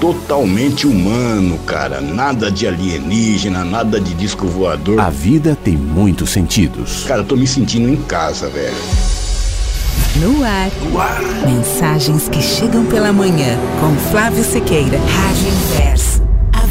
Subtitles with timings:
[0.00, 2.00] totalmente humano, cara.
[2.00, 5.00] Nada de alienígena, nada de disco voador.
[5.00, 7.04] A vida tem muitos sentidos.
[7.04, 8.74] Cara, eu tô me sentindo em casa, velho.
[10.16, 10.70] No ar.
[10.82, 11.20] No ar.
[11.46, 16.26] Mensagens que chegam pela manhã com Flávio Sequeira, Rádio Inverso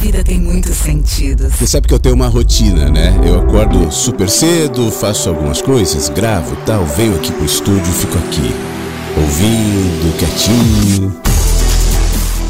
[0.06, 1.56] vida tem muitos sentidos.
[1.56, 3.20] Você sabe que eu tenho uma rotina, né?
[3.26, 8.53] Eu acordo super cedo, faço algumas coisas, gravo tal, venho aqui pro estúdio, fico aqui,
[9.18, 11.25] ouvindo, quietinho.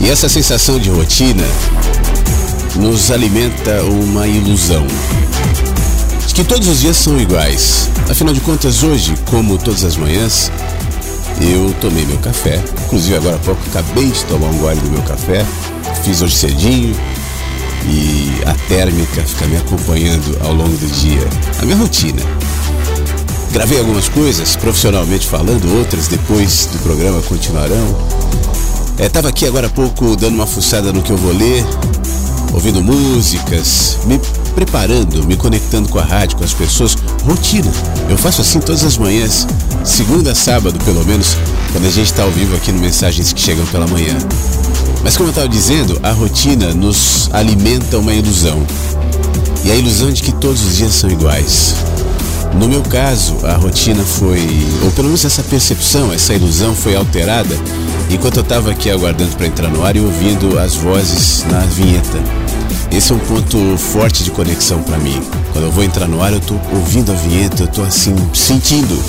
[0.01, 1.45] E essa sensação de rotina
[2.75, 4.85] nos alimenta uma ilusão.
[6.27, 7.89] De que todos os dias são iguais.
[8.09, 10.51] Afinal de contas, hoje, como todas as manhãs,
[11.41, 12.63] eu tomei meu café.
[12.85, 15.45] Inclusive, agora há pouco, acabei de tomar um gole do meu café.
[16.03, 16.95] Fiz hoje cedinho,
[17.87, 21.27] e a térmica fica me acompanhando ao longo do dia.
[21.61, 22.21] A minha rotina.
[23.51, 27.95] Gravei algumas coisas, profissionalmente falando, outras depois do programa continuarão.
[28.97, 31.65] Estava é, aqui agora há pouco dando uma fuçada no que eu vou ler,
[32.53, 34.19] ouvindo músicas, me
[34.55, 36.95] preparando, me conectando com a rádio, com as pessoas.
[37.25, 37.71] Rotina.
[38.09, 39.45] Eu faço assim todas as manhãs,
[39.83, 41.35] segunda a sábado pelo menos,
[41.73, 44.17] quando a gente está ao vivo aqui no Mensagens que Chegam pela Manhã.
[45.03, 48.65] Mas como eu estava dizendo, a rotina nos alimenta uma ilusão.
[49.65, 51.75] E a ilusão de que todos os dias são iguais.
[52.59, 54.47] No meu caso, a rotina foi,
[54.83, 57.55] ou pelo menos essa percepção, essa ilusão foi alterada
[58.09, 62.17] enquanto eu estava aqui aguardando para entrar no ar e ouvindo as vozes na vinheta.
[62.91, 65.21] Esse é um ponto forte de conexão para mim.
[65.51, 69.03] Quando eu vou entrar no ar, eu estou ouvindo a vinheta, eu estou assim sentindo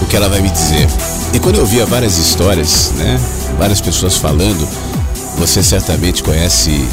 [0.00, 0.88] o que ela vai me dizer.
[1.34, 3.20] E quando eu ouvia várias histórias, né,
[3.58, 4.66] várias pessoas falando,
[5.38, 6.88] você certamente conhece,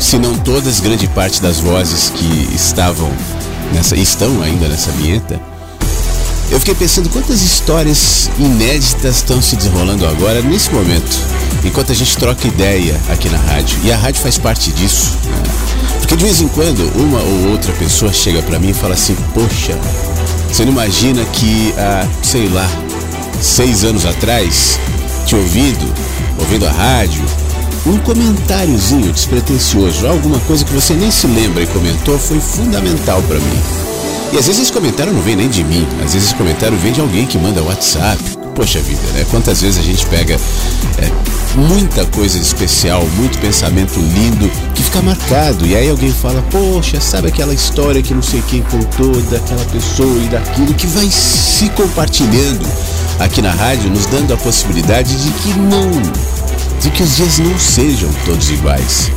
[0.00, 3.10] se não todas, grande parte das vozes que estavam
[3.72, 5.40] nessa, estão ainda nessa vinheta.
[6.50, 11.18] Eu fiquei pensando quantas histórias inéditas estão se desenrolando agora, nesse momento,
[11.64, 13.78] enquanto a gente troca ideia aqui na rádio.
[13.82, 15.16] E a rádio faz parte disso.
[15.24, 15.42] Né?
[15.98, 19.16] Porque de vez em quando, uma ou outra pessoa chega para mim e fala assim:
[19.32, 19.78] Poxa,
[20.46, 22.68] você não imagina que há, sei lá,
[23.40, 24.78] seis anos atrás,
[25.24, 25.90] te ouvindo,
[26.38, 27.24] ouvindo a rádio,
[27.86, 33.38] um comentáriozinho despretensioso, alguma coisa que você nem se lembra e comentou, foi fundamental para
[33.38, 33.60] mim.
[34.32, 36.92] E às vezes esse comentário não vem nem de mim, às vezes esse comentário vem
[36.92, 38.22] de alguém que manda WhatsApp.
[38.54, 39.26] Poxa vida, né?
[39.30, 40.38] Quantas vezes a gente pega
[40.98, 41.10] é,
[41.56, 45.66] muita coisa especial, muito pensamento lindo que fica marcado.
[45.66, 50.18] E aí alguém fala, poxa, sabe aquela história que não sei quem contou daquela pessoa
[50.22, 52.66] e daquilo que vai se compartilhando
[53.18, 55.90] aqui na rádio, nos dando a possibilidade de que não
[56.82, 59.12] de que os dias não sejam todos iguais,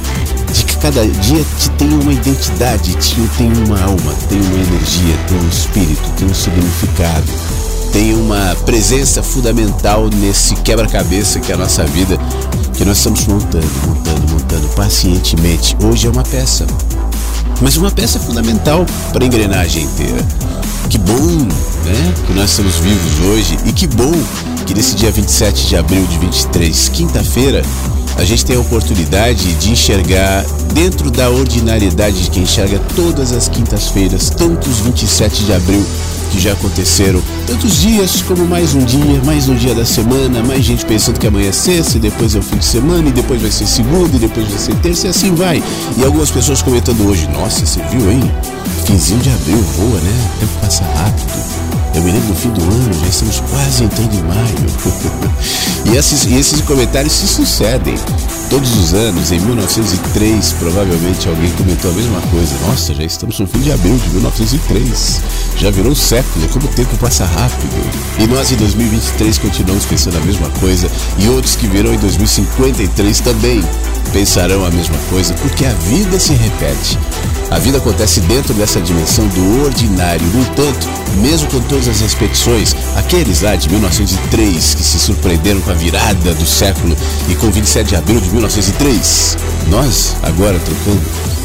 [0.54, 5.18] de que cada dia te tem uma identidade, te tem uma alma, tem uma energia,
[5.28, 7.26] tem um espírito, tem um significado,
[7.92, 12.20] tem uma presença fundamental nesse quebra-cabeça que é a nossa vida,
[12.78, 15.76] que nós estamos montando, montando, montando pacientemente.
[15.84, 16.68] Hoje é uma peça,
[17.62, 20.24] mas uma peça fundamental para a engrenagem inteira.
[20.88, 21.48] Que bom,
[21.84, 24.14] né, que nós estamos vivos hoje e que bom
[24.66, 27.62] que nesse dia 27 de abril de 23, quinta-feira,
[28.18, 33.48] a gente tem a oportunidade de enxergar dentro da ordinariedade de quem enxerga todas as
[33.48, 35.86] quintas-feiras, tantos 27 de abril
[36.32, 40.66] que já aconteceram, tantos dias como mais um dia, mais um dia da semana, mais
[40.66, 43.42] gente pensando que amanhã é sexta, e depois é o fim de semana, e depois
[43.42, 45.62] vai ser segunda, e depois vai ser terça, e assim vai.
[45.98, 48.32] E algumas pessoas comentando hoje, nossa, você viu, hein?
[48.86, 50.32] Finzinho de abril voa, né?
[50.36, 51.85] O tempo passa rápido.
[51.96, 54.56] Eu me lembro do fim do ano, já estamos quase entrando em maio.
[55.94, 57.96] e, esses, e esses comentários se sucedem.
[58.50, 62.54] Todos os anos, em 1903, provavelmente alguém comentou a mesma coisa.
[62.68, 65.22] Nossa, já estamos no fim de abril de 1903.
[65.58, 67.92] Já virou um século, como o tempo passa rápido.
[68.20, 70.92] E nós em 2023 continuamos pensando a mesma coisa.
[71.18, 73.64] E outros que virão em 2053 também
[74.12, 77.00] pensarão a mesma coisa, porque a vida se repete.
[77.56, 80.28] A vida acontece dentro dessa dimensão do ordinário.
[80.28, 80.90] No entanto,
[81.22, 86.34] mesmo com todas as repetições, aqueles lá de 1903 que se surpreenderam com a virada
[86.34, 86.94] do século
[87.30, 89.38] e com 27 de abril de 1903,
[89.70, 91.02] nós, agora trocando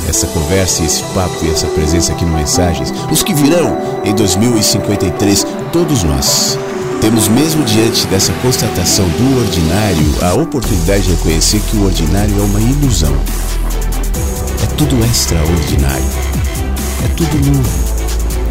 [0.09, 5.47] essa conversa esse papo e essa presença aqui no Mensagens, os que virão em 2053,
[5.73, 6.59] todos nós
[7.01, 12.43] temos mesmo diante dessa constatação do ordinário a oportunidade de reconhecer que o ordinário é
[12.43, 13.17] uma ilusão.
[14.63, 16.05] É tudo extraordinário.
[17.05, 17.71] É tudo novo.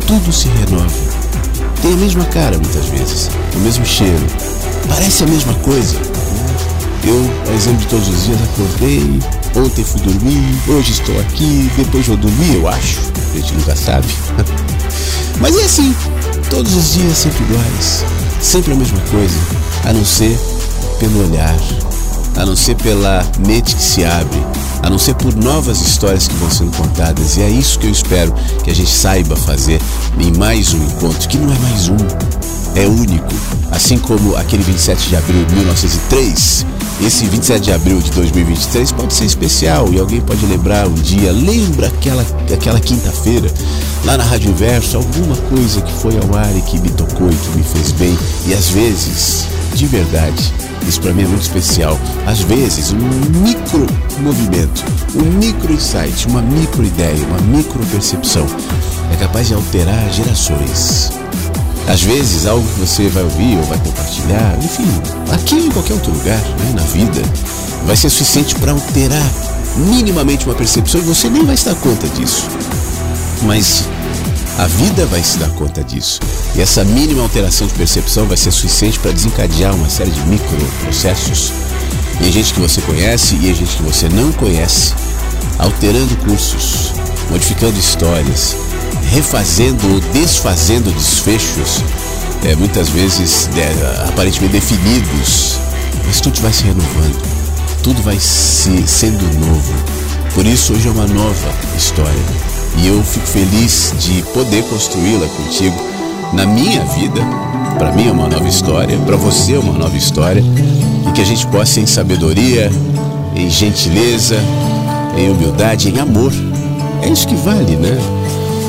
[0.07, 0.89] Tudo se renova.
[1.81, 4.25] Tem a mesma cara muitas vezes, o mesmo cheiro.
[4.87, 5.95] Parece a mesma coisa.
[7.03, 9.19] Eu, a exemplo de todos os dias, acordei,
[9.55, 12.99] ontem fui dormir, hoje estou aqui, depois vou dormir, eu acho.
[13.33, 14.07] A gente nunca sabe.
[15.39, 15.95] Mas é assim,
[16.49, 18.03] todos os dias sempre iguais,
[18.41, 19.37] sempre a mesma coisa,
[19.85, 20.37] a não ser
[20.99, 21.55] pelo olhar,
[22.35, 24.43] a não ser pela mente que se abre,
[24.81, 27.37] a não ser por novas histórias que vão sendo contadas.
[27.37, 28.33] E é isso que eu espero
[28.63, 29.81] que a gente saiba fazer
[30.17, 31.97] em mais um encontro, que não é mais um,
[32.75, 33.33] é único.
[33.71, 36.65] Assim como aquele 27 de abril de 1903,
[37.01, 41.31] esse 27 de abril de 2023 pode ser especial e alguém pode lembrar um dia,
[41.31, 43.51] lembra aquela, aquela quinta-feira,
[44.05, 47.35] lá na Rádio Inverso, alguma coisa que foi ao ar e que me tocou e
[47.35, 48.17] que me fez bem.
[48.47, 50.53] E às vezes, de verdade,
[50.87, 51.97] isso para mim é muito especial.
[52.27, 53.87] Às vezes, um micro
[54.19, 54.83] movimento,
[55.15, 58.45] um micro insight, uma micro ideia, uma micro percepção
[59.11, 61.11] é capaz de alterar gerações.
[61.89, 64.85] Às vezes, algo que você vai ouvir ou vai compartilhar, enfim,
[65.33, 67.19] aqui em qualquer outro lugar, né, na vida,
[67.83, 69.27] vai ser suficiente para alterar
[69.75, 72.47] minimamente uma percepção e você nem vai se dar conta disso.
[73.41, 73.85] Mas
[74.59, 76.19] a vida vai se dar conta disso.
[76.55, 81.53] E essa mínima alteração de percepção vai ser suficiente para desencadear uma série de microprocessos.
[82.21, 84.93] E a gente que você conhece e a gente que você não conhece,
[85.57, 86.93] alterando cursos,
[87.31, 88.55] modificando histórias,
[89.11, 91.83] refazendo ou desfazendo desfechos,
[92.45, 95.59] é, muitas vezes é, aparentemente definidos,
[96.05, 97.21] mas tudo vai se renovando,
[97.83, 99.73] tudo vai se sendo novo.
[100.33, 102.23] Por isso hoje é uma nova história
[102.77, 105.75] e eu fico feliz de poder construí-la contigo
[106.33, 107.21] na minha vida.
[107.77, 110.43] Para mim é uma nova história, para você é uma nova história
[111.07, 112.71] e que a gente possa em sabedoria,
[113.35, 114.35] em gentileza,
[115.17, 116.31] em humildade, em amor.
[117.01, 117.97] É isso que vale, né?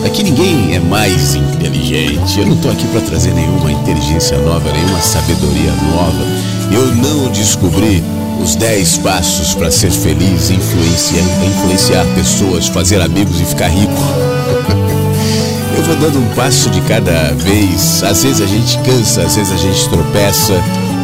[0.04, 2.40] Aqui ninguém é mais inteligente.
[2.40, 6.24] Eu não estou aqui para trazer nenhuma inteligência nova, nenhuma sabedoria nova.
[6.72, 8.02] Eu não descobri
[8.42, 13.92] os 10 passos para ser feliz, influenciar, influenciar pessoas, fazer amigos e ficar rico.
[15.76, 18.02] Eu vou dando um passo de cada vez.
[18.02, 20.54] Às vezes a gente cansa, às vezes a gente tropeça,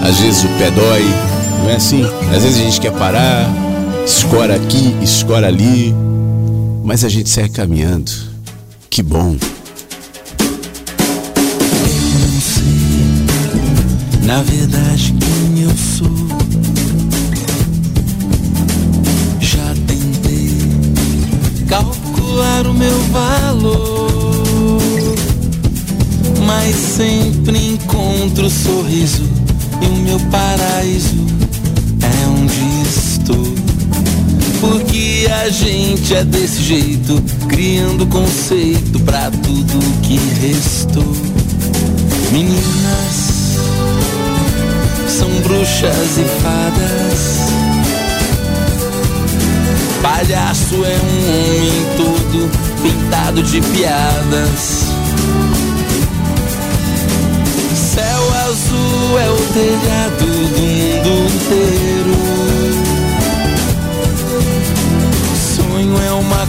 [0.03, 1.05] às vezes o pé dói.
[1.63, 2.03] Não é assim?
[2.35, 3.51] Às vezes a gente quer parar,
[4.05, 5.95] escora aqui, escora ali,
[6.83, 8.36] mas a gente segue caminhando.
[8.91, 9.37] Que bom.
[10.41, 12.67] Eu não sei,
[14.23, 16.11] na verdade, quem eu sou.
[19.41, 20.51] Já tentei
[21.69, 24.81] calcular o meu valor,
[26.47, 29.25] mas sempre encontro o sorriso
[29.83, 31.17] e o meu paraíso
[32.03, 33.66] é onde estou.
[34.61, 41.17] Porque a gente é desse jeito, criando conceito pra tudo que restou.
[42.33, 43.27] Meninas
[45.09, 47.47] são bruxas e fadas.
[50.03, 52.51] Palhaço é um homem todo
[52.83, 54.87] pintado de piadas.
[57.75, 61.96] Céu azul é o telhado do mundo inteiro.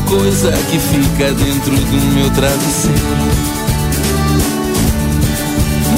[0.08, 2.98] Coisa que fica dentro do meu travesseiro.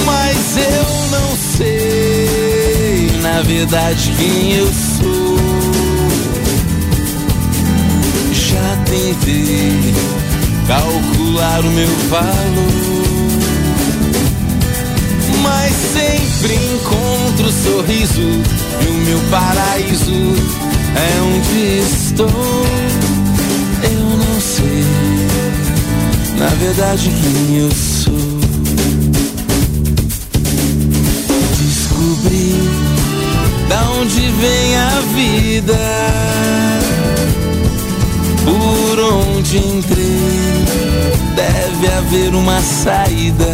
[0.05, 5.37] Mas eu não sei na verdade quem eu sou.
[8.33, 9.93] Já tentei
[10.67, 13.29] calcular o meu valor,
[15.43, 20.35] mas sempre encontro sorriso e o meu paraíso
[20.95, 22.98] é onde estou.
[26.39, 28.39] Na verdade quem eu sou.
[31.59, 32.55] descobrir
[33.67, 35.77] da onde vem a vida,
[38.45, 40.65] por onde entrei,
[41.35, 43.53] deve haver uma saída.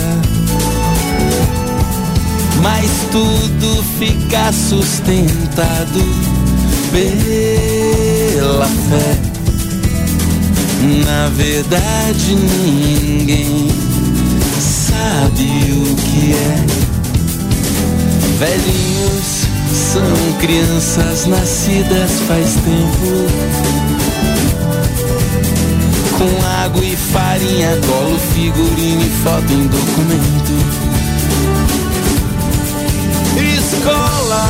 [2.61, 6.01] Mas tudo fica sustentado
[6.91, 9.34] pela fé.
[10.85, 13.67] Na verdade, ninguém
[14.59, 16.85] sabe o que é
[18.37, 23.25] Velhinhos são crianças nascidas faz tempo.
[26.17, 30.51] Com água e farinha, colo, figurino e foto em documento.
[33.57, 34.49] Escola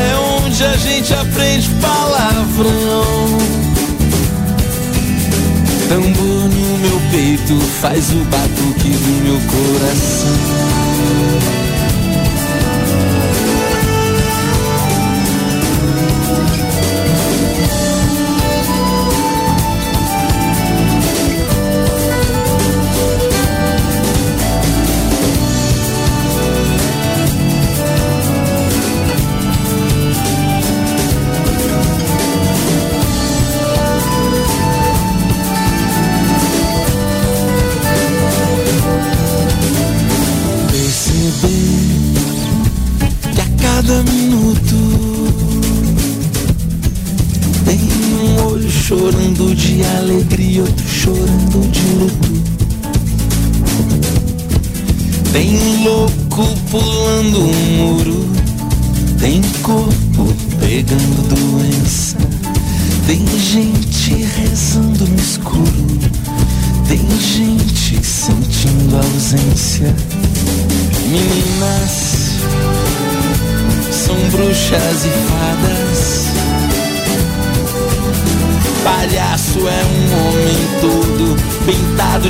[0.00, 3.63] é onde a gente aprende palavrão.
[5.88, 10.34] Tambor no meu peito faz o batuque do meu coração.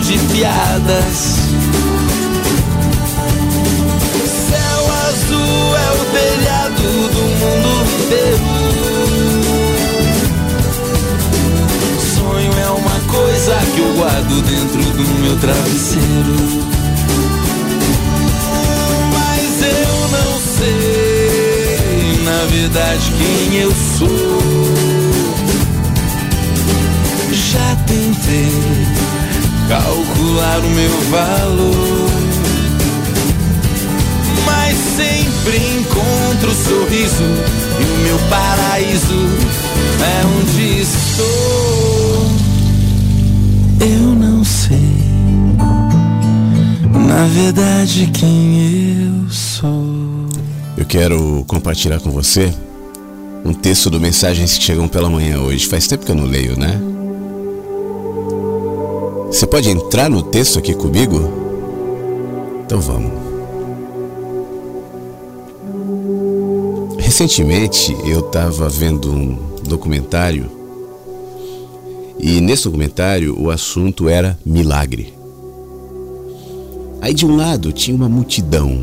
[0.00, 1.38] De piadas.
[4.48, 7.70] Céu azul é o telhado do mundo
[8.02, 8.48] inteiro.
[12.16, 16.36] Sonho é uma coisa que eu guardo dentro do meu travesseiro.
[19.12, 21.04] Mas eu não sei
[22.24, 24.63] na verdade quem eu sou.
[29.74, 32.10] Calcular o meu valor,
[34.46, 37.24] mas sempre encontro o sorriso
[37.80, 39.28] e o meu paraíso
[40.00, 41.24] é onde estou.
[43.80, 44.78] Eu não sei,
[47.08, 50.28] na verdade, quem eu sou.
[50.76, 52.54] Eu quero compartilhar com você
[53.44, 55.66] um texto do Mensagens que Chegam pela Manhã hoje.
[55.66, 56.93] Faz tempo que eu não leio, né?
[59.54, 61.14] Pode entrar no texto aqui comigo?
[62.64, 63.12] Então vamos.
[66.98, 70.50] Recentemente eu estava vendo um documentário
[72.18, 75.14] e nesse documentário o assunto era milagre.
[77.00, 78.76] Aí de um lado tinha uma multidão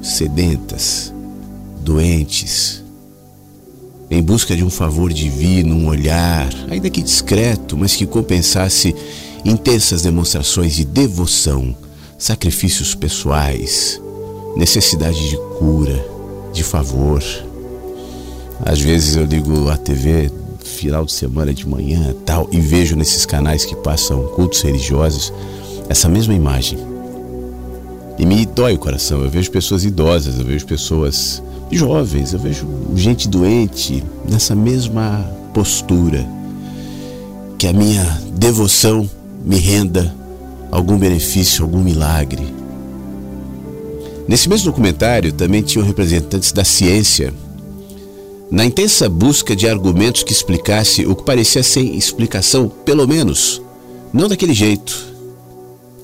[0.00, 1.12] sedentas,
[1.80, 2.84] doentes,
[4.08, 8.94] em busca de um favor divino, um olhar, ainda que discreto, mas que compensasse
[9.46, 11.74] intensas demonstrações de devoção,
[12.18, 14.00] sacrifícios pessoais,
[14.56, 16.04] necessidade de cura,
[16.52, 17.22] de favor.
[18.64, 20.30] Às vezes eu ligo a TV
[20.64, 25.32] final de semana de manhã tal e vejo nesses canais que passam cultos religiosos
[25.88, 26.78] essa mesma imagem
[28.18, 29.22] e me dói o coração.
[29.22, 36.26] Eu vejo pessoas idosas, eu vejo pessoas jovens, eu vejo gente doente nessa mesma postura.
[37.58, 39.08] Que a minha devoção
[39.46, 40.14] me renda
[40.70, 42.46] algum benefício, algum milagre.
[44.28, 47.32] Nesse mesmo documentário também tinham representantes da ciência,
[48.50, 53.62] na intensa busca de argumentos que explicasse o que parecia sem explicação, pelo menos,
[54.12, 55.16] não daquele jeito,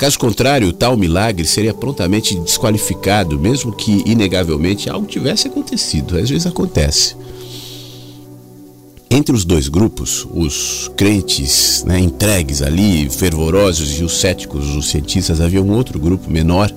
[0.03, 6.19] Caso contrário, tal milagre seria prontamente desqualificado, mesmo que inegavelmente algo tivesse acontecido.
[6.19, 7.15] Às vezes acontece.
[9.15, 15.39] Entre os dois grupos, os crentes né, entregues ali, fervorosos, e os céticos, os cientistas,
[15.39, 16.73] havia um outro grupo menor,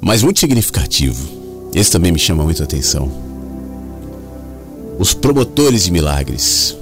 [0.00, 1.28] mas muito significativo.
[1.74, 3.12] Esse também me chama muito a atenção.
[4.98, 6.74] Os promotores de milagres.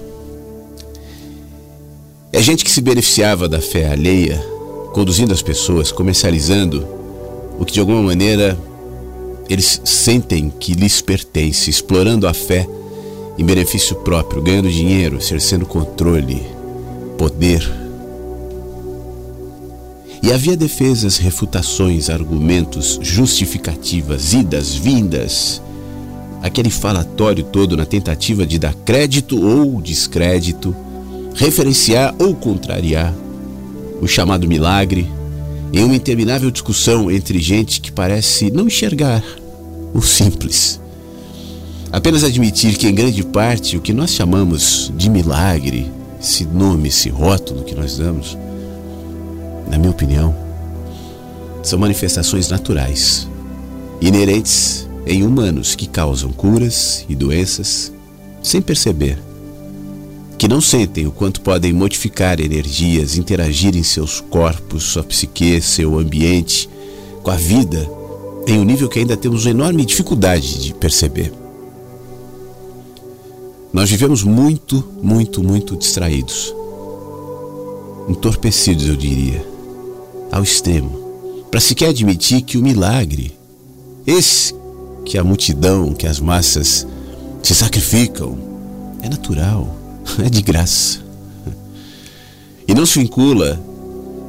[2.33, 4.41] É gente que se beneficiava da fé alheia,
[4.93, 6.87] conduzindo as pessoas, comercializando
[7.59, 8.57] o que de alguma maneira
[9.51, 12.69] eles sentem que lhes pertence, explorando a fé
[13.39, 16.43] em benefício próprio, ganhando dinheiro, exercendo controle,
[17.17, 17.69] poder.
[20.23, 25.61] E havia defesas, refutações, argumentos, justificativas, idas, vindas,
[26.43, 30.75] aquele falatório todo na tentativa de dar crédito ou descrédito,
[31.35, 33.13] referenciar ou contrariar
[34.01, 35.09] o chamado milagre,
[35.73, 39.25] em uma interminável discussão entre gente que parece não enxergar
[39.95, 40.82] o simples
[41.93, 47.11] Apenas admitir que, em grande parte, o que nós chamamos de milagre, esse nome, esse
[47.11, 48.39] rótulo que nós damos,
[49.71, 50.35] na minha opinião,
[51.63, 53.29] são manifestações naturais,
[54.01, 57.93] inerentes em humanos que causam curas e doenças
[58.43, 59.19] sem perceber,
[60.39, 65.99] que não sentem o quanto podem modificar energias, interagir em seus corpos, sua psique, seu
[65.99, 66.71] ambiente,
[67.23, 67.87] com a vida,
[68.47, 71.42] em um nível que ainda temos enorme dificuldade de perceber.
[73.73, 76.55] Nós vivemos muito, muito, muito distraídos.
[78.07, 79.47] Entorpecidos, eu diria,
[80.31, 83.35] ao extremo, para sequer admitir que o milagre,
[84.07, 84.55] esse
[85.07, 86.87] que a multidão, que as massas
[87.43, 88.37] se sacrificam,
[89.01, 89.75] é natural,
[90.23, 91.01] é de graça.
[92.69, 93.59] E não se vincula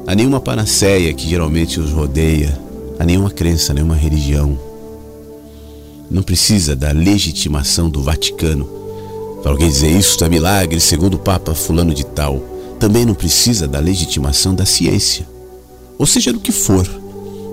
[0.06, 2.58] a nenhuma panaceia que geralmente os rodeia,
[2.98, 4.58] a nenhuma crença, a nenhuma religião.
[6.10, 8.83] Não precisa da legitimação do Vaticano
[9.44, 12.42] para alguém dizer isso é milagre, segundo o Papa Fulano de Tal,
[12.80, 15.28] também não precisa da legitimação da ciência,
[15.98, 16.88] ou seja, do que for,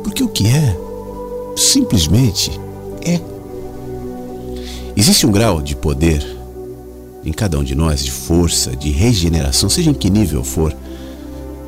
[0.01, 0.77] porque o que é,
[1.57, 2.49] simplesmente
[3.05, 3.19] é.
[4.95, 6.25] Existe um grau de poder
[7.25, 10.73] em cada um de nós, de força, de regeneração, seja em que nível for,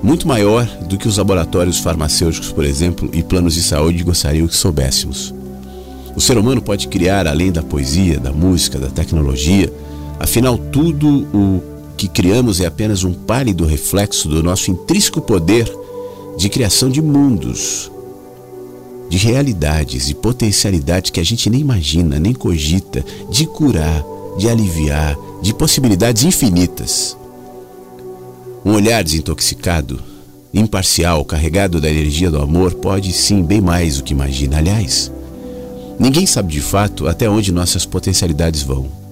[0.02, 4.56] muito maior do que os laboratórios farmacêuticos, por exemplo, e planos de saúde gostariam que
[4.56, 5.34] soubéssemos.
[6.16, 9.70] O ser humano pode criar, além da poesia, da música, da tecnologia,
[10.24, 11.62] Afinal, tudo o
[11.98, 15.70] que criamos é apenas um pálido reflexo do nosso intrínseco poder
[16.38, 17.92] de criação de mundos,
[19.10, 24.02] de realidades e potencialidades que a gente nem imagina, nem cogita, de curar,
[24.38, 27.18] de aliviar, de possibilidades infinitas.
[28.64, 30.00] Um olhar desintoxicado,
[30.54, 34.60] imparcial, carregado da energia do amor, pode sim bem mais do que imagina.
[34.60, 35.12] Aliás,
[36.00, 39.03] ninguém sabe de fato até onde nossas potencialidades vão.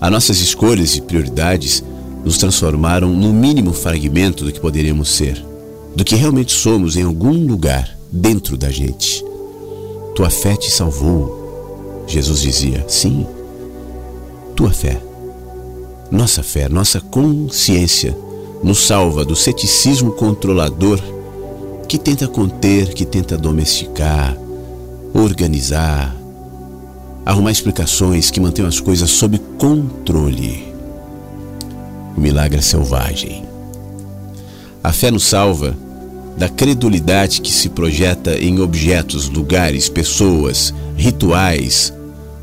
[0.00, 1.82] As nossas escolhas e prioridades
[2.24, 5.42] nos transformaram no mínimo fragmento do que poderíamos ser,
[5.94, 9.24] do que realmente somos em algum lugar dentro da gente.
[10.14, 12.04] Tua fé te salvou.
[12.06, 13.26] Jesus dizia: sim,
[14.54, 15.00] tua fé.
[16.10, 18.16] Nossa fé, nossa consciência
[18.62, 21.00] nos salva do ceticismo controlador
[21.88, 24.36] que tenta conter, que tenta domesticar,
[25.14, 26.16] organizar,
[27.26, 30.72] arrumar explicações que mantenham as coisas sob controle.
[32.16, 33.44] O milagre é selvagem.
[34.82, 35.76] A fé nos salva
[36.38, 41.92] da credulidade que se projeta em objetos, lugares, pessoas, rituais,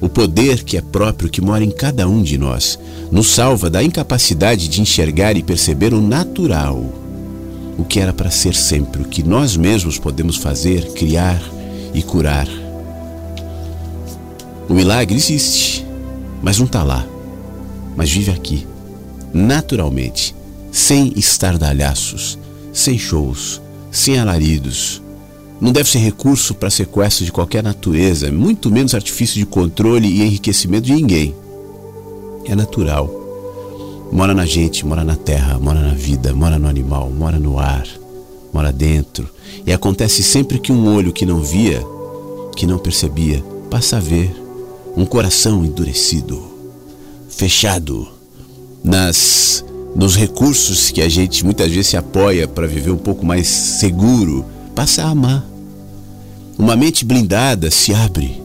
[0.01, 2.77] o poder que é próprio que mora em cada um de nós.
[3.09, 6.83] Nos salva da incapacidade de enxergar e perceber o natural,
[7.77, 11.41] o que era para ser sempre, o que nós mesmos podemos fazer, criar
[11.93, 12.62] e curar.
[14.69, 15.85] O milagre existe,
[16.41, 17.05] mas não está lá.
[17.95, 18.65] Mas vive aqui,
[19.33, 20.33] naturalmente,
[20.71, 22.39] sem estardalhaços,
[22.71, 25.01] sem shows, sem alaridos.
[25.59, 30.23] Não deve ser recurso para sequestro de qualquer natureza, muito menos artifício de controle e
[30.23, 31.35] enriquecimento de ninguém.
[32.45, 33.19] É natural.
[34.11, 37.87] Mora na gente, mora na terra, mora na vida, mora no animal, mora no ar,
[38.51, 39.29] mora dentro.
[39.65, 41.81] E acontece sempre que um olho que não via,
[42.55, 44.42] que não percebia, passa a ver
[44.95, 46.43] um coração endurecido,
[47.29, 48.07] fechado
[48.83, 49.63] nas
[49.95, 54.43] nos recursos que a gente muitas vezes se apoia para viver um pouco mais seguro,
[54.73, 55.45] passa a amar.
[56.57, 58.41] Uma mente blindada se abre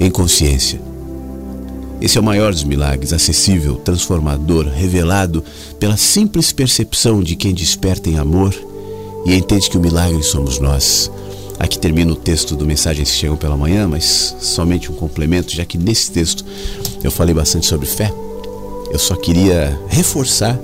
[0.00, 0.80] em consciência.
[2.00, 5.42] Esse é o maior dos milagres, acessível, transformador, revelado
[5.78, 8.54] pela simples percepção de quem desperta em amor
[9.24, 11.10] e entende que o milagre somos nós.
[11.58, 15.64] Aqui termina o texto do Mensagens que Chegam pela Manhã, mas somente um complemento, já
[15.64, 16.44] que nesse texto
[17.02, 18.12] eu falei bastante sobre fé.
[18.90, 20.58] Eu só queria reforçar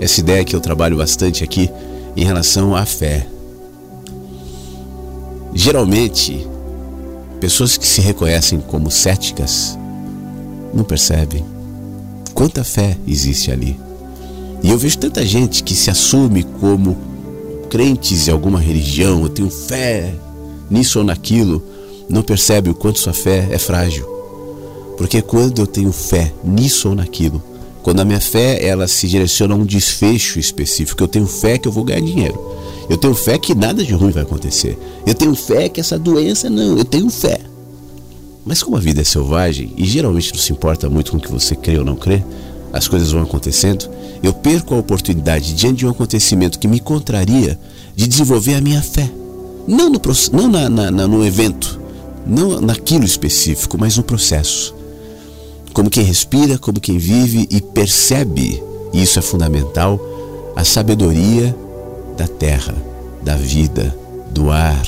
[0.00, 1.70] essa ideia que eu trabalho bastante aqui
[2.16, 3.26] em relação à fé.
[5.52, 6.46] Geralmente,
[7.40, 9.76] pessoas que se reconhecem como céticas
[10.72, 11.44] não percebem
[12.36, 13.80] quanta fé existe ali.
[14.62, 16.96] E eu vejo tanta gente que se assume como
[17.70, 20.14] crentes em alguma religião, eu tenho fé
[20.70, 21.62] nisso ou naquilo,
[22.08, 24.06] não percebe o quanto sua fé é frágil.
[24.96, 27.42] Porque quando eu tenho fé nisso ou naquilo,
[27.82, 31.68] quando a minha fé ela se direciona a um desfecho específico, eu tenho fé que
[31.68, 32.40] eu vou ganhar dinheiro.
[32.88, 34.78] Eu tenho fé que nada de ruim vai acontecer.
[35.06, 37.38] Eu tenho fé que essa doença não, eu tenho fé.
[38.44, 41.30] Mas como a vida é selvagem e geralmente não se importa muito com o que
[41.30, 42.22] você crê ou não crê,
[42.72, 43.88] as coisas vão acontecendo,
[44.22, 47.58] eu perco a oportunidade diante de um acontecimento que me contraria
[47.94, 49.10] de desenvolver a minha fé.
[49.66, 50.00] Não no,
[50.32, 51.80] não na, na, na, no evento,
[52.26, 54.74] não naquilo específico, mas no processo.
[55.72, 60.00] Como quem respira, como quem vive e percebe, e isso é fundamental,
[60.54, 61.54] a sabedoria
[62.16, 62.74] da terra,
[63.22, 63.94] da vida,
[64.30, 64.86] do ar.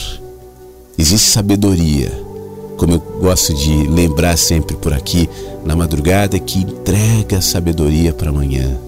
[0.97, 2.11] Existe sabedoria,
[2.77, 5.29] como eu gosto de lembrar sempre por aqui,
[5.65, 8.79] na madrugada, que entrega sabedoria para amanhã.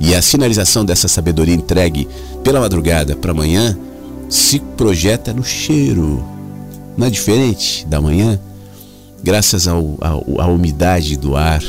[0.00, 2.08] E a sinalização dessa sabedoria entregue
[2.42, 3.76] pela madrugada para amanhã
[4.28, 6.24] se projeta no cheiro.
[6.96, 8.38] Não é diferente da manhã?
[9.22, 11.62] Graças ao, ao, à umidade do ar,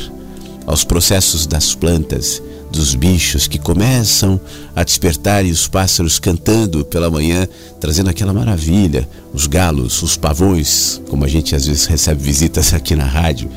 [0.66, 4.40] aos processos das plantas, dos bichos que começam
[4.76, 7.48] a despertar e os pássaros cantando pela manhã,
[7.80, 12.94] trazendo aquela maravilha, os galos, os pavões, como a gente às vezes recebe visitas aqui
[12.94, 13.50] na rádio.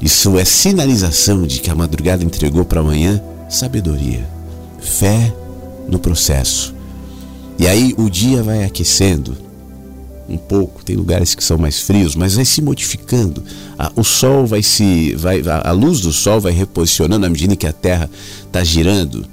[0.00, 4.26] Isso é sinalização de que a madrugada entregou para amanhã sabedoria,
[4.80, 5.34] fé
[5.86, 6.74] no processo.
[7.58, 9.36] E aí o dia vai aquecendo
[10.28, 13.42] um pouco, tem lugares que são mais frios, mas vai se modificando.
[13.94, 15.14] o sol vai se.
[15.16, 18.10] Vai, a luz do sol vai reposicionando à medida que a Terra
[18.46, 19.26] está girando,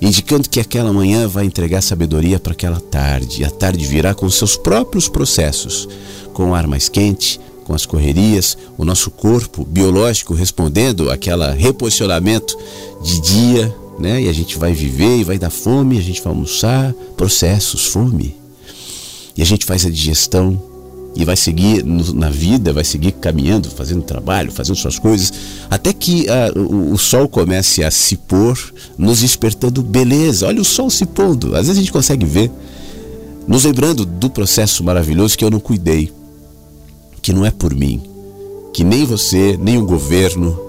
[0.00, 3.44] indicando que aquela manhã vai entregar sabedoria para aquela tarde.
[3.44, 5.88] A tarde virá com seus próprios processos,
[6.32, 12.56] com o ar mais quente, com as correrias, o nosso corpo biológico respondendo aquele reposicionamento
[13.02, 14.22] de dia, né?
[14.22, 18.36] E a gente vai viver e vai dar fome, a gente vai almoçar, processos, fome.
[19.36, 20.60] E a gente faz a digestão
[21.16, 25.32] e vai seguir na vida, vai seguir caminhando, fazendo trabalho, fazendo suas coisas,
[25.70, 28.58] até que uh, o, o, sol comece a se pôr,
[28.98, 30.46] nos despertando beleza.
[30.46, 32.50] Olha o sol se pondo, às vezes a gente consegue ver,
[33.46, 36.12] nos lembrando do processo maravilhoso que eu não cuidei
[37.24, 38.02] que não é por mim,
[38.74, 40.60] que nem você, nem o governo,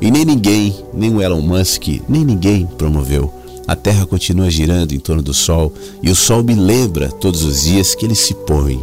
[0.00, 3.32] e nem ninguém, nem o Elon Musk, nem ninguém promoveu.
[3.66, 7.62] A Terra continua girando em torno do Sol e o Sol me lembra todos os
[7.62, 8.80] dias que ele se põe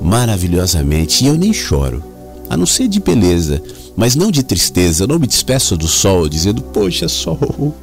[0.00, 2.02] maravilhosamente e eu nem choro,
[2.48, 3.62] a não ser de beleza,
[3.96, 5.04] mas não de tristeza.
[5.04, 7.74] Eu não me despeço do Sol dizendo: Poxa, Sol,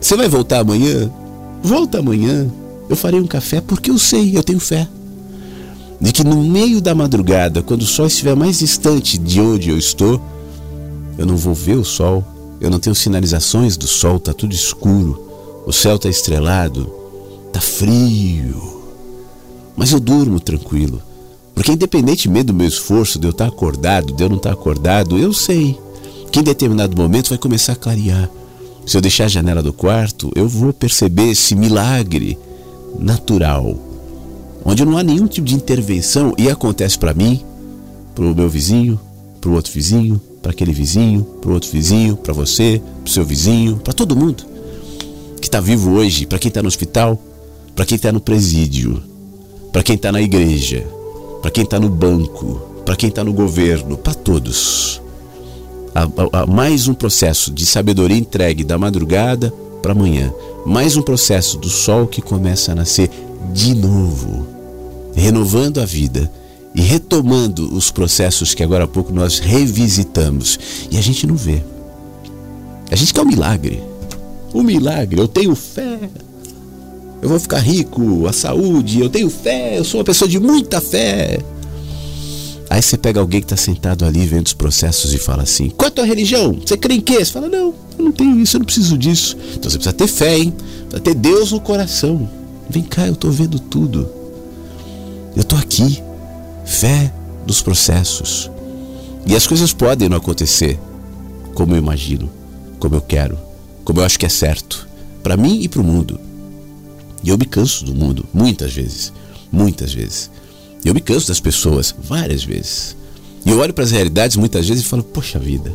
[0.00, 1.10] você vai voltar amanhã?
[1.62, 2.50] Volta amanhã.
[2.88, 4.88] Eu farei um café porque eu sei, eu tenho fé
[6.00, 9.78] de que no meio da madrugada, quando o sol estiver mais distante de onde eu
[9.78, 10.20] estou,
[11.18, 12.24] eu não vou ver o sol,
[12.60, 16.92] eu não tenho sinalizações do sol, está tudo escuro, o céu está estrelado,
[17.46, 18.82] está frio.
[19.76, 21.02] Mas eu durmo tranquilo,
[21.54, 25.32] porque independentemente do meu esforço, de eu estar acordado, de eu não estar acordado, eu
[25.32, 25.78] sei
[26.30, 28.30] que em determinado momento vai começar a clarear.
[28.86, 32.38] Se eu deixar a janela do quarto, eu vou perceber esse milagre
[32.98, 33.76] natural
[34.64, 36.34] onde não há nenhum tipo de intervenção.
[36.38, 37.40] E acontece para mim,
[38.14, 38.98] para o meu vizinho,
[39.40, 43.78] para o outro vizinho, para aquele vizinho, para outro vizinho, para você, para seu vizinho,
[43.78, 44.44] para todo mundo
[45.40, 47.18] que está vivo hoje, para quem está no hospital,
[47.74, 49.02] para quem está no presídio,
[49.72, 50.86] para quem está na igreja,
[51.40, 55.00] para quem está no banco, para quem está no governo, para todos.
[55.94, 60.30] Há, há mais um processo de sabedoria entregue da madrugada para amanhã,
[60.66, 63.08] mais um processo do sol que começa a nascer
[63.54, 64.46] de novo
[65.14, 66.30] renovando a vida
[66.74, 70.58] e retomando os processos que agora há pouco nós revisitamos.
[70.90, 71.62] E a gente não vê.
[72.90, 73.82] A gente quer um milagre.
[74.52, 75.20] Um milagre.
[75.20, 75.98] Eu tenho fé.
[77.22, 80.78] Eu vou ficar rico, a saúde, eu tenho fé, eu sou uma pessoa de muita
[80.78, 81.38] fé.
[82.68, 85.88] Aí você pega alguém que está sentado ali vendo os processos e fala assim: qual
[85.88, 86.52] é tua religião?
[86.54, 87.24] Você crê em quê?
[87.24, 89.36] Você fala: não, eu não tenho isso, eu não preciso disso.
[89.54, 90.52] Então você precisa ter fé, hein?
[90.88, 92.28] Precisa ter Deus no coração.
[92.68, 94.08] Vem cá, eu estou vendo tudo.
[95.34, 96.02] Eu estou aqui.
[96.64, 97.12] Fé
[97.46, 98.50] dos processos.
[99.26, 100.78] E as coisas podem não acontecer
[101.54, 102.30] como eu imagino,
[102.78, 103.38] como eu quero,
[103.84, 104.88] como eu acho que é certo,
[105.22, 106.20] para mim e para o mundo.
[107.22, 109.12] E eu me canso do mundo, muitas vezes.
[109.50, 110.30] Muitas vezes.
[110.84, 112.94] Eu me canso das pessoas, várias vezes.
[113.46, 115.74] E eu olho para as realidades muitas vezes e falo: Poxa vida,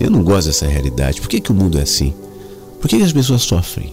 [0.00, 1.20] eu não gosto dessa realidade.
[1.20, 2.12] Por que, que o mundo é assim?
[2.80, 3.92] Por que, que as pessoas sofrem?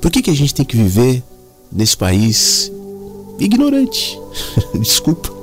[0.00, 1.22] Por que, que a gente tem que viver
[1.72, 2.70] nesse país
[3.38, 4.18] ignorante?
[4.80, 5.34] Desculpa.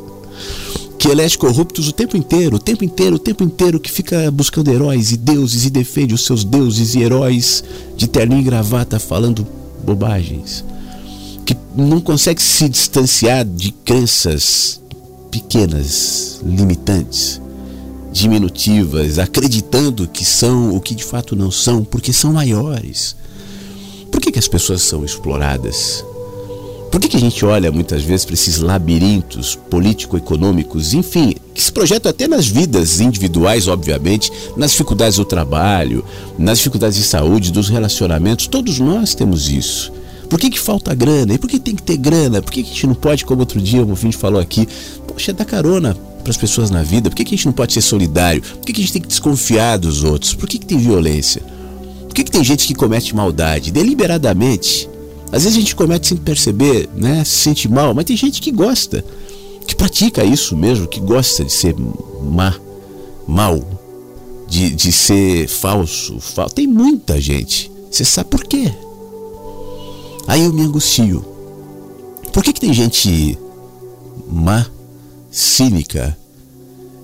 [0.97, 4.71] Que elege corruptos o tempo inteiro, o tempo inteiro, o tempo inteiro, que fica buscando
[4.71, 7.63] heróis e deuses e defende os seus deuses e heróis
[7.97, 9.45] de terninho e gravata falando
[9.83, 10.63] bobagens.
[11.45, 14.81] Que não consegue se distanciar de crenças
[15.29, 17.41] pequenas, limitantes,
[18.13, 23.15] diminutivas, acreditando que são o que de fato não são, porque são maiores.
[24.11, 26.05] Por que, que as pessoas são exploradas?
[26.93, 31.71] Por que, que a gente olha muitas vezes para esses labirintos político-econômicos, enfim, que se
[31.71, 36.05] projetam até nas vidas individuais, obviamente, nas dificuldades do trabalho,
[36.37, 38.45] nas dificuldades de saúde, dos relacionamentos?
[38.45, 39.91] Todos nós temos isso.
[40.29, 41.33] Por que, que falta grana?
[41.33, 42.43] E por que tem que ter grana?
[42.43, 44.67] Por que, que a gente não pode, como outro dia o ouvinte falou aqui,
[45.07, 47.09] poxa, dar carona para as pessoas na vida?
[47.09, 48.39] Por que, que a gente não pode ser solidário?
[48.43, 50.35] Por que, que a gente tem que desconfiar dos outros?
[50.35, 51.41] Por que, que tem violência?
[52.03, 54.92] Por que, que tem gente que comete maldade deliberadamente?
[55.33, 57.23] Às vezes a gente comete sem perceber, né?
[57.23, 59.03] Se sente mal, mas tem gente que gosta,
[59.65, 61.75] que pratica isso mesmo, que gosta de ser
[62.21, 62.55] má,
[63.27, 63.59] mal,
[64.47, 66.47] de, de ser falso, fal...
[66.51, 67.71] Tem muita gente.
[67.89, 68.71] Você sabe por quê?
[70.27, 71.25] Aí eu me angustio.
[72.31, 73.35] Por que, que tem gente
[74.31, 74.67] má,
[75.31, 76.15] cínica,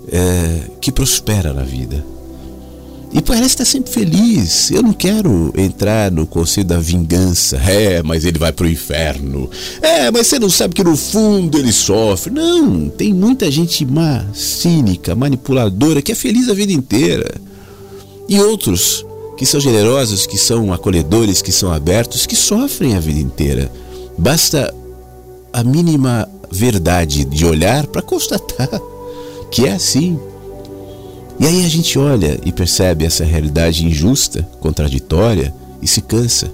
[0.08, 2.06] é, que prospera na vida?
[3.12, 4.70] E parece estar sempre feliz.
[4.70, 7.58] Eu não quero entrar no conselho da vingança.
[7.58, 9.50] É, mas ele vai pro inferno.
[9.82, 12.32] É, mas você não sabe que no fundo ele sofre.
[12.32, 17.34] Não, tem muita gente má, cínica, manipuladora, que é feliz a vida inteira.
[18.28, 19.06] E outros
[19.38, 23.72] que são generosos, que são acolhedores, que são abertos, que sofrem a vida inteira.
[24.18, 24.74] Basta
[25.52, 28.70] a mínima verdade de olhar para constatar
[29.50, 30.20] que é assim.
[31.40, 36.52] E aí a gente olha e percebe essa realidade injusta, contraditória e se cansa.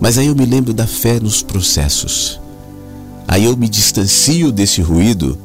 [0.00, 2.40] Mas aí eu me lembro da fé nos processos.
[3.26, 5.36] Aí eu me distancio desse ruído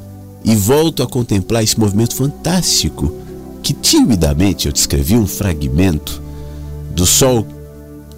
[0.43, 3.12] e volto a contemplar esse movimento fantástico
[3.63, 6.21] que timidamente eu descrevi um fragmento
[6.93, 7.47] do sol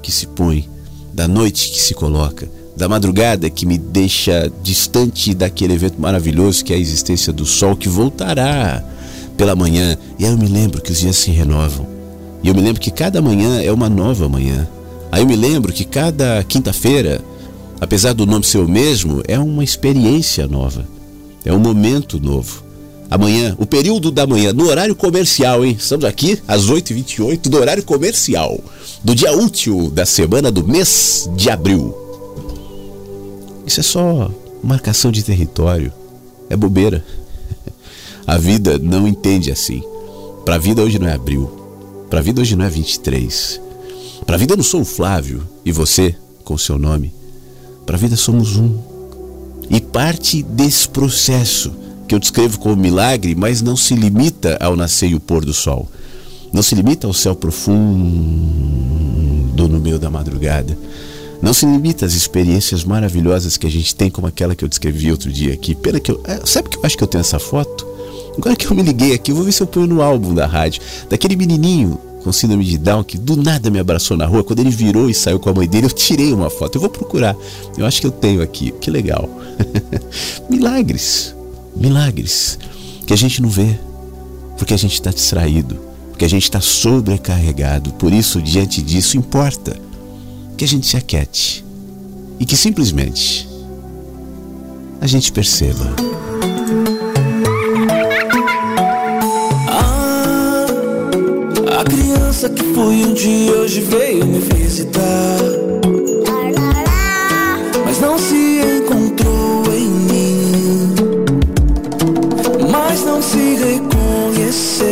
[0.01, 0.67] que se põe,
[1.13, 6.73] da noite que se coloca, da madrugada que me deixa distante daquele evento maravilhoso que
[6.73, 8.83] é a existência do sol que voltará
[9.37, 9.97] pela manhã.
[10.19, 11.87] E aí eu me lembro que os dias se renovam.
[12.41, 14.67] E eu me lembro que cada manhã é uma nova manhã.
[15.11, 17.21] Aí eu me lembro que cada quinta-feira,
[17.79, 20.87] apesar do nome ser o mesmo, é uma experiência nova.
[21.45, 22.63] É um momento novo.
[23.09, 25.75] Amanhã, o período da manhã, no horário comercial, hein?
[25.79, 28.59] Estamos aqui às 8h28 do horário comercial,
[29.03, 31.95] do dia útil da semana do mês de abril.
[33.67, 34.31] Isso é só
[34.63, 35.93] marcação de território.
[36.49, 37.05] É bobeira.
[38.25, 39.83] A vida não entende assim.
[40.45, 41.49] Para a vida hoje não é abril.
[42.09, 43.61] Para a vida hoje não é 23.
[44.25, 47.13] Para a vida eu não sou o Flávio e você com o seu nome.
[47.85, 48.77] Para a vida somos um.
[49.69, 51.73] E parte desse processo
[52.07, 55.53] que eu descrevo como milagre, mas não se limita ao nascer e o pôr do
[55.53, 55.89] sol.
[56.51, 57.83] Não se limita ao céu profundo
[59.67, 60.77] no meio da madrugada.
[61.41, 65.11] Não se limita às experiências maravilhosas que a gente tem, como aquela que eu descrevi
[65.11, 65.75] outro dia aqui.
[65.75, 66.21] Pena que eu.
[66.23, 67.92] É, sabe que eu acho que eu tenho essa foto?
[68.37, 70.45] Agora que eu me liguei aqui, eu vou ver se eu ponho no álbum da
[70.45, 70.81] rádio.
[71.09, 74.43] Daquele menininho com síndrome de Down que do nada me abraçou na rua.
[74.43, 76.75] Quando ele virou e saiu com a mãe dele, eu tirei uma foto.
[76.77, 77.35] Eu vou procurar.
[77.77, 78.71] Eu acho que eu tenho aqui.
[78.79, 79.29] Que legal.
[80.49, 81.35] milagres.
[81.75, 82.57] Milagres.
[83.05, 83.77] Que a gente não vê.
[84.57, 85.77] Porque a gente está distraído.
[86.09, 87.91] Porque a gente está sobrecarregado.
[87.93, 89.75] Por isso, diante disso, importa
[90.57, 91.63] que a gente se aquete.
[92.39, 93.47] E que simplesmente
[95.01, 96.12] a gente perceba.
[102.43, 105.39] Criança que fui um dia hoje veio me visitar.
[107.85, 110.95] Mas não se encontrou em mim.
[112.69, 114.87] Mas não se reconheceu.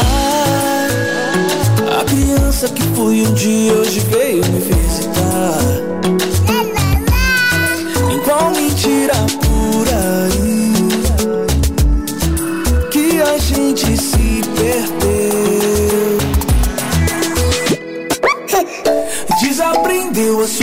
[0.00, 0.86] Ah,
[2.00, 4.21] a criança que fui um dia hoje veio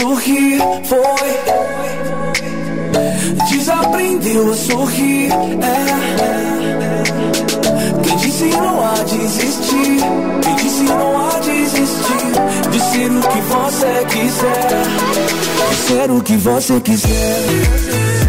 [0.00, 1.30] sorrir, foi.
[3.50, 5.84] Desaprendeu a sorrir, é.
[8.02, 10.00] Quem disse não há de desistir?
[10.42, 12.32] Quem disse não há de desistir?
[12.70, 12.80] De
[13.40, 14.84] você quiser.
[15.86, 18.19] Ser o que você quiser.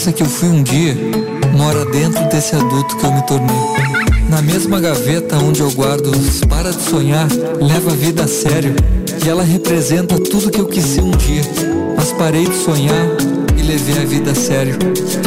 [0.00, 0.96] Criança que eu fui um dia
[1.52, 3.56] mora dentro desse adulto que eu me tornei.
[4.30, 7.28] Na mesma gaveta onde eu guardo os para de sonhar,
[7.60, 8.74] leva a vida a sério.
[9.22, 11.42] E ela representa tudo que eu quis ser um dia.
[11.94, 13.08] Mas parei de sonhar
[13.58, 14.78] e levei a vida a sério.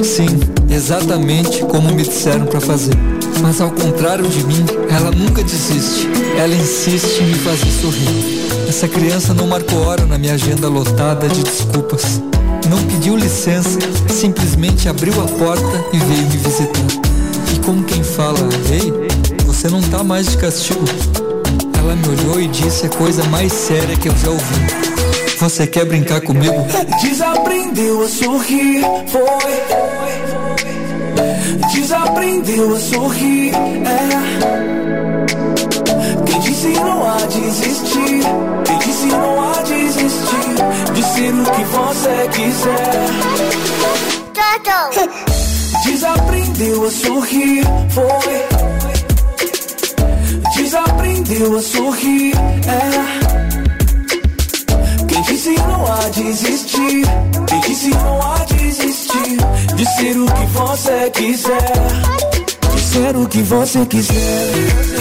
[0.03, 2.97] Sim, exatamente como me disseram para fazer.
[3.43, 6.07] Mas ao contrário de mim, ela nunca desiste.
[6.35, 8.67] Ela insiste em me fazer sorrir.
[8.67, 12.32] Essa criança não marcou hora na minha agenda lotada de desculpas.
[12.73, 13.77] Não pediu licença,
[14.09, 16.81] simplesmente abriu a porta e veio me visitar.
[17.53, 18.39] E como quem fala,
[18.71, 18.91] ei,
[19.45, 20.83] você não tá mais de castigo.
[21.77, 24.55] Ela me olhou e disse a coisa mais séria que eu já ouvi.
[25.37, 26.65] Você quer brincar comigo?
[26.99, 29.53] Desaprendeu a sorrir, foi.
[31.75, 34.09] Desaprendeu a sorrir, é.
[36.25, 38.23] Quem disse não há de existir?
[38.65, 40.55] Quem disse não há de existir?
[40.93, 43.03] De ser o que você quiser.
[45.85, 48.45] Desaprendeu a sorrir, foi.
[50.55, 52.33] Desaprendeu a sorrir,
[52.67, 53.23] é.
[55.07, 57.05] Quem disse não há de existir?
[57.47, 59.37] Quem disse não há de existir?
[59.75, 61.73] De ser o que você quiser.
[62.73, 64.92] De ser o que você quiser.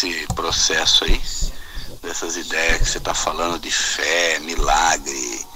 [0.00, 1.20] Muito louco esse processo aí,
[2.02, 5.46] dessas ideias que você tá falando de fé, milagre,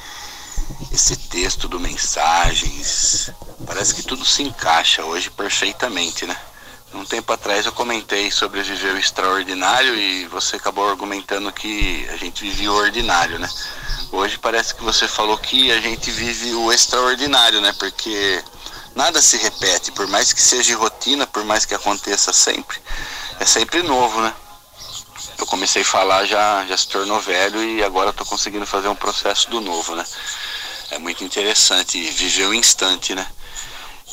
[0.92, 3.30] esse texto do Mensagens.
[3.66, 6.36] Parece que tudo se encaixa hoje perfeitamente, né?
[6.92, 12.16] Um tempo atrás eu comentei sobre viver o extraordinário e você acabou argumentando que a
[12.16, 13.48] gente vivia o ordinário, né?
[14.12, 17.74] Hoje parece que você falou que a gente vive o extraordinário, né?
[17.78, 18.44] Porque
[18.94, 22.78] nada se repete, por mais que seja rotina, por mais que aconteça sempre,
[23.40, 24.34] é sempre novo, né?
[25.38, 28.94] Eu comecei a falar, já, já se tornou velho e agora estou conseguindo fazer um
[28.94, 30.04] processo do novo, né?
[30.90, 33.26] É muito interessante viver o instante, né?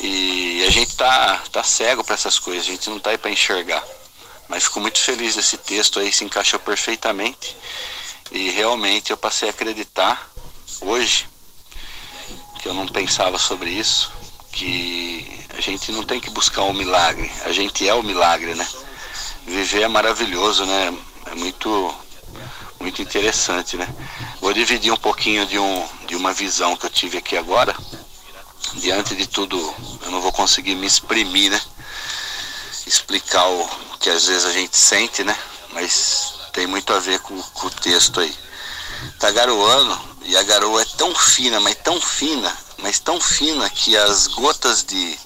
[0.00, 3.30] E a gente tá, tá cego para essas coisas, a gente não tá aí para
[3.30, 3.82] enxergar.
[4.48, 7.56] Mas fico muito feliz desse texto aí, se encaixou perfeitamente.
[8.30, 10.30] E realmente eu passei a acreditar
[10.80, 11.28] hoje,
[12.60, 14.10] que eu não pensava sobre isso,
[14.50, 18.66] que a gente não tem que buscar um milagre, a gente é o milagre, né?
[19.46, 20.94] Viver é maravilhoso, né?
[21.26, 21.94] É muito
[22.80, 23.88] muito interessante, né?
[24.40, 27.74] Vou dividir um pouquinho de, um, de uma visão que eu tive aqui agora.
[28.74, 29.56] Diante de tudo,
[30.02, 31.60] eu não vou conseguir me exprimir, né?
[32.86, 35.36] Explicar o que às vezes a gente sente, né?
[35.72, 38.34] Mas tem muito a ver com, com o texto aí.
[39.18, 43.96] Tá garoando e a garoa é tão fina, mas tão fina, mas tão fina que
[43.96, 45.18] as gotas de,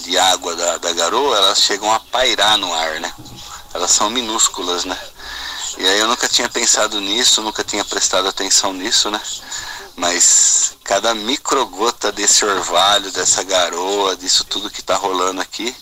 [0.00, 3.12] de água da, da garoa, elas chegam a pairar no ar, né?
[3.74, 4.98] Elas são minúsculas, né?
[5.78, 9.20] E aí eu nunca tinha pensado nisso, nunca tinha prestado atenção nisso, né?
[9.96, 15.74] Mas cada microgota desse orvalho, dessa garoa, disso tudo que tá rolando aqui,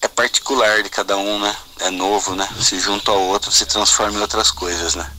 [0.00, 1.56] é particular de cada um, né?
[1.80, 2.48] É novo, né?
[2.60, 5.10] Se junta ao outro, se transforma em outras coisas, né?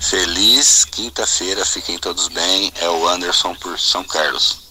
[0.00, 2.72] Feliz quinta-feira, fiquem todos bem.
[2.76, 4.67] É o Anderson por São Carlos.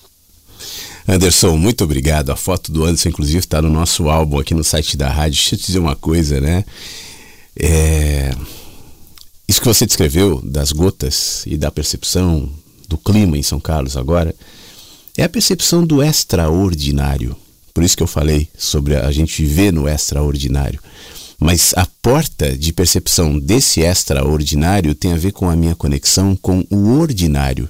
[1.07, 2.31] Anderson, muito obrigado.
[2.31, 5.39] A foto do Anderson, inclusive, está no nosso álbum aqui no site da rádio.
[5.39, 6.65] Deixa eu te dizer uma coisa, né?
[7.57, 8.35] É...
[9.47, 12.49] Isso que você descreveu das gotas e da percepção
[12.89, 14.35] do clima em São Carlos agora
[15.17, 17.35] é a percepção do extraordinário.
[17.73, 20.79] Por isso que eu falei sobre a gente viver no extraordinário.
[21.39, 26.65] Mas a porta de percepção desse extraordinário tem a ver com a minha conexão com
[26.69, 27.69] o ordinário.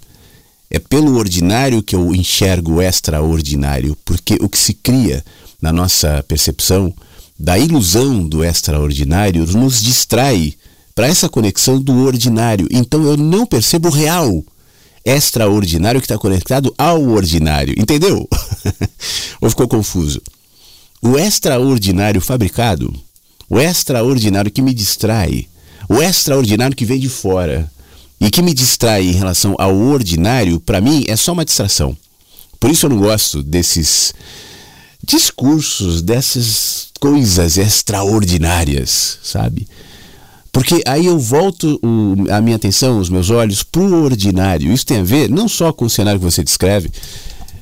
[0.70, 5.24] É pelo ordinário que eu enxergo o extraordinário, porque o que se cria
[5.62, 6.94] na nossa percepção
[7.40, 10.54] da ilusão do extraordinário nos distrai
[10.94, 12.68] para essa conexão do ordinário.
[12.72, 14.44] Então eu não percebo o real
[15.06, 17.74] extraordinário que está conectado ao ordinário.
[17.78, 18.28] Entendeu?
[19.40, 20.22] Ou ficou confuso?
[21.02, 22.94] O extraordinário fabricado,
[23.50, 25.48] o extraordinário que me distrai,
[25.88, 27.72] o extraordinário que vem de fora
[28.20, 31.96] e que me distrai em relação ao ordinário, para mim é só uma distração.
[32.60, 34.14] Por isso eu não gosto desses
[35.04, 39.68] discursos, dessas coisas extraordinárias, sabe?
[40.52, 44.74] Porque aí eu volto o, a minha atenção, os meus olhos para o ordinário.
[44.74, 46.90] Isso tem a ver não só com o cenário que você descreve,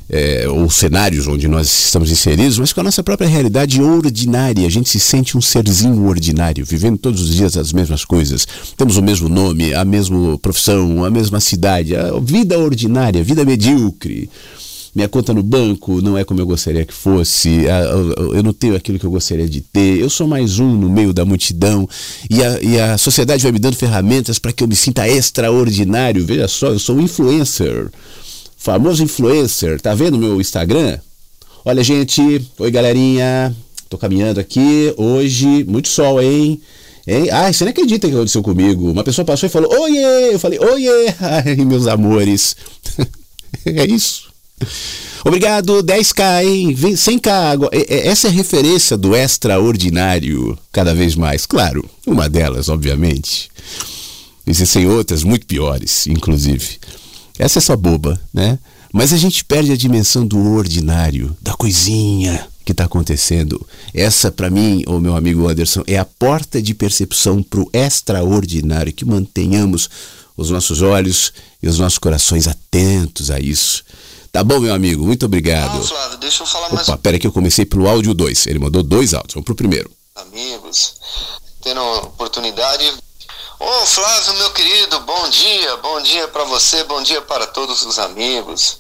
[0.10, 4.66] é, ou cenários onde nós estamos inseridos, mas com a nossa própria realidade ordinária.
[4.66, 8.48] A gente se sente um serzinho ordinário, vivendo todos os dias as mesmas coisas.
[8.78, 14.30] Temos o mesmo nome, a mesma profissão, a mesma cidade, a vida ordinária, vida medíocre.
[14.96, 17.66] Minha conta no banco não é como eu gostaria que fosse,
[18.34, 21.12] eu não tenho aquilo que eu gostaria de ter, eu sou mais um no meio
[21.12, 21.86] da multidão
[22.30, 26.26] e a, e a sociedade vai me dando ferramentas para que eu me sinta extraordinário.
[26.26, 27.92] Veja só, eu sou um influencer
[28.66, 30.98] famoso influencer, tá vendo meu Instagram?
[31.64, 33.56] Olha, gente, oi galerinha,
[33.88, 36.60] tô caminhando aqui hoje, muito sol, hein?
[37.06, 37.30] Hein?
[37.30, 38.90] Ai, você não acredita que aconteceu comigo?
[38.90, 40.34] Uma pessoa passou e falou, oiê!
[40.34, 41.14] Eu falei, oiê!
[41.22, 42.56] Ai, meus amores.
[43.64, 44.30] é isso.
[45.24, 46.76] Obrigado, 10k, hein?
[46.76, 47.70] 100k agora.
[47.88, 51.46] Essa é a referência do extraordinário, cada vez mais.
[51.46, 53.52] Claro, uma delas, obviamente.
[54.48, 56.80] Existem outras muito piores, inclusive.
[57.38, 58.58] Essa é só boba, né?
[58.94, 63.66] Mas a gente perde a dimensão do ordinário, da coisinha que está acontecendo.
[63.94, 68.94] Essa, para mim, o meu amigo Anderson, é a porta de percepção para o extraordinário.
[68.94, 69.90] Que mantenhamos
[70.36, 71.32] os nossos olhos
[71.62, 73.84] e os nossos corações atentos a isso.
[74.32, 75.06] Tá bom, meu amigo?
[75.06, 75.78] Muito obrigado.
[75.78, 77.02] Não, Flávio, deixa eu falar Opa, mais.
[77.02, 78.48] Pera que eu comecei pelo áudio 2.
[78.48, 79.34] Ele mandou dois áudios.
[79.34, 79.90] Vamos pro primeiro.
[80.16, 80.96] Amigos,
[81.62, 82.92] tendo oportunidade
[83.58, 87.98] Ô Flávio, meu querido, bom dia, bom dia para você, bom dia para todos os
[88.00, 88.80] amigos.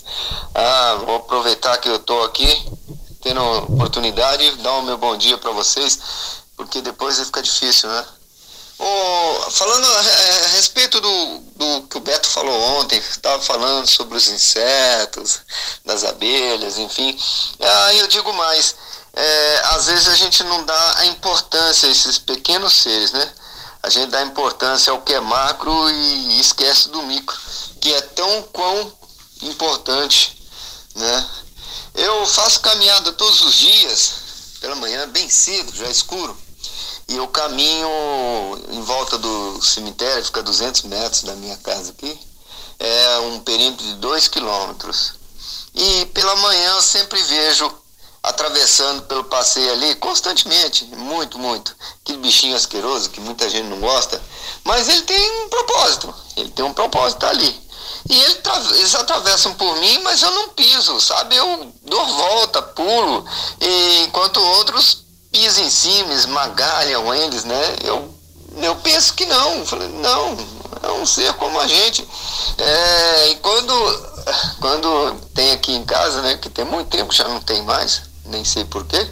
[0.54, 2.46] Ah, vou aproveitar que eu tô aqui,
[3.22, 5.98] tendo oportunidade, dar o meu bom dia para vocês,
[6.58, 8.06] porque depois vai ficar difícil, né?
[8.78, 14.18] Ô, falando a, a, respeito do, do que o Beto falou ontem, estava falando sobre
[14.18, 15.40] os insetos,
[15.86, 17.18] das abelhas, enfim.
[17.88, 18.76] Aí eu digo mais,
[19.14, 23.34] é, às vezes a gente não dá a importância a esses pequenos seres, né?
[23.86, 27.38] A gente dá importância ao que é macro e esquece do micro,
[27.80, 28.92] que é tão quão
[29.44, 30.42] importante,
[30.96, 31.30] né?
[31.94, 34.14] Eu faço caminhada todos os dias,
[34.60, 36.36] pela manhã, bem cedo, já é escuro,
[37.08, 37.88] e eu caminho
[38.72, 42.20] em volta do cemitério, fica a 200 metros da minha casa aqui,
[42.80, 45.14] é um perímetro de 2 quilômetros.
[45.76, 47.72] E pela manhã eu sempre vejo
[48.26, 51.76] atravessando pelo passeio ali constantemente, muito, muito.
[52.02, 54.22] Aquele bichinho asqueroso que muita gente não gosta,
[54.64, 57.66] mas ele tem um propósito, ele tem um propósito ali.
[58.10, 58.42] E ele,
[58.78, 61.36] eles atravessam por mim, mas eu não piso, sabe?
[61.36, 63.26] Eu dou volta, pulo,
[64.04, 67.76] enquanto outros pisam em cima, esmagalham eles, né?
[67.84, 68.14] Eu,
[68.58, 70.38] eu penso que não, falei, não,
[70.84, 72.08] é um ser como a gente.
[72.58, 73.74] É, e quando,
[74.60, 78.44] quando tem aqui em casa, né, que tem muito tempo, já não tem mais, nem
[78.44, 79.08] sei porquê.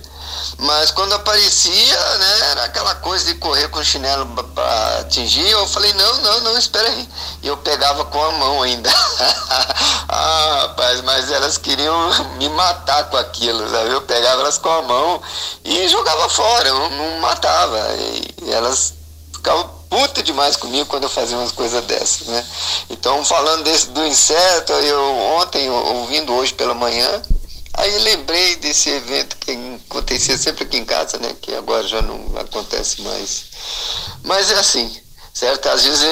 [0.57, 5.49] Mas quando aparecia, né, era aquela coisa de correr com o chinelo para atingir.
[5.49, 7.09] Eu falei, não, não, não, espera aí.
[7.41, 8.89] E eu pegava com a mão ainda.
[10.09, 13.89] ah, rapaz, mas elas queriam me matar com aquilo, sabe?
[13.89, 15.21] Eu pegava elas com a mão
[15.63, 17.79] e jogava fora, eu não matava.
[17.97, 18.93] E elas
[19.33, 22.45] ficavam puta demais comigo quando eu fazia umas coisas dessas, né?
[22.89, 24.99] Então, falando desse, do inseto, eu
[25.37, 27.21] ontem, ouvindo hoje pela manhã,
[27.75, 29.51] Aí lembrei desse evento que
[29.89, 31.35] acontecia sempre aqui em casa, né?
[31.41, 33.45] Que agora já não acontece mais.
[34.23, 34.95] Mas é assim,
[35.33, 35.67] certo?
[35.69, 36.07] Às vezes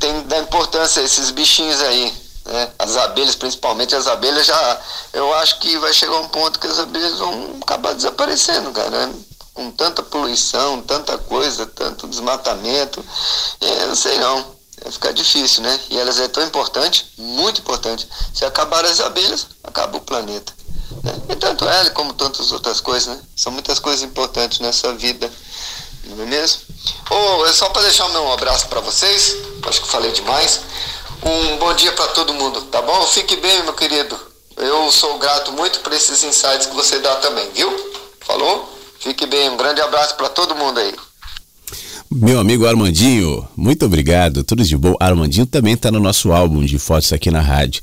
[0.00, 2.12] tem da importância esses bichinhos aí,
[2.46, 2.72] né?
[2.78, 4.80] As abelhas, principalmente as abelhas, já
[5.12, 8.90] eu acho que vai chegar um ponto que as abelhas vão acabar desaparecendo, cara.
[8.90, 9.14] Né?
[9.54, 13.04] Com tanta poluição, tanta coisa, tanto desmatamento,
[13.60, 14.54] é, não sei não.
[14.82, 15.80] Vai ficar difícil, né?
[15.88, 18.08] E elas é tão importante, muito importante.
[18.34, 20.52] Se acabar as abelhas, acaba o planeta.
[21.28, 23.22] E tanto ela como tantas outras coisas, né?
[23.36, 25.30] São muitas coisas importantes nessa vida,
[26.06, 26.60] não é mesmo?
[27.10, 29.36] Oh, é só para deixar meu abraço para vocês,
[29.66, 30.60] acho que falei demais.
[31.22, 33.06] Um bom dia para todo mundo, tá bom?
[33.06, 34.18] Fique bem, meu querido.
[34.56, 37.70] Eu sou grato muito por esses insights que você dá também, viu?
[38.20, 38.72] Falou?
[39.00, 40.94] Fique bem, um grande abraço para todo mundo aí.
[42.10, 44.94] Meu amigo Armandinho, muito obrigado, tudo de bom.
[45.00, 47.82] Armandinho também está no nosso álbum de fotos aqui na rádio.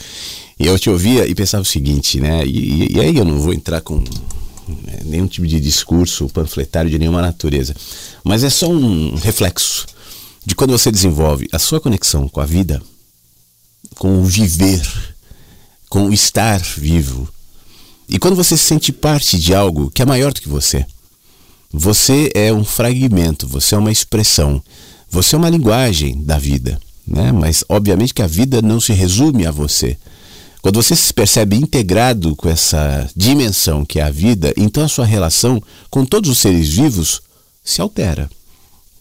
[0.61, 2.45] E eu te ouvia e pensava o seguinte, né?
[2.45, 6.99] E, e aí eu não vou entrar com né, nenhum tipo de discurso panfletário de
[6.99, 7.75] nenhuma natureza,
[8.23, 9.87] mas é só um reflexo
[10.45, 12.79] de quando você desenvolve a sua conexão com a vida,
[13.95, 14.87] com o viver,
[15.89, 17.27] com o estar vivo,
[18.07, 20.85] e quando você se sente parte de algo que é maior do que você.
[21.73, 24.61] Você é um fragmento, você é uma expressão,
[25.09, 27.31] você é uma linguagem da vida, né?
[27.31, 29.97] Mas obviamente que a vida não se resume a você.
[30.61, 35.05] Quando você se percebe integrado com essa dimensão que é a vida, então a sua
[35.05, 37.21] relação com todos os seres vivos
[37.63, 38.29] se altera.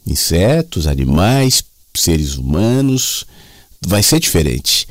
[0.07, 1.63] Insetos, animais,
[1.95, 3.27] seres humanos,
[3.87, 4.89] vai ser diferente.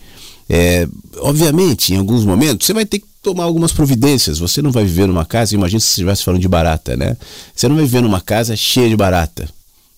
[0.47, 4.39] É, obviamente, em alguns momentos, você vai ter que tomar algumas providências.
[4.39, 7.17] Você não vai viver numa casa, imagina se você estivesse falando de barata, né?
[7.55, 9.49] Você não vai viver numa casa cheia de barata.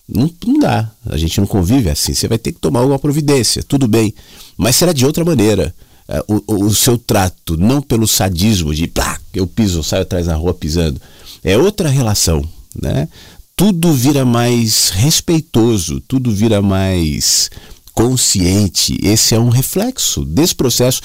[0.08, 0.90] Não, não dá.
[1.06, 2.12] A gente não convive assim.
[2.12, 3.62] Você vai ter que tomar alguma providência.
[3.62, 4.14] Tudo bem.
[4.56, 5.74] Mas será de outra maneira.
[6.12, 10.34] É, o, o, seu trato, não pelo sadismo de plá, eu piso, saio atrás na
[10.34, 11.00] rua pisando.
[11.42, 12.46] É outra relação,
[12.78, 13.08] né?
[13.56, 17.50] Tudo vira mais respeitoso, tudo vira mais
[17.94, 18.98] consciente.
[19.02, 21.00] Esse é um reflexo desse processo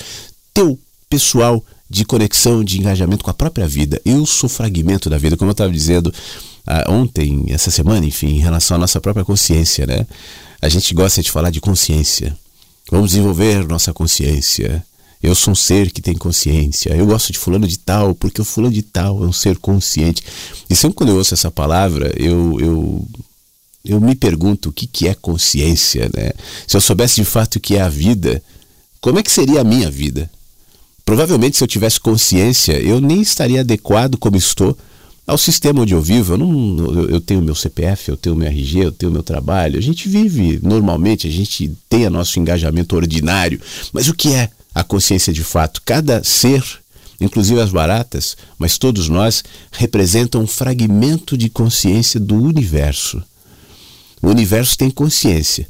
[0.53, 0.77] teu
[1.09, 4.01] pessoal de conexão, de engajamento com a própria vida.
[4.03, 6.13] Eu sou fragmento da vida, como eu estava dizendo
[6.65, 10.05] ah, ontem, essa semana, enfim, em relação à nossa própria consciência, né?
[10.61, 12.35] A gente gosta de falar de consciência.
[12.91, 14.83] Vamos desenvolver nossa consciência.
[15.21, 16.95] Eu sou um ser que tem consciência.
[16.95, 20.23] Eu gosto de fulano de tal, porque o fulano de tal é um ser consciente.
[20.69, 23.07] E sempre quando eu ouço essa palavra, eu, eu,
[23.83, 26.31] eu me pergunto o que, que é consciência, né?
[26.67, 28.41] Se eu soubesse de fato o que é a vida,
[29.01, 30.29] como é que seria a minha vida?
[31.03, 34.77] Provavelmente, se eu tivesse consciência, eu nem estaria adequado como estou
[35.25, 36.33] ao sistema onde eu vivo.
[36.33, 39.77] Eu, não, eu tenho meu CPF, eu tenho meu RG, eu tenho meu trabalho.
[39.77, 43.59] A gente vive normalmente, a gente tem o nosso engajamento ordinário.
[43.91, 44.49] Mas o que é
[44.79, 45.81] a consciência de fato?
[45.83, 46.63] Cada ser,
[47.19, 53.21] inclusive as baratas, mas todos nós, representam um fragmento de consciência do universo.
[54.21, 55.67] O universo tem consciência.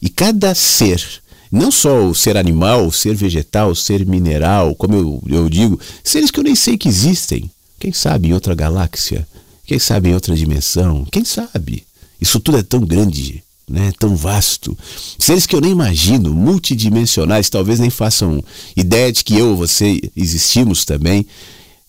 [0.00, 1.20] E cada ser
[1.52, 5.78] não só o ser animal, o ser vegetal, o ser mineral, como eu, eu digo,
[6.02, 7.50] seres que eu nem sei que existem.
[7.78, 9.28] Quem sabe em outra galáxia?
[9.66, 11.04] Quem sabe em outra dimensão?
[11.12, 11.84] Quem sabe?
[12.18, 13.92] Isso tudo é tão grande, né?
[13.98, 14.76] tão vasto.
[15.18, 18.42] Seres que eu nem imagino, multidimensionais, talvez nem façam
[18.76, 21.24] ideia de que eu ou você existimos também.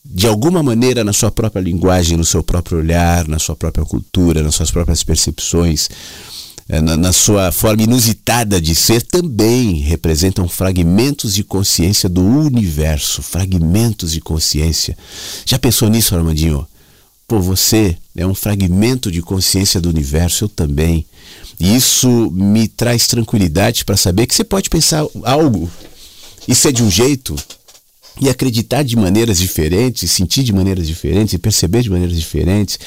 [0.05, 4.43] De alguma maneira, na sua própria linguagem, no seu próprio olhar, na sua própria cultura,
[4.43, 5.89] nas suas próprias percepções.
[6.69, 13.21] É, na, na, sua forma inusitada de ser, também representam fragmentos de consciência do universo,
[13.21, 14.97] fragmentos de consciência.
[15.45, 16.65] Já pensou nisso, Armandinho?
[17.27, 21.05] Pô, você é um fragmento de consciência do universo, eu também.
[21.61, 25.69] E isso me traz tranquilidade para saber que você pode pensar algo
[26.47, 27.35] e ser de um jeito
[28.19, 32.79] e acreditar de maneiras diferentes, sentir de maneiras diferentes e perceber de maneiras diferentes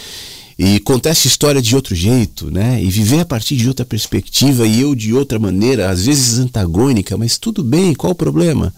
[0.58, 2.82] e contar essa história de outro jeito, né?
[2.82, 7.16] E viver a partir de outra perspectiva e eu de outra maneira, às vezes antagônica,
[7.16, 8.74] mas tudo bem, qual o problema?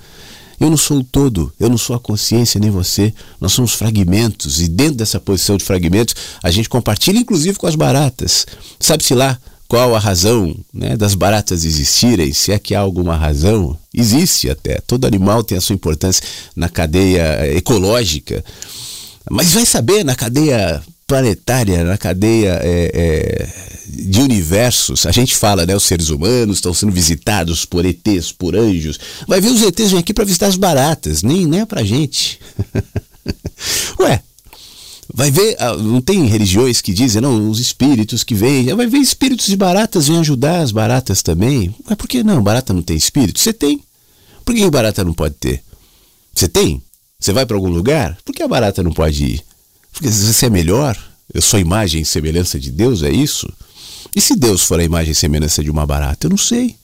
[0.61, 4.61] Eu não sou o todo, eu não sou a consciência nem você, nós somos fragmentos
[4.61, 8.47] e dentro dessa posição de fragmentos a gente compartilha inclusive com as baratas.
[8.79, 9.39] Sabe-se lá
[9.69, 14.81] qual a razão né, das baratas existirem, se é que há alguma razão, existe até.
[14.87, 16.23] Todo animal tem a sua importância
[16.55, 18.45] na cadeia ecológica.
[19.29, 23.49] Mas vai saber na cadeia planetária, na cadeia é, é,
[23.89, 25.07] de universos.
[25.07, 25.75] A gente fala, né?
[25.75, 28.99] Os seres humanos estão sendo visitados por ETs, por anjos.
[29.27, 32.39] Vai ver os ETs vêm aqui para visitar as baratas, nem, nem é pra gente.
[34.01, 34.23] Ué,
[35.13, 38.99] vai ver, ah, não tem religiões que dizem, não, os espíritos que vêm, vai ver
[38.99, 41.75] espíritos de baratas vêm ajudar as baratas também.
[41.89, 42.43] Mas por que não?
[42.43, 43.41] Barata não tem espírito?
[43.41, 43.83] Você tem.
[44.45, 45.63] Por que barata não pode ter?
[46.35, 46.83] Você tem?
[47.19, 48.17] Você vai para algum lugar?
[48.25, 49.45] Por que a barata não pode ir?
[49.93, 50.97] Porque você é melhor,
[51.33, 53.51] eu sou imagem e semelhança de Deus, é isso?
[54.15, 56.27] E se Deus for a imagem e semelhança de uma barata?
[56.27, 56.77] Eu não sei.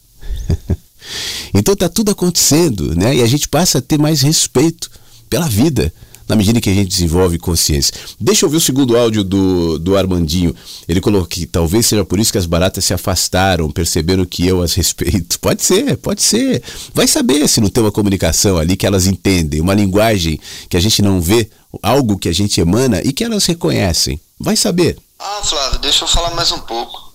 [1.52, 3.16] então está tudo acontecendo, né?
[3.16, 4.90] E a gente passa a ter mais respeito
[5.28, 5.92] pela vida
[6.28, 7.94] na medida que a gente desenvolve consciência.
[8.20, 10.54] Deixa eu ver o segundo áudio do, do Armandinho.
[10.88, 14.62] Ele colocou que talvez seja por isso que as baratas se afastaram, perceberam que eu
[14.62, 15.38] as respeito.
[15.42, 16.62] Pode ser, pode ser.
[16.94, 20.80] Vai saber se não tem uma comunicação ali que elas entendem, uma linguagem que a
[20.80, 21.50] gente não vê,
[21.82, 24.20] algo que a gente emana e que elas reconhecem.
[24.38, 24.98] Vai saber.
[25.18, 27.12] Ah, Flávio, deixa eu falar mais um pouco.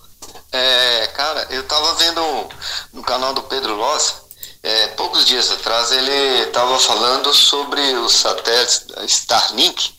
[0.52, 2.20] É, cara, eu tava vendo
[2.92, 4.27] no canal do Pedro Loss
[4.62, 9.94] é, poucos dias atrás ele estava falando sobre os satélites Starlink,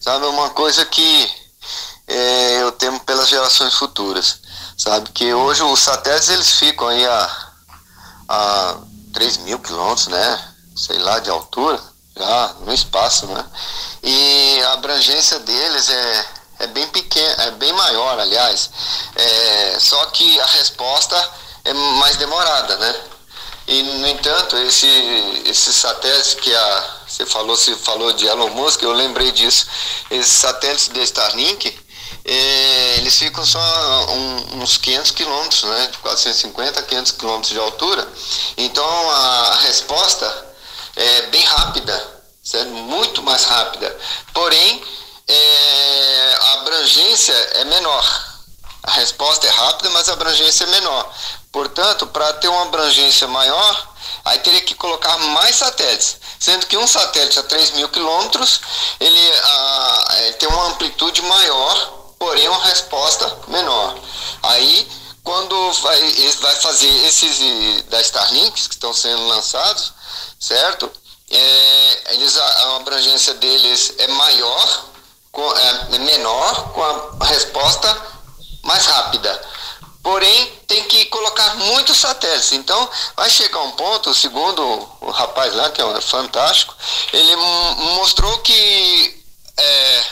[0.00, 0.26] sabe?
[0.26, 1.30] Uma coisa que
[2.06, 4.40] é, eu temo pelas gerações futuras,
[4.76, 5.10] sabe?
[5.12, 7.52] Que hoje os satélites eles ficam aí a,
[8.28, 8.76] a
[9.14, 10.48] 3 mil quilômetros, né?
[10.76, 11.80] Sei lá, de altura,
[12.16, 13.44] já no espaço, né?
[14.02, 16.26] E a abrangência deles é,
[16.60, 18.70] é bem pequena, é bem maior, aliás.
[19.14, 21.30] É, só que a resposta
[21.64, 23.11] é mais demorada, né?
[23.72, 24.86] E, no entanto, esse,
[25.46, 29.66] esse satélite que a, você falou, se falou de Elon Musk, eu lembrei disso.
[30.10, 31.78] Esses satélites de Starlink,
[32.22, 33.58] é, eles ficam só
[34.10, 38.06] um, uns 500 quilômetros, né, de 450 a 500 quilômetros de altura.
[38.58, 40.54] Então a resposta
[40.94, 42.68] é bem rápida, certo?
[42.68, 43.96] muito mais rápida.
[44.34, 44.84] Porém,
[45.26, 48.32] é, a abrangência é menor.
[48.82, 51.10] A resposta é rápida, mas a abrangência é menor.
[51.52, 53.94] Portanto, para ter uma abrangência maior,
[54.24, 56.16] aí teria que colocar mais satélites.
[56.40, 58.60] Sendo que um satélite a 3 mil quilômetros,
[58.98, 59.20] ele,
[60.18, 61.74] ele tem uma amplitude maior,
[62.18, 63.94] porém uma resposta menor.
[64.42, 64.90] Aí,
[65.22, 69.92] quando vai, vai fazer esses da Starlink que estão sendo lançados,
[70.40, 70.90] certo?
[71.30, 74.84] É, eles, a abrangência deles é maior,
[75.30, 76.82] com, é menor, com
[77.22, 78.06] a resposta
[78.62, 79.48] mais rápida.
[80.02, 82.52] Porém, tem que colocar muitos satélites.
[82.52, 84.62] Então, vai chegar um ponto, segundo
[85.00, 86.74] o rapaz lá, que é fantástico,
[87.12, 89.22] ele mostrou que
[89.56, 90.04] é,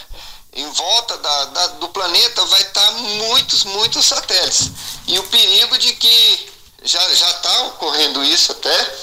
[0.52, 4.70] em volta da, da, do planeta vai estar muitos, muitos satélites.
[5.06, 6.49] E o perigo de que
[6.82, 8.94] já está ocorrendo isso até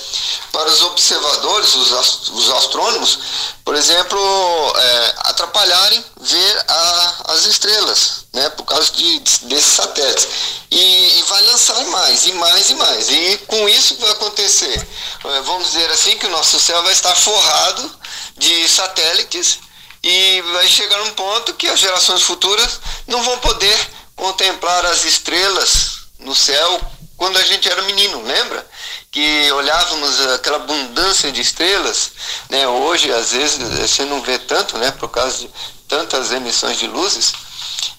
[0.52, 3.20] para os observadores, os, os astrônomos,
[3.64, 10.28] por exemplo, é, atrapalharem ver a, as estrelas, né, por causa de, desses satélites.
[10.72, 13.10] E, e, vai lançar mais, e mais, e mais.
[13.10, 14.88] E com isso vai acontecer,
[15.26, 18.00] é, vamos dizer assim, que o nosso céu vai estar forrado
[18.38, 19.60] de satélites
[20.02, 25.98] e vai chegar um ponto que as gerações futuras não vão poder contemplar as estrelas
[26.20, 26.82] no céu
[27.18, 28.66] quando a gente era menino, lembra?
[29.12, 32.12] Que olhávamos aquela abundância de estrelas,
[32.50, 32.68] né?
[32.68, 34.92] Hoje, às vezes, você não vê tanto, né?
[34.92, 35.50] Por causa de
[35.88, 37.34] tantas emissões de luzes,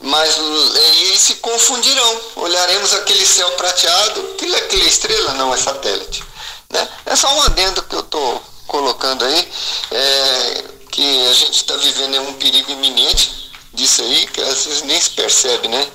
[0.00, 2.20] mas eles se confundirão.
[2.36, 6.22] Olharemos aquele céu prateado, aquilo é aquela estrela, não é satélite.
[6.70, 6.88] Né?
[7.06, 9.48] É só um adendo que eu estou colocando aí,
[9.90, 13.47] é, que a gente está vivendo um perigo iminente
[13.78, 15.88] disso aí, que às vezes nem se percebe, né?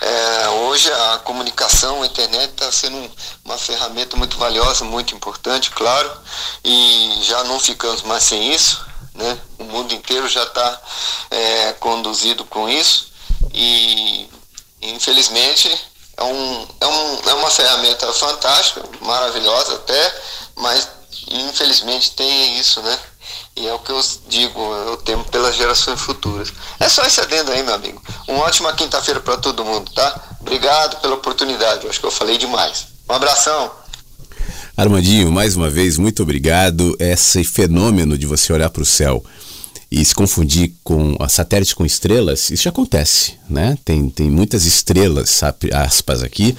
[0.00, 3.10] É, hoje a comunicação, a internet está sendo
[3.44, 6.10] uma ferramenta muito valiosa, muito importante, claro,
[6.64, 9.38] e já não ficamos mais sem isso, né?
[9.58, 10.80] O mundo inteiro já está
[11.30, 13.08] é, conduzido com isso
[13.52, 14.28] e
[14.80, 15.68] infelizmente
[16.16, 20.22] é, um, é, um, é uma ferramenta fantástica, maravilhosa até,
[20.54, 20.88] mas
[21.28, 22.98] infelizmente tem isso, né?
[23.56, 26.52] E é o que eu digo, eu temo pelas gerações futuras.
[26.78, 28.02] É só esse adendo aí, meu amigo.
[28.28, 30.36] Uma ótima quinta-feira para todo mundo, tá?
[30.40, 31.84] Obrigado pela oportunidade.
[31.84, 32.88] Eu acho que eu falei demais.
[33.08, 33.70] Um abração.
[34.76, 36.94] Armandinho, mais uma vez, muito obrigado.
[37.00, 39.24] Esse fenômeno de você olhar para o céu
[39.90, 43.78] e se confundir com a satélite com estrelas, isso já acontece, né?
[43.84, 45.40] Tem, tem muitas estrelas,
[45.72, 46.54] aspas aqui,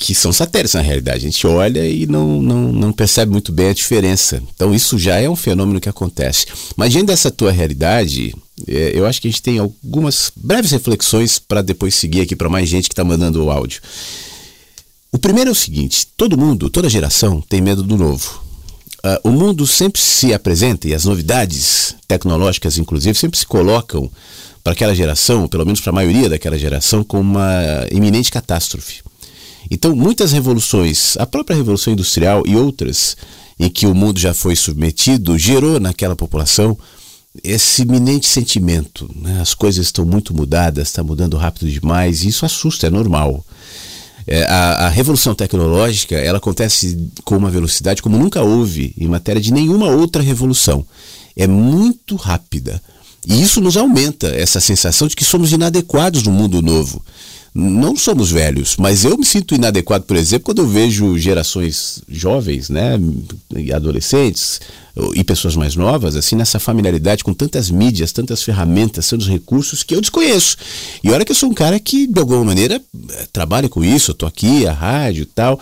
[0.00, 1.18] que são satélites na realidade.
[1.18, 4.42] A gente olha e não, não, não percebe muito bem a diferença.
[4.54, 6.46] Então isso já é um fenômeno que acontece.
[6.74, 8.34] Mas diante dessa tua realidade,
[8.66, 12.48] é, eu acho que a gente tem algumas breves reflexões para depois seguir aqui para
[12.48, 13.82] mais gente que está mandando o áudio.
[15.12, 18.42] O primeiro é o seguinte: todo mundo, toda geração tem medo do novo.
[19.04, 24.10] Uh, o mundo sempre se apresenta e as novidades tecnológicas, inclusive, sempre se colocam
[24.64, 29.02] para aquela geração, pelo menos para a maioria daquela geração, como uma iminente catástrofe.
[29.70, 33.16] Então, muitas revoluções, a própria Revolução Industrial e outras
[33.58, 36.76] em que o mundo já foi submetido, gerou naquela população
[37.44, 39.08] esse iminente sentimento.
[39.14, 39.38] Né?
[39.40, 43.44] As coisas estão muito mudadas, está mudando rápido demais, e isso assusta, é normal.
[44.26, 49.40] É, a, a, revolução tecnológica ela acontece com uma velocidade como nunca houve em matéria
[49.40, 50.84] de nenhuma outra revolução.
[51.36, 52.82] É muito rápida.
[53.26, 57.02] E isso nos aumenta essa sensação de que somos inadequados no mundo novo
[57.54, 62.68] não somos velhos, mas eu me sinto inadequado, por exemplo, quando eu vejo gerações jovens,
[62.68, 62.92] né,
[63.74, 64.60] adolescentes
[65.14, 69.94] e pessoas mais novas, assim, nessa familiaridade com tantas mídias, tantas ferramentas, tantos recursos que
[69.94, 70.56] eu desconheço.
[71.02, 72.80] E olha que eu sou um cara que, de alguma maneira,
[73.10, 75.60] eh, trabalha com isso, eu tô aqui, a rádio e tal,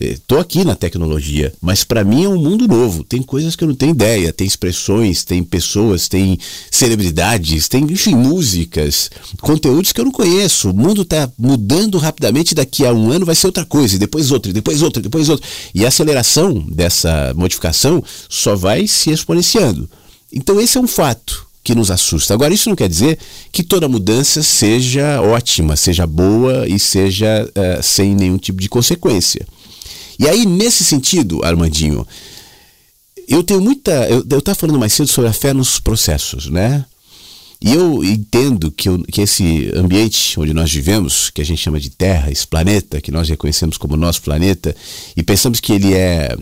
[0.00, 3.04] estou aqui na tecnologia, mas para mim é um mundo novo.
[3.04, 6.38] Tem coisas que eu não tenho ideia, tem expressões, tem pessoas, tem
[6.70, 10.70] celebridades, tem enfim, músicas, conteúdos que eu não conheço.
[10.70, 12.54] O mundo está mudando rapidamente.
[12.54, 15.02] Daqui a um ano vai ser outra coisa, e depois outra, e depois outra, e
[15.02, 15.46] depois outra.
[15.74, 19.88] E a aceleração dessa modificação só vai se exponenciando.
[20.32, 22.32] Então esse é um fato que nos assusta.
[22.32, 23.18] Agora, isso não quer dizer
[23.52, 29.46] que toda mudança seja ótima, seja boa e seja uh, sem nenhum tipo de consequência.
[30.18, 32.06] E aí, nesse sentido, Armandinho,
[33.28, 33.92] eu tenho muita.
[34.08, 36.84] Eu estava falando mais cedo sobre a fé nos processos, né?
[37.60, 41.80] E eu entendo que, eu, que esse ambiente onde nós vivemos, que a gente chama
[41.80, 44.74] de Terra, esse planeta, que nós reconhecemos como nosso planeta,
[45.16, 46.36] e pensamos que ele é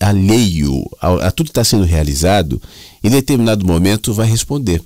[0.00, 2.60] alheio a, a tudo que está sendo realizado,
[3.02, 4.82] em determinado momento vai responder.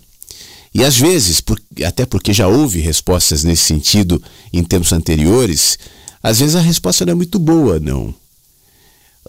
[0.74, 4.22] E às vezes, por, até porque já houve respostas nesse sentido
[4.52, 5.78] em tempos anteriores,
[6.22, 8.14] às vezes a resposta não é muito boa, não.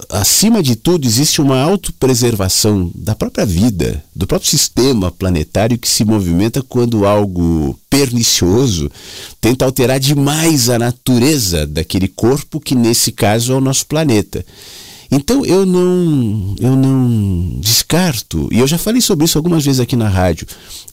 [0.10, 6.06] Acima de tudo, existe uma autopreservação da própria vida, do próprio sistema planetário que se
[6.06, 8.92] movimenta quando algo pernicioso
[9.42, 14.46] tenta alterar demais a natureza daquele corpo que, nesse caso, é o nosso planeta.
[15.10, 19.96] Então eu não, eu não descarto, e eu já falei sobre isso algumas vezes aqui
[19.96, 20.46] na rádio,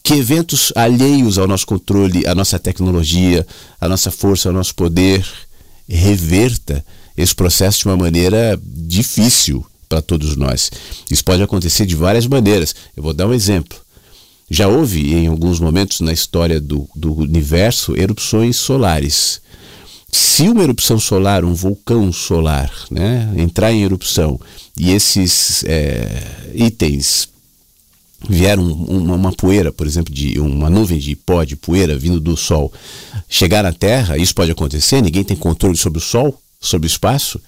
[0.02, 3.46] que eventos alheios ao nosso controle, à nossa tecnologia,
[3.80, 5.26] à nossa força, ao nosso poder,
[5.88, 6.84] reverta
[7.16, 10.70] esse processo de uma maneira difícil para todos nós.
[11.10, 12.74] Isso pode acontecer de várias maneiras.
[12.96, 13.78] Eu vou dar um exemplo.
[14.50, 19.40] Já houve em alguns momentos na história do, do universo erupções solares
[20.14, 24.38] se uma erupção solar, um vulcão solar, né, entrar em erupção
[24.76, 26.08] e esses é,
[26.54, 27.28] itens
[28.28, 32.36] vieram uma, uma, poeira, por exemplo, de uma nuvem de pó, de poeira vindo do
[32.36, 32.72] Sol,
[33.28, 37.40] chegar na Terra, isso pode acontecer, ninguém tem controle sobre o Sol, sobre o espaço.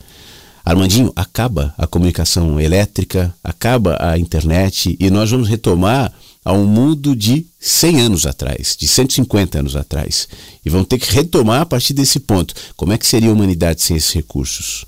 [0.64, 6.12] Armandinho, acaba a comunicação elétrica, acaba a internet e nós vamos retomar
[6.45, 10.29] a um mundo de 100 anos atrás, de 150 anos atrás.
[10.64, 12.55] E vão ter que retomar a partir desse ponto.
[12.77, 14.85] Como é que seria a humanidade sem esses recursos?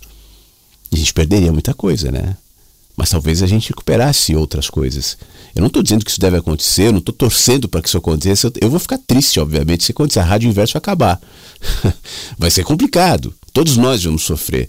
[0.93, 2.37] a gente perderia muita coisa, né?
[2.97, 5.17] Mas talvez a gente recuperasse outras coisas.
[5.55, 7.99] Eu não estou dizendo que isso deve acontecer, eu não estou torcendo para que isso
[7.99, 8.53] aconteça.
[8.61, 10.21] Eu vou ficar triste, obviamente, se acontecer.
[10.21, 11.21] A rádio inverso acabar.
[12.39, 13.35] Vai ser complicado.
[13.53, 14.69] Todos nós vamos sofrer.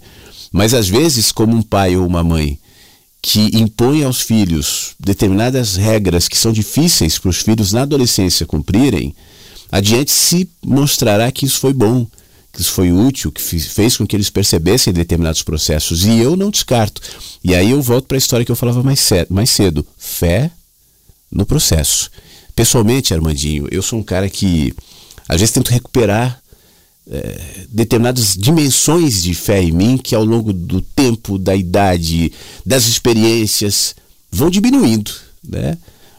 [0.52, 2.58] Mas às vezes, como um pai ou uma mãe
[3.22, 9.14] que impõe aos filhos determinadas regras que são difíceis para os filhos na adolescência cumprirem,
[9.70, 12.06] adiante se mostrará que isso foi bom,
[12.52, 16.04] que isso foi útil, que fez com que eles percebessem determinados processos.
[16.04, 17.00] E eu não descarto.
[17.44, 20.50] E aí eu volto para a história que eu falava mais cedo, fé
[21.30, 22.10] no processo.
[22.54, 24.74] Pessoalmente, Armandinho, eu sou um cara que
[25.28, 26.40] às vezes tento recuperar
[27.10, 32.32] é, determinadas dimensões de fé em mim que ao longo do tempo, da idade,
[32.64, 33.94] das experiências
[34.30, 35.10] vão diminuindo,
[35.42, 35.76] né?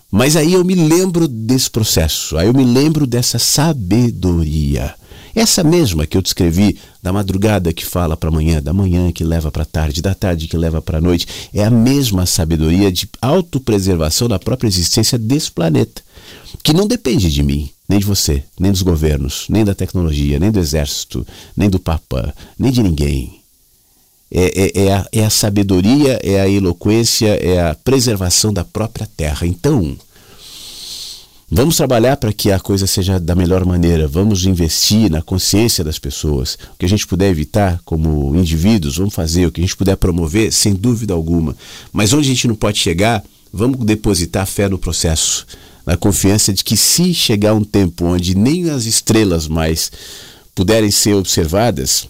[0.09, 4.93] Mas aí eu me lembro desse processo, aí eu me lembro dessa sabedoria.
[5.33, 9.51] Essa mesma que eu descrevi da madrugada que fala para amanhã, da manhã que leva
[9.51, 14.37] para tarde, da tarde que leva para noite, é a mesma sabedoria de autopreservação da
[14.37, 16.01] própria existência desse planeta,
[16.63, 20.51] que não depende de mim, nem de você, nem dos governos, nem da tecnologia, nem
[20.51, 21.25] do exército,
[21.55, 23.41] nem do Papa, nem de ninguém.
[24.33, 29.05] É, é, é, a, é a sabedoria, é a eloquência, é a preservação da própria
[29.17, 29.45] terra.
[29.45, 29.97] Então,
[31.53, 34.07] Vamos trabalhar para que a coisa seja da melhor maneira.
[34.07, 36.57] Vamos investir na consciência das pessoas.
[36.73, 39.45] O que a gente puder evitar como indivíduos, vamos fazer.
[39.45, 41.53] O que a gente puder promover, sem dúvida alguma.
[41.91, 43.21] Mas onde a gente não pode chegar,
[43.51, 45.45] vamos depositar fé no processo
[45.85, 49.91] na confiança de que se chegar um tempo onde nem as estrelas mais
[50.53, 52.07] puderem ser observadas,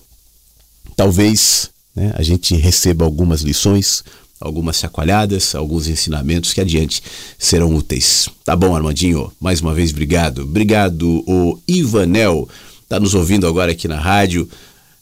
[0.95, 4.03] talvez né, a gente receba algumas lições,
[4.41, 7.01] algumas chacoalhadas, alguns ensinamentos que adiante
[7.37, 8.27] serão úteis.
[8.43, 9.31] Tá bom, Armandinho?
[9.39, 10.41] Mais uma vez, obrigado.
[10.41, 12.49] Obrigado, o Ivanel,
[12.81, 14.49] está nos ouvindo agora aqui na rádio.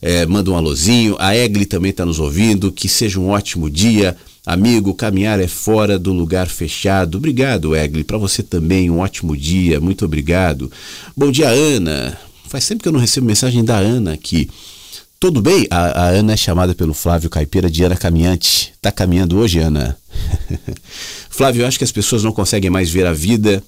[0.02, 1.16] É, manda um alôzinho.
[1.20, 2.72] A Egli também está nos ouvindo.
[2.72, 4.16] Que seja um ótimo dia.
[4.46, 7.18] Amigo, caminhar é fora do lugar fechado.
[7.18, 8.04] Obrigado, Egli.
[8.04, 9.80] Para você também, um ótimo dia.
[9.80, 10.72] Muito obrigado.
[11.16, 12.18] Bom dia, Ana.
[12.48, 14.50] Faz tempo que eu não recebo mensagem da Ana aqui.
[15.20, 15.68] Tudo bem?
[15.70, 18.72] A, a Ana é chamada pelo Flávio Caipira de Ana Caminhante.
[18.82, 19.98] Tá caminhando hoje, Ana?
[21.30, 23.62] Flávio, eu acho que as pessoas não conseguem mais ver a vida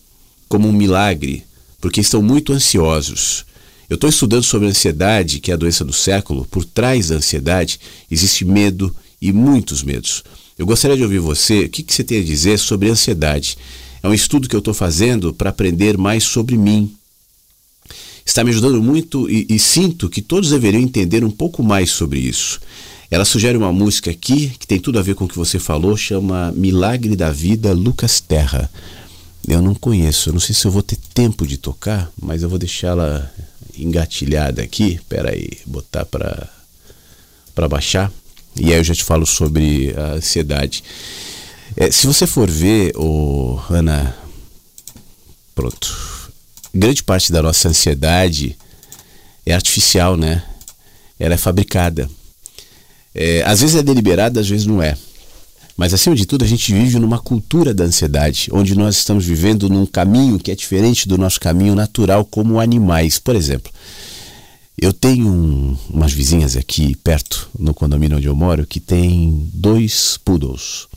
[0.48, 1.44] como um milagre,
[1.82, 3.46] porque estão muito ansiosos.
[3.90, 6.46] Eu estou estudando sobre a ansiedade, que é a doença do século.
[6.46, 10.24] Por trás da ansiedade existe medo e muitos medos.
[10.58, 13.58] Eu gostaria de ouvir você, o que, que você tem a dizer sobre ansiedade?
[14.02, 16.96] É um estudo que eu estou fazendo para aprender mais sobre mim.
[18.26, 22.20] Está me ajudando muito e, e sinto que todos deveriam entender um pouco mais sobre
[22.20, 22.60] isso.
[23.10, 25.98] Ela sugere uma música aqui que tem tudo a ver com o que você falou,
[25.98, 28.72] chama Milagre da Vida, Lucas Terra.
[29.48, 32.50] Eu não conheço, eu não sei se eu vou ter tempo de tocar, mas eu
[32.50, 33.30] vou deixá-la
[33.78, 34.94] engatilhada aqui.
[34.94, 36.48] Espera aí, botar para
[37.54, 38.12] para baixar.
[38.56, 40.84] E aí eu já te falo sobre a ansiedade.
[41.76, 44.16] É, se você for ver, oh, Ana,
[45.56, 46.21] pronto.
[46.74, 48.58] Grande parte da nossa ansiedade
[49.46, 50.44] é artificial, né?
[51.20, 52.10] Ela é fabricada.
[53.14, 54.98] É, às vezes é deliberada, às vezes não é.
[55.76, 59.68] Mas acima de tudo, a gente vive numa cultura da ansiedade, onde nós estamos vivendo
[59.68, 63.20] num caminho que é diferente do nosso caminho natural como animais.
[63.20, 63.72] Por exemplo,
[64.80, 70.18] eu tenho um, umas vizinhas aqui perto, no condomínio onde eu moro, que tem dois
[70.24, 70.88] poodles.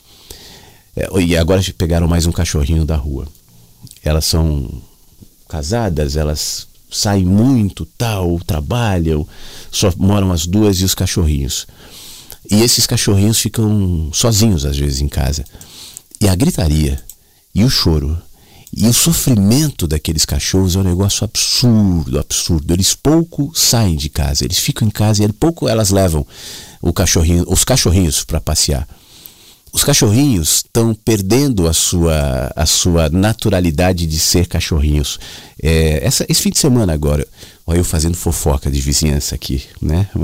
[0.96, 3.26] É, e agora pegaram mais um cachorrinho da rua.
[4.04, 4.68] Elas são
[5.48, 9.26] casadas, elas saem muito, tal, trabalham,
[9.70, 11.66] só moram as duas e os cachorrinhos.
[12.50, 15.44] E esses cachorrinhos ficam sozinhos às vezes em casa.
[16.20, 17.02] E a gritaria,
[17.54, 18.16] e o choro,
[18.76, 22.72] e o sofrimento daqueles cachorros é um negócio absurdo, absurdo.
[22.72, 26.26] Eles pouco saem de casa, eles ficam em casa e pouco elas levam
[26.82, 28.86] o cachorrinho, os cachorrinhos para passear.
[29.74, 35.18] Os cachorrinhos estão perdendo a sua, a sua naturalidade de ser cachorrinhos.
[35.60, 37.26] É, essa, esse fim de semana agora,
[37.66, 40.08] olha eu fazendo fofoca de vizinhança aqui, né?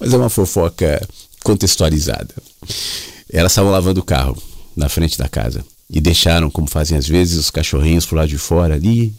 [0.00, 1.00] Mas é uma fofoca
[1.44, 2.34] contextualizada.
[3.32, 4.36] Elas estavam lavando o carro
[4.74, 8.38] na frente da casa e deixaram, como fazem às vezes, os cachorrinhos pro lado de
[8.38, 9.14] fora ali,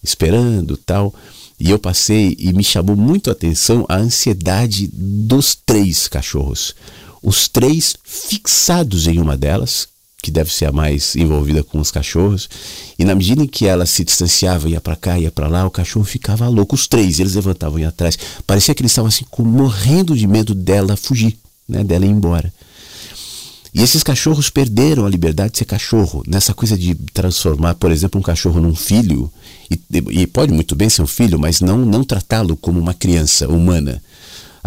[0.00, 1.12] esperando tal.
[1.58, 6.72] E eu passei e me chamou muito a atenção a ansiedade dos três cachorros
[7.22, 9.88] os três fixados em uma delas,
[10.20, 12.48] que deve ser a mais envolvida com os cachorros,
[12.98, 15.70] e na medida em que ela se distanciava, ia para cá, ia para lá, o
[15.70, 16.74] cachorro ficava louco.
[16.74, 18.18] Os três, eles levantavam e atrás.
[18.46, 21.38] Parecia que eles estavam assim, morrendo de medo dela fugir,
[21.68, 22.52] né, dela ir embora.
[23.72, 28.18] E esses cachorros perderam a liberdade de ser cachorro, nessa coisa de transformar, por exemplo,
[28.18, 29.30] um cachorro num filho,
[29.70, 33.48] e, e pode muito bem ser um filho, mas não, não tratá-lo como uma criança
[33.48, 34.02] humana.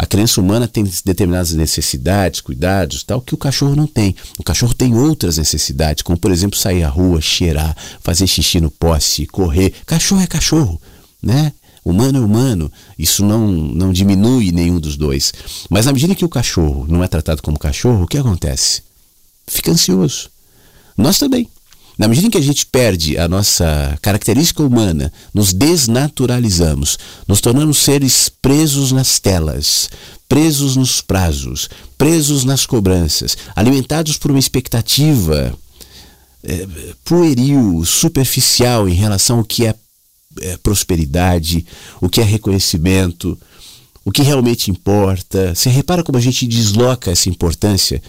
[0.02, 4.16] A criança humana tem determinadas necessidades, cuidados, tal, que o cachorro não tem.
[4.36, 8.68] O cachorro tem outras necessidades, como por exemplo sair à rua, cheirar, fazer xixi no
[8.68, 9.72] poste, correr.
[9.86, 10.82] Cachorro é cachorro,
[11.22, 11.52] né?
[11.84, 12.72] Humano é humano.
[12.98, 15.32] Isso não, não diminui nenhum dos dois.
[15.70, 18.82] Mas na medida que o cachorro não é tratado como cachorro, o que acontece?
[19.46, 20.30] Fica ansioso.
[20.98, 21.48] Nós também.
[21.98, 27.78] Na medida em que a gente perde a nossa característica humana, nos desnaturalizamos, nos tornamos
[27.78, 29.90] seres presos nas telas,
[30.28, 31.68] presos nos prazos,
[31.98, 35.54] presos nas cobranças, alimentados por uma expectativa
[36.42, 36.66] é,
[37.04, 39.74] pueril, superficial em relação ao que é,
[40.40, 41.66] é prosperidade,
[42.00, 43.38] o que é reconhecimento,
[44.04, 45.54] o que realmente importa.
[45.54, 48.02] Você repara como a gente desloca essa importância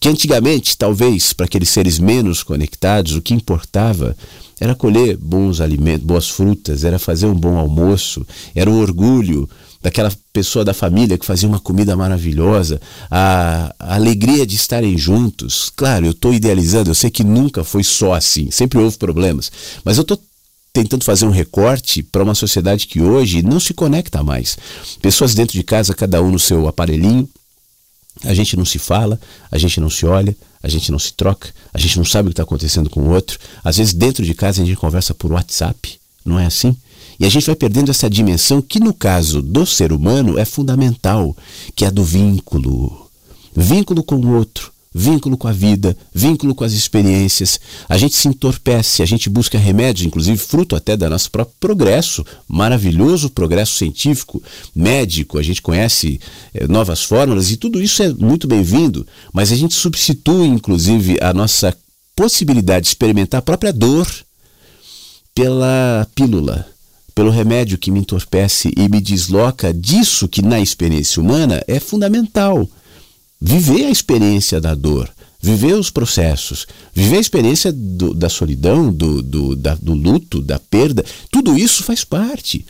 [0.00, 4.16] que antigamente, talvez, para aqueles seres menos conectados, o que importava
[4.60, 9.48] era colher bons alimentos, boas frutas, era fazer um bom almoço, era o orgulho
[9.80, 12.80] daquela pessoa da família que fazia uma comida maravilhosa,
[13.10, 15.70] a, a alegria de estarem juntos.
[15.74, 19.50] Claro, eu estou idealizando, eu sei que nunca foi só assim, sempre houve problemas,
[19.84, 20.20] mas eu estou
[20.72, 24.56] tentando fazer um recorte para uma sociedade que hoje não se conecta mais.
[25.00, 27.28] Pessoas dentro de casa, cada um no seu aparelhinho,
[28.24, 29.18] a gente não se fala,
[29.50, 32.30] a gente não se olha, a gente não se troca, a gente não sabe o
[32.30, 33.38] que está acontecendo com o outro.
[33.62, 36.76] Às vezes, dentro de casa, a gente conversa por WhatsApp, não é assim?
[37.20, 41.36] E a gente vai perdendo essa dimensão que, no caso do ser humano, é fundamental,
[41.74, 43.08] que é a do vínculo.
[43.54, 47.60] Vínculo com o outro, vínculo com a vida, vínculo com as experiências.
[47.88, 52.26] A gente se entorpece, a gente busca remédios, inclusive fruto até da nosso próprio progresso,
[52.48, 54.42] maravilhoso progresso científico,
[54.74, 56.20] médico, a gente conhece
[56.52, 61.32] é, novas fórmulas e tudo isso é muito bem-vindo, mas a gente substitui, inclusive, a
[61.32, 61.76] nossa
[62.16, 64.08] possibilidade de experimentar a própria dor
[65.32, 66.66] pela pílula
[67.14, 72.68] pelo remédio que me entorpece e me desloca disso que na experiência humana é fundamental
[73.40, 75.08] viver a experiência da dor,
[75.40, 80.58] viver os processos, viver a experiência do, da solidão, do, do, da, do luto, da
[80.58, 82.66] perda, tudo isso faz parte.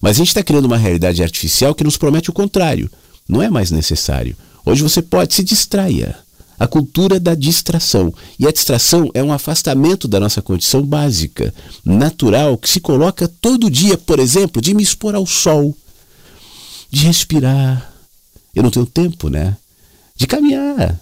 [0.00, 2.90] Mas a gente está criando uma realidade artificial que nos promete o contrário.
[3.28, 4.36] Não é mais necessário.
[4.64, 6.14] Hoje você pode se distrair.
[6.58, 8.12] A cultura da distração.
[8.36, 11.54] E a distração é um afastamento da nossa condição básica,
[11.84, 15.76] natural, que se coloca todo dia, por exemplo, de me expor ao sol,
[16.90, 17.92] de respirar.
[18.54, 19.56] Eu não tenho tempo, né?
[20.18, 21.00] De caminhar,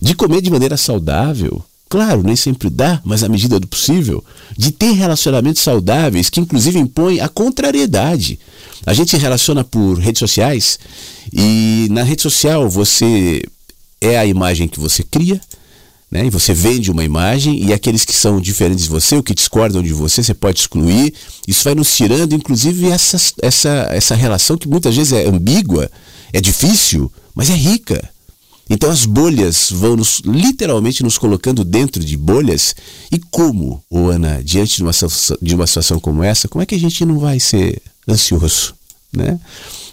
[0.00, 1.62] de comer de maneira saudável.
[1.88, 4.24] Claro, nem sempre dá, mas à medida do possível,
[4.56, 8.38] de ter relacionamentos saudáveis que inclusive impõem a contrariedade.
[8.86, 10.78] A gente se relaciona por redes sociais
[11.32, 13.42] e na rede social você
[14.00, 15.40] é a imagem que você cria,
[16.10, 16.26] né?
[16.26, 19.82] E você vende uma imagem e aqueles que são diferentes de você, ou que discordam
[19.82, 21.12] de você, você pode excluir.
[21.48, 25.90] Isso vai nos tirando, inclusive, essa, essa, essa relação que muitas vezes é ambígua,
[26.32, 28.13] é difícil, mas é rica.
[28.68, 32.74] Então as bolhas vão nos, literalmente nos colocando dentro de bolhas.
[33.12, 34.92] E como, oh Ana, diante de uma,
[35.42, 38.74] de uma situação como essa, como é que a gente não vai ser ansioso?
[39.12, 39.38] Né?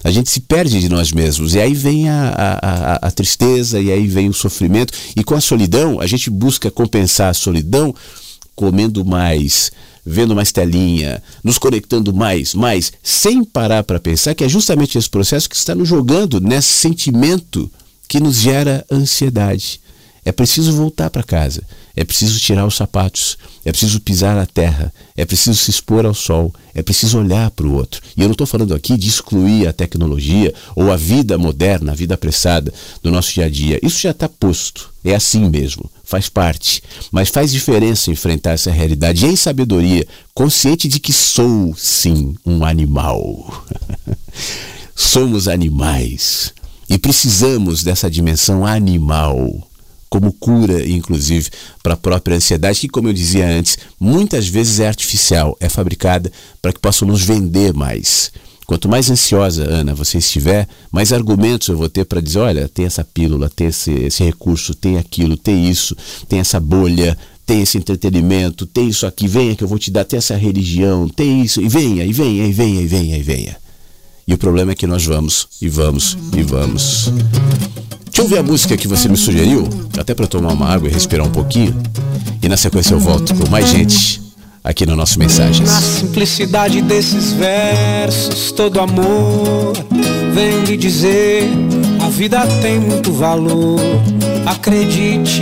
[0.03, 1.53] A gente se perde de nós mesmos.
[1.53, 4.93] E aí vem a, a, a, a tristeza, e aí vem o sofrimento.
[5.15, 7.93] E com a solidão, a gente busca compensar a solidão
[8.55, 9.71] comendo mais,
[10.05, 15.09] vendo mais telinha, nos conectando mais, mais, sem parar para pensar que é justamente esse
[15.09, 17.71] processo que está nos jogando nesse sentimento
[18.11, 19.79] que nos gera ansiedade.
[20.25, 21.63] É preciso voltar para casa,
[21.95, 26.13] é preciso tirar os sapatos, é preciso pisar na terra, é preciso se expor ao
[26.13, 28.01] sol, é preciso olhar para o outro.
[28.17, 31.95] E eu não estou falando aqui de excluir a tecnologia ou a vida moderna, a
[31.95, 33.79] vida apressada do nosso dia a dia.
[33.81, 36.83] Isso já está posto, é assim mesmo, faz parte.
[37.13, 43.65] Mas faz diferença enfrentar essa realidade em sabedoria, consciente de que sou, sim, um animal.
[44.93, 46.53] Somos animais
[46.91, 49.65] e precisamos dessa dimensão animal
[50.09, 51.49] como cura, inclusive,
[51.81, 56.29] para a própria ansiedade, que, como eu dizia antes, muitas vezes é artificial, é fabricada
[56.61, 58.29] para que possam nos vender mais.
[58.65, 62.85] Quanto mais ansiosa, Ana, você estiver, mais argumentos eu vou ter para dizer: olha, tem
[62.85, 65.95] essa pílula, tem esse, esse recurso, tem aquilo, tem isso,
[66.27, 70.03] tem essa bolha, tem esse entretenimento, tem isso aqui, venha que eu vou te dar,
[70.03, 73.70] tem essa religião, tem isso, e venha, e venha, e venha, e venha, e venha.
[74.27, 77.11] E o problema é que nós vamos, e vamos, e vamos.
[78.05, 79.67] Deixa eu ouvir a música que você me sugeriu,
[79.97, 81.75] até para tomar uma água e respirar um pouquinho.
[82.41, 84.21] E na sequência eu volto com mais gente
[84.63, 85.69] aqui no nosso Mensagens.
[85.69, 89.73] Na simplicidade desses versos, todo amor
[90.33, 91.49] vem lhe dizer:
[92.01, 93.79] a vida tem muito valor.
[94.45, 95.41] Acredite,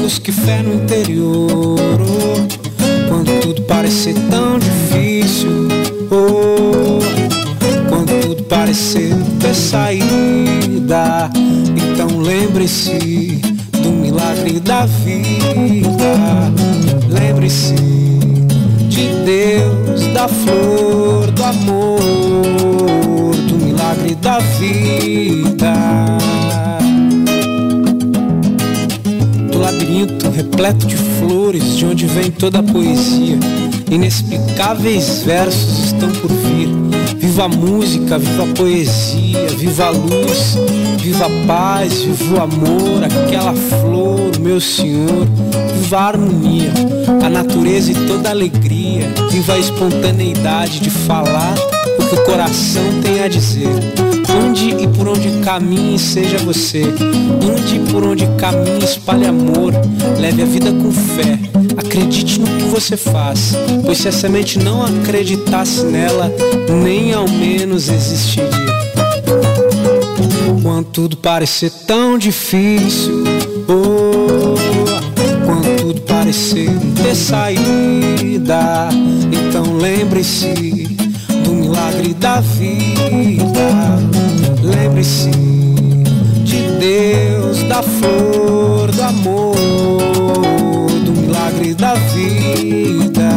[0.00, 1.78] busque fé no interior.
[1.78, 5.68] Oh, quando tudo parecer tão difícil,
[6.10, 7.21] oh,
[8.42, 11.30] parecer ter saída,
[11.76, 13.40] então lembre-se
[13.82, 16.52] do milagre da vida.
[17.08, 17.74] Lembre-se
[18.88, 25.72] de Deus, da flor, do amor, do milagre da vida.
[29.50, 33.38] Do labirinto repleto de flores, de onde vem toda a poesia.
[33.90, 37.01] Inexplicáveis versos estão por vir.
[37.22, 40.58] Viva a música, viva a poesia, viva a luz,
[40.98, 45.28] viva a paz, viva o amor, aquela flor, meu Senhor.
[45.80, 46.72] Viva a harmonia,
[47.24, 49.08] a natureza e toda a alegria.
[49.30, 51.54] Viva a espontaneidade de falar
[52.12, 53.68] que o coração tem a dizer.
[54.44, 56.82] Onde e por onde caminhe, seja você.
[57.42, 59.72] Onde e por onde caminhe, espalhe amor.
[60.18, 61.38] Leve a vida com fé.
[61.76, 63.54] Acredite no que você faz.
[63.84, 66.30] Pois se a semente não acreditasse nela,
[66.82, 68.50] nem ao menos existiria.
[70.62, 73.24] Quando tudo parecer tão difícil,
[73.68, 74.54] oh,
[75.44, 76.70] quando tudo parecer
[77.02, 78.88] ter saída,
[79.32, 81.01] então lembre-se
[81.72, 83.98] milagre da vida.
[84.62, 85.30] Lembre-se
[86.44, 89.56] de Deus, da flor, do amor,
[91.00, 93.32] do milagre da vida.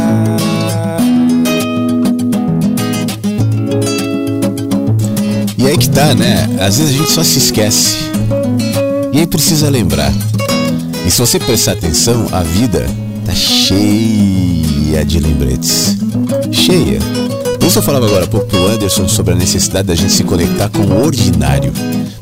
[5.57, 6.49] E aí que tá, né?
[6.59, 7.95] Às vezes a gente só se esquece.
[9.13, 10.11] E aí precisa lembrar.
[11.05, 12.85] E se você prestar atenção, a vida
[13.25, 15.95] tá cheia de lembretes.
[16.51, 17.24] Cheia.
[17.65, 20.69] Isso eu falava agora há pouco pro Anderson sobre a necessidade da gente se conectar
[20.69, 21.73] com o ordinário.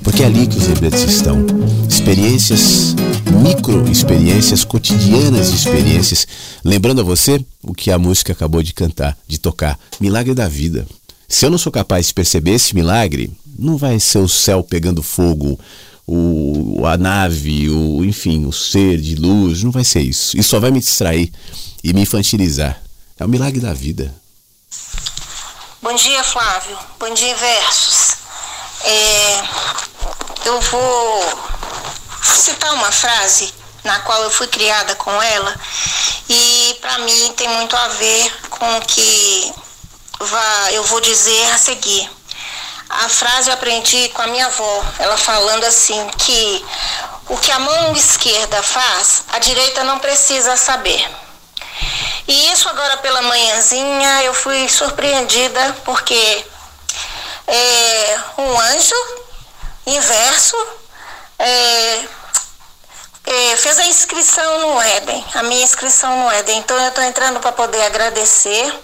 [0.01, 1.45] Porque é ali que os lembretes estão.
[1.87, 2.95] Experiências,
[3.43, 6.25] micro experiências, cotidianas experiências.
[6.63, 9.77] Lembrando a você o que a música acabou de cantar, de tocar.
[9.99, 10.87] Milagre da vida.
[11.27, 13.29] Se eu não sou capaz de perceber esse milagre,
[13.59, 15.59] não vai ser o céu pegando fogo,
[16.07, 20.37] o, a nave, o, enfim, o ser de luz, não vai ser isso.
[20.37, 21.29] Isso só vai me distrair
[21.83, 22.81] e me infantilizar.
[23.19, 24.22] É o milagre da vida.
[25.83, 26.79] Bom dia, Flávio.
[26.97, 28.15] Bom dia, Versos.
[28.85, 29.43] É,
[30.45, 31.41] eu vou
[32.23, 33.53] citar uma frase
[33.83, 35.53] na qual eu fui criada com ela
[36.29, 39.53] e para mim tem muito a ver com o que
[40.71, 42.09] eu vou dizer a seguir.
[42.89, 46.65] A frase eu aprendi com a minha avó, ela falando assim que
[47.27, 51.22] o que a mão esquerda faz, a direita não precisa saber.
[52.27, 56.45] E isso agora pela manhãzinha eu fui surpreendida porque
[57.47, 58.95] é, um anjo
[59.85, 60.55] inverso
[61.37, 62.05] é,
[63.25, 66.59] é, fez a inscrição no Éden, a minha inscrição no Éden.
[66.59, 68.79] Então eu estou entrando para poder agradecer.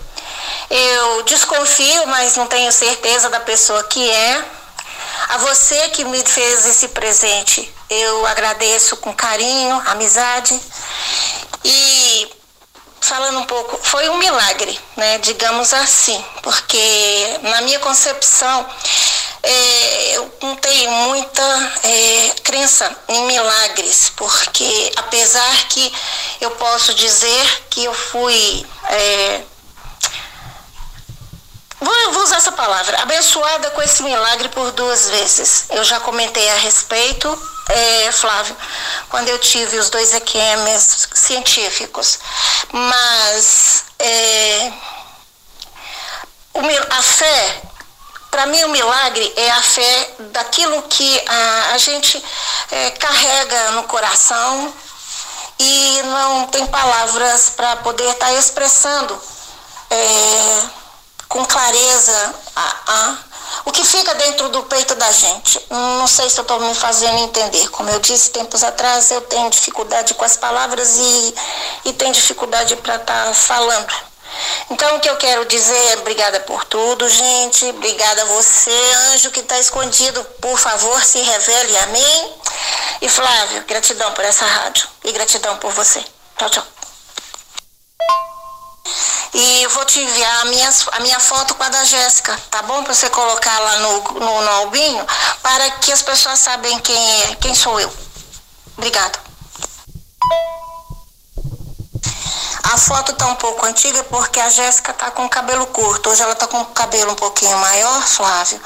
[0.70, 4.46] Eu desconfio, mas não tenho certeza da pessoa que é.
[5.30, 10.60] A você que me fez esse presente, eu agradeço com carinho, amizade.
[11.64, 12.39] E
[13.02, 15.18] falando um pouco, foi um milagre, né?
[15.20, 18.68] Digamos assim, porque na minha concepção
[19.42, 25.92] é, eu não tenho muita é, crença em milagres, porque apesar que
[26.42, 29.42] eu posso dizer que eu fui é,
[31.82, 35.66] Vou, vou, usar essa palavra, abençoada com esse milagre por duas vezes.
[35.70, 38.56] Eu já comentei a respeito é, Flávio,
[39.10, 42.20] quando eu tive os dois EQMs científicos.
[42.72, 44.72] Mas é,
[46.90, 47.62] a fé,
[48.32, 52.24] para mim o milagre é a fé daquilo que a, a gente
[52.72, 54.74] é, carrega no coração
[55.60, 59.22] e não tem palavras para poder estar tá expressando
[59.90, 60.64] é,
[61.28, 63.18] com clareza a, a,
[63.66, 65.60] o que fica dentro do peito da gente.
[65.70, 67.70] Não sei se eu estou me fazendo entender.
[67.70, 71.36] Como eu disse tempos atrás, eu tenho dificuldade com as palavras e,
[71.86, 74.10] e tenho dificuldade para estar tá falando.
[74.70, 77.66] Então, o que eu quero dizer é obrigada por tudo, gente.
[77.66, 78.72] Obrigada a você,
[79.14, 80.24] anjo que está escondido.
[80.40, 81.78] Por favor, se revele.
[81.78, 82.34] Amém.
[83.02, 86.04] E Flávio, gratidão por essa rádio e gratidão por você.
[86.38, 86.64] Tchau, tchau.
[89.34, 92.62] E eu vou te enviar a minha, a minha foto com a da Jéssica, tá
[92.64, 92.84] bom?
[92.84, 95.06] Para você colocar lá no, no, no albinho,
[95.42, 97.94] para que as pessoas sabem quem é, quem sou eu.
[98.78, 99.20] Obrigada.
[102.72, 106.10] A foto tá um pouco antiga porque a Jéssica tá com cabelo curto.
[106.10, 108.62] Hoje ela tá com o cabelo um pouquinho maior, Flávio.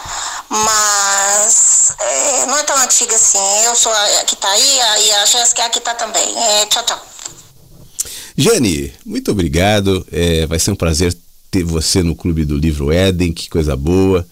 [0.49, 3.63] Mas é, não é tão antiga assim.
[3.63, 6.37] Eu sou a que tá aí e a Jéssica é a que tá também.
[6.37, 6.99] É, tchau, tchau.
[8.35, 10.05] Jane, muito obrigado.
[10.11, 11.15] É, vai ser um prazer
[11.51, 14.25] ter você no Clube do Livro Éden, que coisa boa.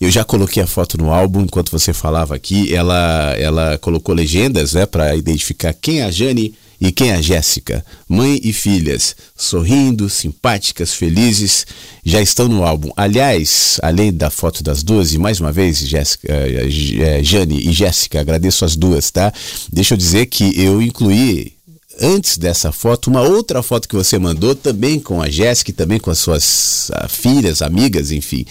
[0.00, 2.74] Eu já coloquei a foto no álbum enquanto você falava aqui.
[2.74, 7.22] Ela, ela colocou legendas né, para identificar quem é a Jane e quem é a
[7.22, 7.84] Jéssica.
[8.08, 11.64] Mãe e filhas, sorrindo, simpáticas, felizes,
[12.04, 12.90] já estão no álbum.
[12.96, 16.68] Aliás, além da foto das duas, e mais uma vez, Jéssica, eh,
[17.00, 19.32] eh, Jane e Jéssica, agradeço as duas, tá?
[19.72, 21.53] Deixa eu dizer que eu incluí
[22.00, 26.10] antes dessa foto, uma outra foto que você mandou, também com a Jéssica, também com
[26.10, 28.44] as suas uh, filhas, amigas, enfim,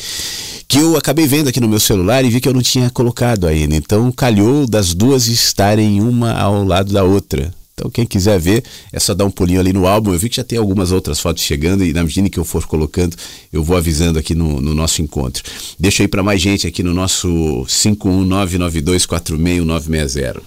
[0.68, 3.48] que eu acabei vendo aqui no meu celular e vi que eu não tinha colocado
[3.48, 3.76] ainda.
[3.76, 7.54] Então calhou das duas estarem uma ao lado da outra.
[7.74, 10.14] Então quem quiser ver, é só dar um pulinho ali no álbum.
[10.14, 12.66] Eu vi que já tem algumas outras fotos chegando e na medida que eu for
[12.66, 13.18] colocando,
[13.52, 15.44] eu vou avisando aqui no, no nosso encontro.
[15.80, 17.28] Deixa aí para mais gente aqui no nosso
[17.68, 20.42] 51992461960.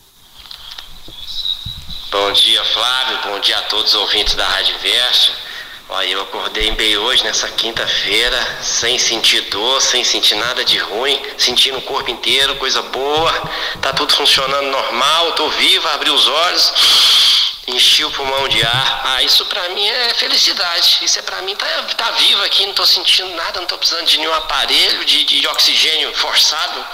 [2.37, 3.19] Dia, Flávio.
[3.25, 5.33] Bom dia a todos os ouvintes da Rádio Verso.
[5.89, 11.21] Olha, eu acordei bem hoje, nessa quinta-feira, sem sentir dor, sem sentir nada de ruim,
[11.39, 13.33] sentindo o corpo inteiro, coisa boa.
[13.81, 16.73] Tá tudo funcionando normal, tô vivo, abri os olhos,
[17.69, 19.01] enchi o pulmão de ar.
[19.05, 20.99] Ah, isso pra mim é felicidade.
[21.03, 21.67] Isso é pra mim, tá,
[21.97, 25.47] tá vivo aqui, não tô sentindo nada, não tô precisando de nenhum aparelho, de, de
[25.49, 26.85] oxigênio forçado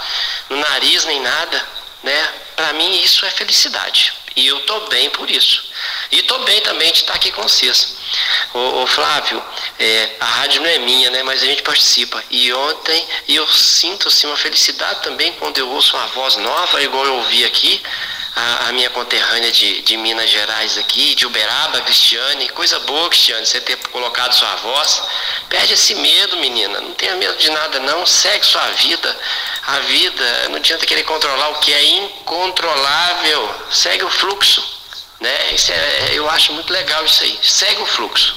[0.49, 1.67] no nariz, nem nada,
[2.01, 2.33] né?
[2.55, 4.22] Pra mim isso é felicidade.
[4.35, 5.63] E eu estou bem por isso.
[6.11, 7.97] E estou bem também de estar aqui com vocês.
[8.53, 9.43] Ô, ô Flávio,
[9.79, 11.23] é, a rádio não é minha, né?
[11.23, 12.23] Mas a gente participa.
[12.29, 17.05] E ontem eu sinto assim, uma felicidade também quando eu ouço uma voz nova, igual
[17.05, 17.81] eu ouvi aqui,
[18.35, 22.49] a, a minha conterrânea de, de, Minas Gerais aqui, de Uberaba, Cristiane.
[22.49, 25.03] Coisa boa, Cristiane, você ter colocado sua voz.
[25.49, 26.81] Perde esse medo, menina.
[26.81, 28.05] Não tenha medo de nada, não.
[28.05, 29.19] Segue sua vida.
[29.67, 33.55] A vida, não adianta querer controlar o que é incontrolável.
[33.71, 34.63] Segue o fluxo.
[35.19, 35.55] Né?
[35.69, 37.39] É, eu acho muito legal isso aí.
[37.41, 38.35] Segue o fluxo.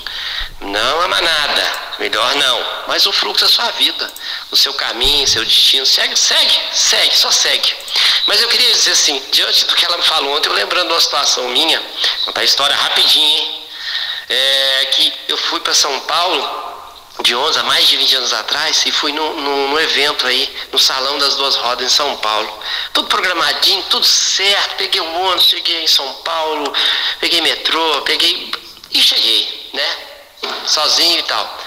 [0.61, 2.84] Não a manada, melhor não.
[2.88, 4.12] Mas o fluxo é sua vida,
[4.50, 5.84] o seu caminho, seu destino.
[5.84, 7.74] Segue, segue, segue, só segue.
[8.26, 11.00] Mas eu queria dizer assim, diante do que ela me falou ontem, eu lembrando uma
[11.00, 11.80] situação minha,
[12.24, 13.62] contar a história rapidinho, hein?
[14.28, 16.66] É, que eu fui para São Paulo
[17.22, 21.18] de 11 a mais de 20 anos atrás e fui no, evento aí, no Salão
[21.18, 22.53] das Duas Rodas em São Paulo.
[22.92, 24.76] Tudo programadinho, tudo certo.
[24.76, 26.72] Peguei um ônibus, cheguei em São Paulo,
[27.20, 28.53] peguei metrô, peguei.
[28.91, 30.16] e cheguei, né?
[30.67, 31.59] Sozinho e tal.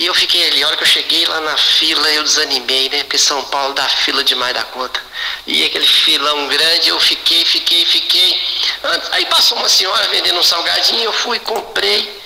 [0.00, 3.02] E eu fiquei ali, a hora que eu cheguei lá na fila, eu desanimei, né?
[3.02, 4.98] Porque São Paulo dá fila demais da conta.
[5.46, 8.40] E aquele filão grande, eu fiquei, fiquei, fiquei.
[9.12, 12.20] Aí passou uma senhora vendendo um salgadinho, eu fui, comprei.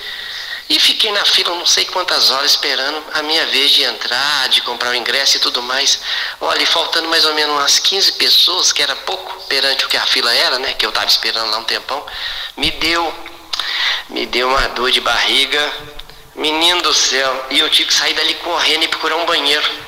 [0.68, 4.62] E fiquei na fila não sei quantas horas esperando a minha vez de entrar, de
[4.62, 5.98] comprar o ingresso e tudo mais.
[6.40, 10.06] Olha, faltando mais ou menos umas 15 pessoas, que era pouco perante o que a
[10.06, 10.72] fila era, né?
[10.74, 12.06] Que eu estava esperando lá um tempão,
[12.56, 13.12] me deu,
[14.10, 15.72] me deu uma dor de barriga,
[16.34, 19.84] menino do céu, e eu tive que sair dali correndo e procurar um banheiro.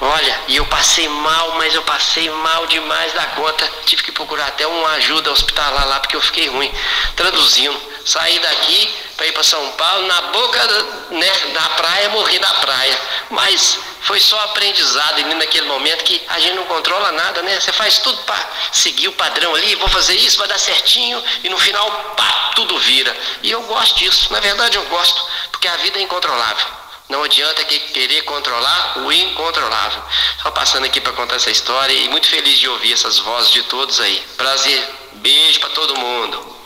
[0.00, 3.70] Olha, e eu passei mal, mas eu passei mal demais da conta.
[3.86, 6.72] Tive que procurar até uma ajuda hospitalar lá porque eu fiquei ruim.
[7.14, 10.66] Traduzindo, saí daqui para ir para São Paulo, na boca
[11.10, 12.98] né, da praia, morri na praia.
[13.30, 17.58] Mas foi só aprendizado ali naquele momento que a gente não controla nada, né?
[17.58, 21.48] Você faz tudo para seguir o padrão ali, vou fazer isso, vai dar certinho, e
[21.48, 23.16] no final, pá, tudo vira.
[23.42, 26.66] E eu gosto disso, na verdade eu gosto, porque a vida é incontrolável.
[27.08, 30.02] Não adianta que querer controlar o incontrolável.
[30.42, 33.62] Só passando aqui para contar essa história e muito feliz de ouvir essas vozes de
[33.64, 34.22] todos aí.
[34.36, 34.82] Prazer.
[35.16, 36.56] Beijo para todo mundo.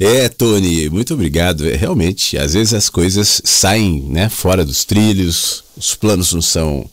[0.00, 1.68] É, Tony, muito obrigado.
[1.68, 6.88] É, realmente, às vezes as coisas saem né, fora dos trilhos, os planos não são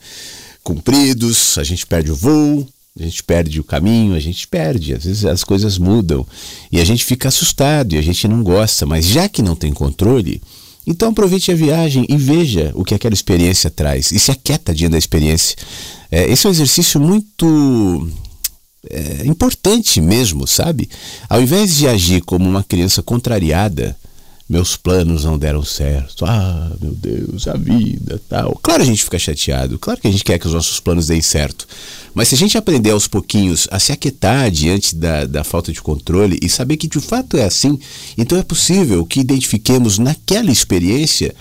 [0.62, 2.66] cumpridos, a gente perde o voo,
[2.98, 6.26] a gente perde o caminho, a gente perde, às vezes as coisas mudam
[6.70, 9.72] e a gente fica assustado e a gente não gosta, mas já que não tem
[9.72, 10.42] controle,
[10.86, 14.92] então aproveite a viagem e veja o que aquela experiência traz e se aquieta diante
[14.92, 15.56] da experiência.
[16.10, 18.08] É, esse é um exercício muito
[18.90, 20.88] é, importante mesmo, sabe?
[21.28, 23.96] Ao invés de agir como uma criança contrariada,
[24.52, 26.26] meus planos não deram certo.
[26.26, 28.60] Ah, meu Deus, a vida, tal.
[28.62, 31.22] Claro a gente fica chateado, claro que a gente quer que os nossos planos deem
[31.22, 31.66] certo.
[32.12, 35.80] Mas se a gente aprender aos pouquinhos a se aquietar diante da, da falta de
[35.80, 37.78] controle e saber que de fato é assim,
[38.18, 41.34] então é possível que identifiquemos naquela experiência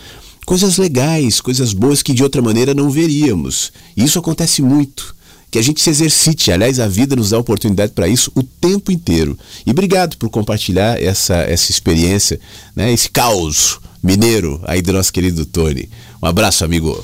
[0.45, 3.73] coisas legais, coisas boas que de outra maneira não veríamos.
[3.97, 5.13] E isso acontece muito
[5.51, 6.51] que a gente se exercite.
[6.51, 9.37] Aliás, a vida nos dá oportunidade para isso o tempo inteiro.
[9.65, 12.39] E obrigado por compartilhar essa, essa experiência,
[12.73, 15.89] né, esse caos mineiro aí do nosso querido Tony.
[16.23, 17.03] Um abraço, amigo.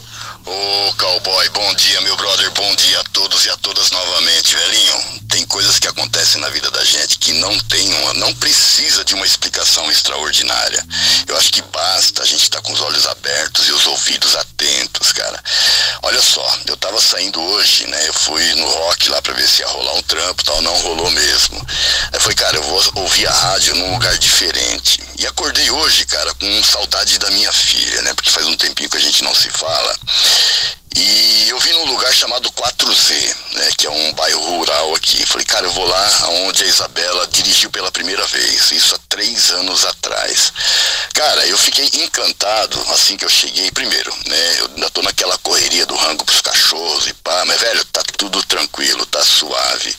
[0.49, 5.03] Ô, cowboy, bom dia, meu brother, bom dia a todos e a todas novamente, velhinho.
[5.27, 9.13] Tem coisas que acontecem na vida da gente que não tem uma, não precisa de
[9.13, 10.81] uma explicação extraordinária.
[11.27, 14.37] Eu acho que basta a gente estar tá com os olhos abertos e os ouvidos
[14.37, 15.43] atentos, cara.
[16.03, 18.07] Olha só, eu tava saindo hoje, né?
[18.07, 21.11] Eu fui no rock lá pra ver se ia rolar um trampo tal, não rolou
[21.11, 21.67] mesmo.
[22.13, 25.03] Aí foi, cara, eu vou ouvir a rádio num lugar diferente.
[25.19, 28.13] E acordei hoje, cara, com saudade da minha filha, né?
[28.13, 29.97] Porque faz um tempinho que a gente não se fala.
[30.95, 35.23] E eu vim num lugar chamado 4Z, né, que é um bairro rural aqui.
[35.27, 39.51] Falei, cara, eu vou lá onde a Isabela dirigiu pela primeira vez, isso há três
[39.51, 40.51] anos atrás.
[41.13, 43.69] Cara, eu fiquei encantado assim que eu cheguei.
[43.69, 47.85] Primeiro, né, eu ainda tô naquela correria do rango pros cachorros e pá, mas velho,
[47.85, 49.95] tá tudo tranquilo, tá suave.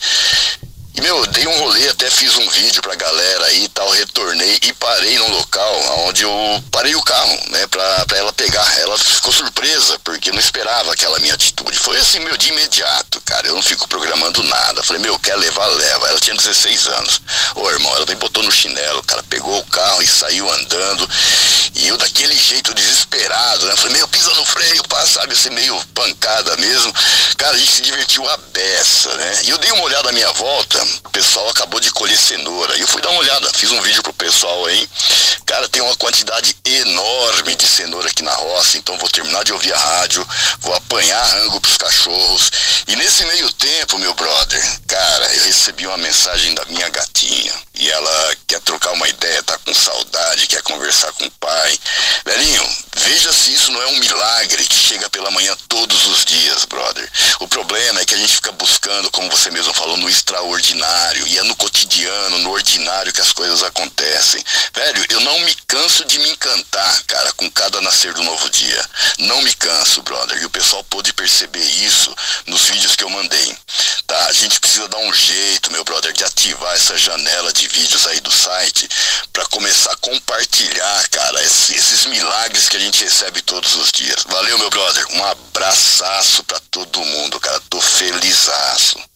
[0.99, 4.59] E, meu, dei um rolê, até fiz um vídeo pra galera aí e tal, retornei
[4.61, 8.79] e parei no local onde eu parei o carro, né, pra, pra ela pegar.
[8.79, 11.77] Ela ficou surpresa, porque não esperava aquela minha atitude.
[11.77, 13.47] Foi assim, meu, de imediato, cara.
[13.47, 14.83] Eu não fico programando nada.
[14.83, 16.09] Falei, meu, quer levar, leva.
[16.09, 17.21] Ela tinha 16 anos.
[17.55, 21.09] Ô, irmão, ela me botou no chinelo, cara, pegou o carro e saiu andando.
[21.75, 23.75] E eu daquele jeito desesperado, né?
[23.77, 26.93] Falei, meu, pisa no freio, pá, sabe, assim, meio pancada mesmo.
[27.37, 29.41] Cara, a gente se divertiu a beça, né?
[29.43, 32.77] E eu dei uma olhada à minha volta, o pessoal acabou de colher cenoura.
[32.77, 34.89] E eu fui dar uma olhada, fiz um vídeo pro pessoal aí.
[35.45, 39.73] Cara, tem uma quantidade enorme de cenoura aqui na roça, então vou terminar de ouvir
[39.73, 40.27] a rádio,
[40.59, 42.51] vou apanhar rango pros cachorros.
[42.87, 47.53] E nesse meio tempo, meu brother, cara, eu recebi uma mensagem da minha gatinha.
[47.75, 51.79] E ela quer trocar uma ideia, tá com saudade, quer conversar com o pai.
[52.25, 56.65] Velhinho, veja se isso não é um milagre que chega pela manhã todos os dias,
[56.65, 57.09] brother.
[57.39, 60.68] O problema é que a gente fica buscando, como você mesmo falou, no extraordinário.
[61.29, 64.43] E é no cotidiano, no ordinário que as coisas acontecem.
[64.73, 68.89] Velho, eu não me canso de me encantar, cara, com cada nascer do novo dia.
[69.19, 70.41] Não me canso, brother.
[70.41, 72.15] E o pessoal pôde perceber isso
[72.45, 73.57] nos vídeos que eu mandei.
[74.05, 74.27] Tá?
[74.27, 78.19] A gente precisa dar um jeito, meu brother, de ativar essa janela de vídeos aí
[78.19, 78.87] do site
[79.33, 84.23] para começar a compartilhar, cara, esses, milagres que a gente recebe todos os dias.
[84.27, 85.05] Valeu, meu brother.
[85.13, 87.59] Um abraço para todo mundo, cara.
[87.69, 89.08] Tô felizaço.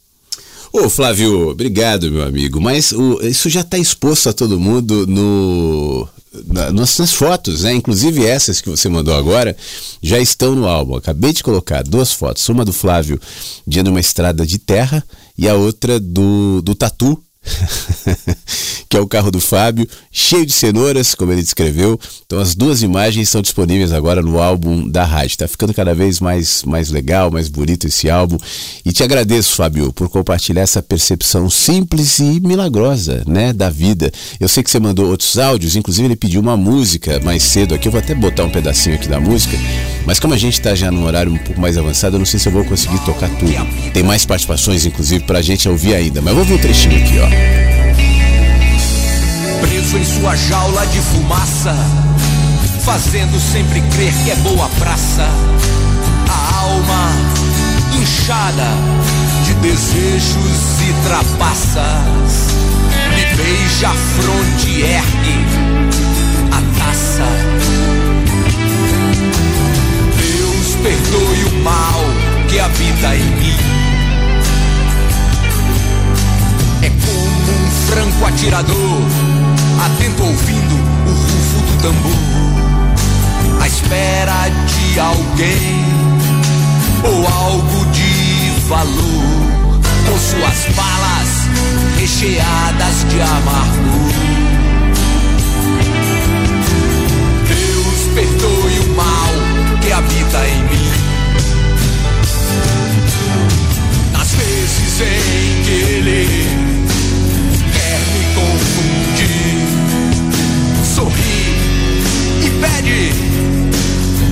[0.76, 2.60] Ô Flávio, obrigado, meu amigo.
[2.60, 6.10] Mas o, isso já está exposto a todo mundo no,
[6.48, 7.76] na, nas, nas, fotos, né?
[7.76, 9.56] Inclusive essas que você mandou agora
[10.02, 10.95] já estão no álbum.
[10.95, 13.22] Acabei de colocar duas fotos, uma do Flávio
[13.68, 15.06] de uma estrada de terra
[15.38, 17.24] e a outra do, do Tatu
[18.90, 21.99] que é o carro do Fábio, cheio de cenouras, como ele descreveu.
[22.26, 25.30] Então as duas imagens estão disponíveis agora no álbum da rádio.
[25.30, 28.38] Está ficando cada vez mais, mais legal, mais bonito esse álbum.
[28.86, 34.11] E te agradeço, Fábio, por compartilhar essa percepção simples e milagrosa, né, da vida.
[34.40, 37.88] Eu sei que você mandou outros áudios, inclusive ele pediu uma música mais cedo aqui.
[37.88, 39.57] Eu vou até botar um pedacinho aqui da música.
[40.06, 42.40] Mas como a gente está já num horário um pouco mais avançado, eu não sei
[42.40, 43.53] se eu vou conseguir tocar tudo.
[43.94, 46.22] Tem mais participações, inclusive, para a gente ouvir ainda.
[46.22, 47.83] Mas vou ouvir um trechinho aqui, ó.
[49.94, 51.76] Preso em sua jaula de fumaça,
[52.84, 55.28] fazendo sempre crer que é boa praça.
[56.30, 57.11] A alma
[58.02, 58.68] inchada
[59.45, 62.53] de desejos e trapaças.
[63.15, 65.45] Me beija a fronte ergue
[66.52, 67.28] a taça.
[70.18, 72.03] Deus perdoe o mal
[72.49, 73.57] que habita em mim
[76.82, 79.33] É como um franco atirador,
[79.80, 83.62] atento ouvindo o rufo do tambor.
[83.62, 85.86] À espera de alguém
[87.04, 91.44] ou algo de valor, com suas balas
[92.00, 94.14] recheadas de amargor.
[97.48, 99.34] Deus perdoe o mal
[99.82, 100.91] que habita em mim.
[104.12, 106.53] Nas vezes em que ele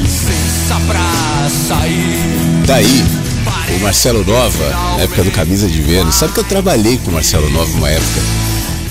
[0.02, 2.65] licença pra sair.
[2.65, 3.03] Daí,
[3.78, 7.14] o Marcelo Nova, na época do Camisa de Vênus, sabe que eu trabalhei com o
[7.14, 8.22] Marcelo Nova uma época.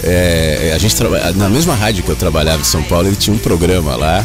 [0.02, 1.32] É, a gente traba...
[1.32, 4.24] na mesma rádio que eu trabalhava em São Paulo, ele tinha um programa lá.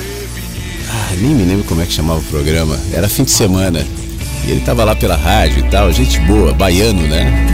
[0.90, 2.80] Ah, nem me lembro como é que chamava o programa.
[2.94, 3.86] Era fim de semana.
[4.48, 7.48] E ele tava lá pela rádio e tal, gente boa, baiano, né?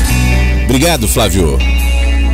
[0.66, 1.58] Obrigado, Flávio.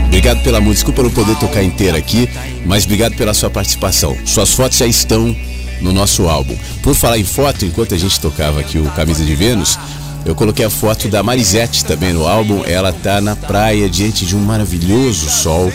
[0.07, 0.91] Obrigado pela música.
[0.91, 2.27] Desculpa não poder tocar inteira aqui,
[2.65, 4.17] mas obrigado pela sua participação.
[4.25, 5.35] Suas fotos já estão
[5.81, 6.57] no nosso álbum.
[6.81, 9.77] Por falar em foto, enquanto a gente tocava aqui o Camisa de Vênus,
[10.25, 12.63] eu coloquei a foto da Marisette também no álbum.
[12.65, 15.71] Ela tá na praia diante de um maravilhoso sol,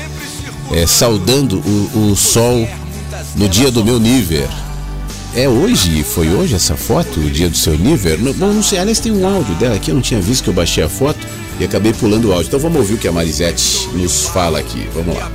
[0.73, 2.69] é, saudando o, o, sol
[3.37, 4.49] no dia do meu nível.
[5.35, 6.03] É hoje?
[6.03, 8.19] Foi hoje essa foto, o dia do seu nível?
[8.19, 10.51] Não, bom, não sei, aliás tem um áudio dela aqui, eu não tinha visto que
[10.51, 11.27] eu baixei a foto
[11.65, 12.49] acabei pulando o áudio.
[12.49, 14.89] Então vamos ouvir o que a Marisette nos fala aqui.
[14.93, 15.31] Vamos lá.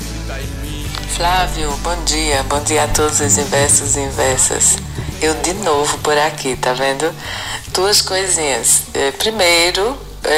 [1.16, 2.44] Flávio, bom dia.
[2.44, 4.78] Bom dia a todos os inversos e inversas.
[5.22, 7.12] Eu de novo por aqui, tá vendo?
[7.70, 8.84] Duas coisinhas.
[9.18, 9.98] Primeiro,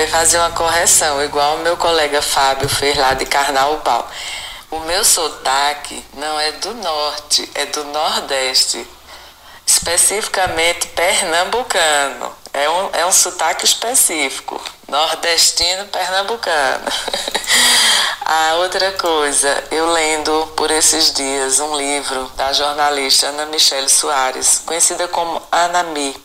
[0.10, 4.10] fazer uma correção, igual o meu colega Fábio fez lá de Carnaubal.
[4.72, 8.86] O meu sotaque não é do norte, é do nordeste.
[9.66, 12.32] Especificamente pernambucano.
[12.54, 14.62] É um, é um sotaque específico.
[14.90, 16.86] Nordestino pernambucano.
[18.26, 24.62] A outra coisa, eu lendo por esses dias um livro da jornalista Ana Michele Soares,
[24.66, 26.16] conhecida como Anami.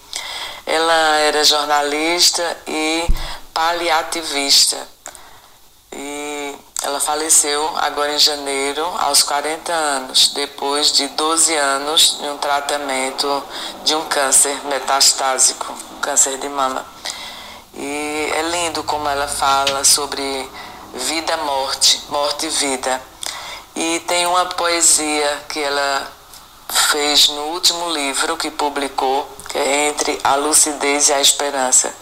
[0.66, 3.06] Ela era jornalista e
[3.52, 4.76] paliativista.
[5.92, 12.38] E ela faleceu agora em janeiro, aos 40 anos, depois de 12 anos de um
[12.38, 13.42] tratamento
[13.84, 16.84] de um câncer metastásico, câncer de mama.
[17.76, 20.50] E é lindo como ela fala sobre
[20.94, 23.00] vida, morte, morte e vida.
[23.74, 26.12] E tem uma poesia que ela
[26.68, 31.92] fez no último livro que publicou, que é Entre a Lucidez e a Esperança.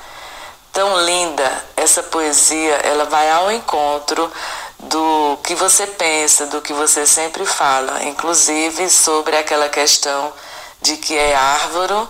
[0.73, 4.31] Tão linda essa poesia, ela vai ao encontro
[4.79, 10.33] do que você pensa, do que você sempre fala, inclusive sobre aquela questão
[10.81, 12.09] de que é árvore,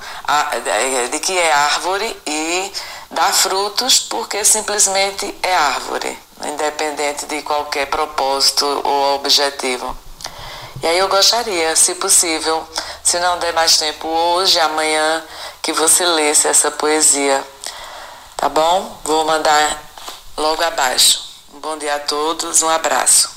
[1.11, 2.73] de que é árvore e
[3.13, 9.97] dá frutos porque simplesmente é árvore, independente de qualquer propósito ou objetivo.
[10.83, 12.67] E aí eu gostaria, se possível,
[13.05, 15.25] se não der mais tempo hoje, amanhã,
[15.63, 17.43] que você lesse essa poesia.
[18.37, 18.99] Tá bom?
[19.05, 19.81] Vou mandar
[20.37, 21.23] logo abaixo.
[21.55, 23.32] Um bom dia a todos, um abraço.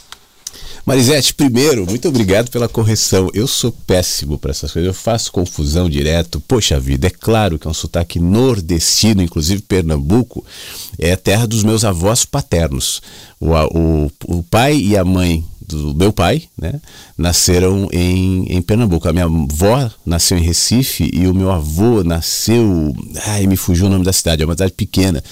[0.85, 3.31] Marisete, primeiro, muito obrigado pela correção.
[3.33, 6.39] Eu sou péssimo para essas coisas, eu faço confusão direto.
[6.39, 10.45] Poxa vida, é claro que é um sotaque nordestino, inclusive Pernambuco,
[10.99, 13.01] é terra dos meus avós paternos.
[13.39, 16.79] O, o, o pai e a mãe do meu pai, né,
[17.17, 19.07] nasceram em, em Pernambuco.
[19.07, 22.95] A minha avó nasceu em Recife e o meu avô nasceu.
[23.27, 25.23] Ai, me fugiu o nome da cidade, é uma cidade pequena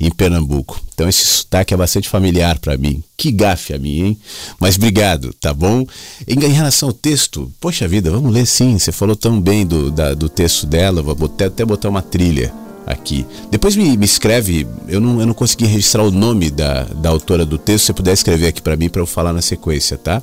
[0.00, 0.80] em Pernambuco.
[0.94, 3.02] Então esse sotaque é bastante familiar para mim.
[3.16, 4.18] Que gafe a mim, hein?
[4.58, 5.86] Mas obrigado, tá bom?
[6.26, 8.78] Em, em relação ao texto, poxa vida, vamos ler sim.
[8.78, 12.52] Você falou tão bem do, da, do texto dela, vou até, até botar uma trilha
[12.86, 13.26] aqui.
[13.50, 17.44] Depois me, me escreve, eu não, eu não consegui registrar o nome da, da autora
[17.44, 20.22] do texto, se você puder escrever aqui para mim para eu falar na sequência, tá?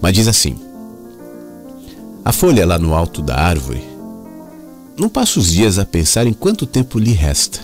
[0.00, 0.56] Mas diz assim:
[2.24, 3.82] A folha lá no alto da árvore
[4.98, 7.60] não passa os dias a pensar em quanto tempo lhe resta,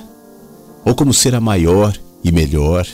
[0.84, 2.86] ou como será maior e melhor.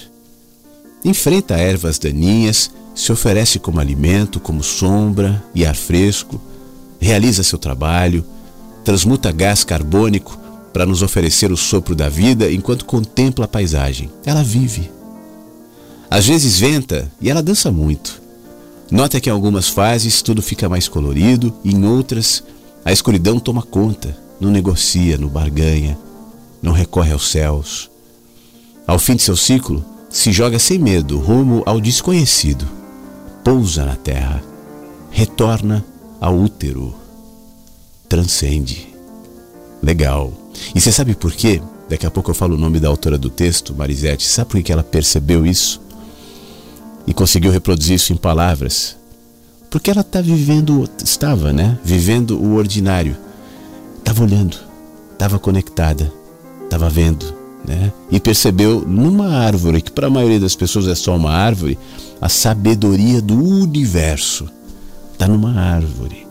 [1.05, 6.41] Enfrenta ervas daninhas, se oferece como alimento, como sombra e ar fresco,
[7.01, 8.25] realiza seu trabalho,
[8.85, 10.37] transmuta gás carbônico
[10.79, 14.09] para nos oferecer o sopro da vida enquanto contempla a paisagem.
[14.25, 14.89] Ela vive.
[16.09, 18.23] Às vezes venta e ela dança muito.
[18.89, 22.45] Nota que em algumas fases tudo fica mais colorido e em outras
[22.85, 25.99] a escuridão toma conta, não negocia, não barganha,
[26.63, 27.91] não recorre aos céus.
[28.87, 32.65] Ao fim de seu ciclo, se joga sem medo rumo ao desconhecido,
[33.43, 34.41] pousa na terra,
[35.11, 35.85] retorna
[36.21, 36.95] ao útero,
[38.09, 38.95] transcende.
[39.83, 40.48] Legal.
[40.75, 41.61] E você sabe por quê?
[41.89, 44.27] Daqui a pouco eu falo o nome da autora do texto, Marisete.
[44.27, 45.81] Sabe por que ela percebeu isso?
[47.07, 48.97] E conseguiu reproduzir isso em palavras?
[49.71, 51.79] Porque ela está vivendo, estava, né?
[51.83, 53.17] Vivendo o ordinário.
[53.99, 54.57] estava olhando,
[55.13, 56.13] estava conectada,
[56.65, 57.35] estava vendo,
[57.67, 57.93] né?
[58.11, 61.79] E percebeu numa árvore, que para a maioria das pessoas é só uma árvore,
[62.21, 64.49] a sabedoria do universo.
[65.13, 66.28] Está numa árvore.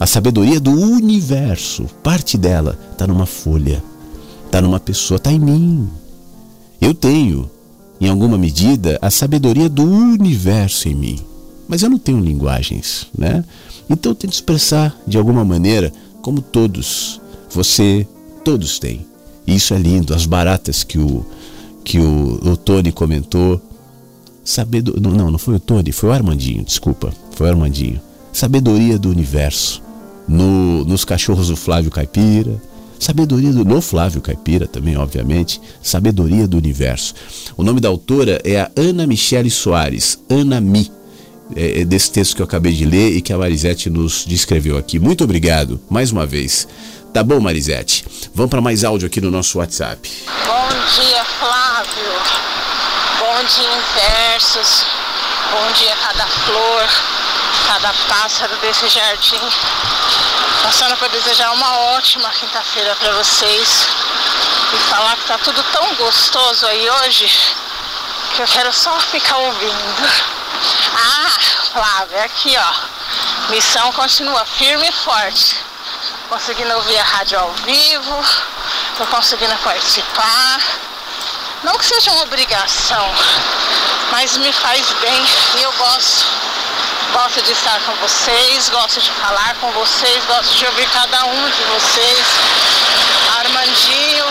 [0.00, 3.82] A sabedoria do universo, parte dela está numa folha,
[4.46, 5.88] está numa pessoa, está em mim.
[6.80, 7.50] Eu tenho,
[8.00, 11.18] em alguma medida, a sabedoria do universo em mim.
[11.66, 13.44] Mas eu não tenho linguagens, né?
[13.90, 15.92] Então eu tento expressar de alguma maneira,
[16.22, 17.20] como todos,
[17.50, 18.06] você,
[18.44, 19.04] todos têm.
[19.46, 21.26] E isso é lindo, as baratas que o
[21.88, 23.60] que o, o Tony comentou.
[24.44, 28.00] Sabedo, não, não foi o Tony, foi o Armandinho, desculpa, foi o Armandinho.
[28.30, 29.82] Sabedoria do universo.
[30.28, 32.60] No, nos cachorros do Flávio Caipira,
[32.98, 37.14] Sabedoria do no Flávio Caipira também, obviamente, Sabedoria do Universo.
[37.56, 40.90] O nome da autora é a Ana Michele Soares, Ana Mi,
[41.54, 44.76] é, é desse texto que eu acabei de ler e que a Marisete nos descreveu
[44.76, 44.98] aqui.
[44.98, 46.66] Muito obrigado, mais uma vez.
[47.12, 48.04] Tá bom, Marisete?
[48.34, 50.10] Vamos para mais áudio aqui no nosso WhatsApp.
[50.44, 52.48] Bom dia, Flávio.
[53.18, 54.84] Bom dia, Inversos.
[55.50, 57.17] Bom dia, cada flor,
[57.68, 59.40] cada pássaro desse jardim.
[60.62, 63.86] Passando para desejar uma ótima quinta-feira para vocês
[64.72, 67.30] e falar que tá tudo tão gostoso aí hoje
[68.34, 70.10] que eu quero só ficar ouvindo.
[70.96, 71.30] Ah,
[71.72, 73.50] Flávia, aqui ó.
[73.50, 75.56] Missão continua firme e forte.
[76.30, 78.24] Conseguindo ouvir a rádio ao vivo,
[78.96, 80.60] tô conseguindo participar.
[81.62, 83.14] Não que seja uma obrigação,
[84.10, 85.26] mas me faz bem
[85.56, 86.37] e eu gosto
[87.12, 91.50] Gosto de estar com vocês, gosto de falar com vocês, gosto de ouvir cada um
[91.50, 92.26] de vocês.
[93.38, 94.24] Armandinho,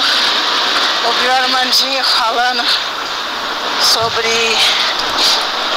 [1.06, 2.64] ouvi o Armandinho falando
[3.82, 4.58] sobre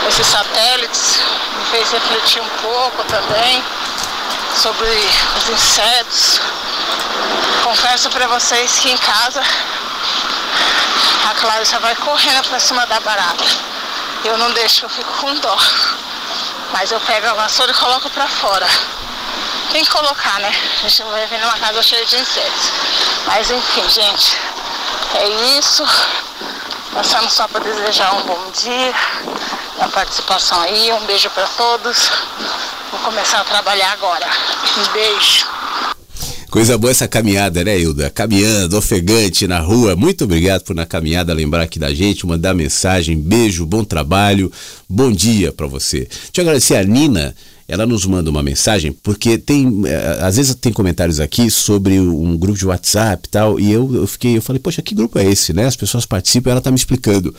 [0.09, 1.21] esses satélites,
[1.57, 3.65] me fez refletir um pouco também
[4.55, 4.89] sobre
[5.39, 6.41] os insetos.
[7.65, 9.43] Confesso para vocês que em casa
[11.31, 13.45] a Clarissa vai correndo para cima da barata.
[14.23, 15.59] Eu não deixo, eu fico com dó.
[16.73, 18.67] Mas eu pego a vassoura e coloco pra fora.
[19.73, 20.53] Tem que colocar, né?
[20.79, 22.71] A gente não vai ver numa casa cheia de insetos.
[23.27, 24.37] Mas enfim, gente,
[25.15, 25.29] é
[25.59, 25.85] isso.
[26.93, 28.95] Passando só para desejar um bom dia,
[29.81, 32.11] a participação aí, um beijo para todos.
[32.91, 34.27] Vou começar a trabalhar agora.
[34.77, 35.47] Um beijo.
[36.51, 38.11] Coisa boa essa caminhada, né, Hilda?
[38.11, 39.95] Caminhando, ofegante na rua.
[39.95, 43.17] Muito obrigado por na caminhada lembrar aqui da gente, mandar mensagem.
[43.17, 44.51] Beijo, bom trabalho,
[44.89, 46.09] bom dia para você.
[46.09, 47.37] Deixa eu agradecer a Nina.
[47.69, 49.83] Ela nos manda uma mensagem, porque tem.
[49.87, 53.89] Eh, às vezes tem comentários aqui sobre um grupo de WhatsApp e tal, e eu,
[53.95, 55.67] eu fiquei, eu falei, poxa, que grupo é esse, né?
[55.67, 57.33] As pessoas participam ela tá me explicando.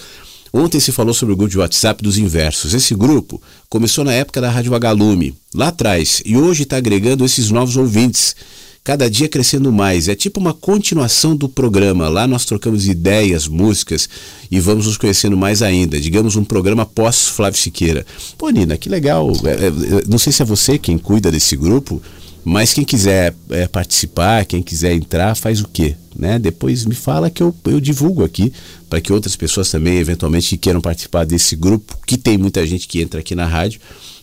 [0.53, 2.73] Ontem se falou sobre o grupo de WhatsApp dos inversos.
[2.73, 7.51] Esse grupo começou na época da Rádio Agalume, lá atrás, e hoje está agregando esses
[7.51, 8.37] novos ouvintes
[8.83, 10.07] cada dia crescendo mais.
[10.07, 12.09] É tipo uma continuação do programa.
[12.09, 14.09] Lá nós trocamos ideias, músicas
[14.49, 15.99] e vamos nos conhecendo mais ainda.
[15.99, 18.05] Digamos um programa pós Flávio Siqueira.
[18.37, 19.31] Pô, Nina, que legal.
[19.45, 22.01] É, é, não sei se é você quem cuida desse grupo,
[22.43, 25.95] mas quem quiser é, participar, quem quiser entrar, faz o quê?
[26.15, 26.39] Né?
[26.39, 28.51] Depois me fala que eu, eu divulgo aqui
[28.89, 33.01] para que outras pessoas também eventualmente queiram participar desse grupo, que tem muita gente que
[33.01, 33.79] entra aqui na rádio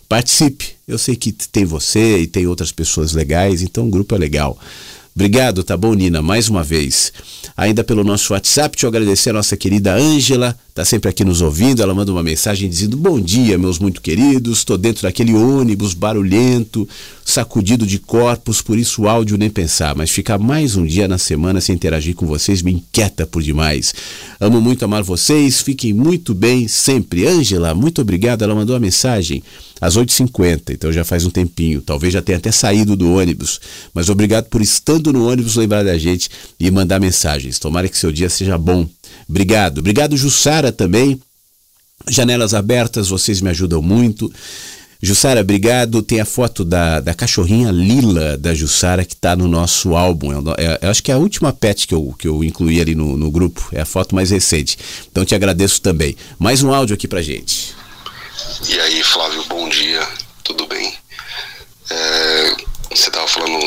[0.09, 0.73] participe.
[0.87, 4.57] Eu sei que tem você e tem outras pessoas legais, então o grupo é legal.
[5.15, 7.13] Obrigado, tá bom, Nina, mais uma vez.
[7.55, 11.81] Ainda pelo nosso WhatsApp, te agradecer a nossa querida Ângela, tá sempre aqui nos ouvindo.
[11.81, 14.59] Ela manda uma mensagem dizendo: Bom dia, meus muito queridos.
[14.59, 16.87] Estou dentro daquele ônibus barulhento,
[17.25, 19.95] sacudido de corpos, por isso o áudio nem pensar.
[19.95, 23.93] Mas ficar mais um dia na semana sem interagir com vocês me inquieta por demais.
[24.39, 27.27] Amo muito amar vocês, fiquem muito bem sempre.
[27.27, 28.43] Ângela, muito obrigado.
[28.43, 29.43] Ela mandou uma mensagem
[29.81, 31.81] às 8h50, então já faz um tempinho.
[31.81, 33.59] Talvez já tenha até saído do ônibus.
[33.93, 36.29] Mas obrigado por estando no ônibus lembrar da gente
[36.59, 37.59] e mandar mensagens.
[37.59, 38.87] Tomara que seu dia seja bom.
[39.29, 39.79] Obrigado.
[39.79, 41.21] Obrigado, Jussara, também.
[42.07, 44.31] Janelas abertas, vocês me ajudam muito.
[45.01, 46.01] Jussara, obrigado.
[46.01, 50.33] Tem a foto da, da cachorrinha Lila da Jussara que está no nosso álbum.
[50.57, 53.15] É, é, acho que é a última pet que eu, que eu incluí ali no,
[53.15, 53.69] no grupo.
[53.71, 54.77] É a foto mais recente.
[55.09, 56.17] Então te agradeço também.
[56.37, 57.75] Mais um áudio aqui pra gente.
[58.67, 60.05] E aí, Flávio, bom dia,
[60.43, 60.93] tudo bem?
[61.89, 62.55] É,
[62.89, 63.59] você estava falando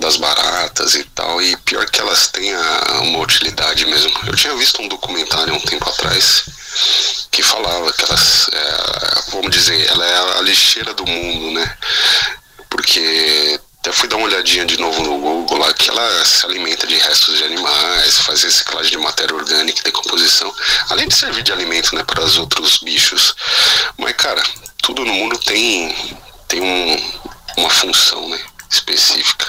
[0.00, 2.54] das baratas e tal, e pior que elas têm
[3.02, 4.12] uma utilidade mesmo.
[4.26, 6.44] Eu tinha visto um documentário um tempo atrás
[7.30, 11.76] que falava que elas, é, vamos dizer, ela é a lixeira do mundo, né?
[12.68, 16.88] Porque até fui dar uma olhadinha de novo no Google lá, que ela se alimenta
[16.88, 20.52] de restos de animais, faz reciclagem de matéria orgânica e decomposição,
[20.90, 23.36] além de servir de alimento né, para os outros bichos.
[23.96, 24.42] Mas, cara,
[24.82, 25.94] tudo no mundo tem,
[26.48, 27.12] tem um,
[27.58, 28.40] uma função né,
[28.76, 29.46] específica.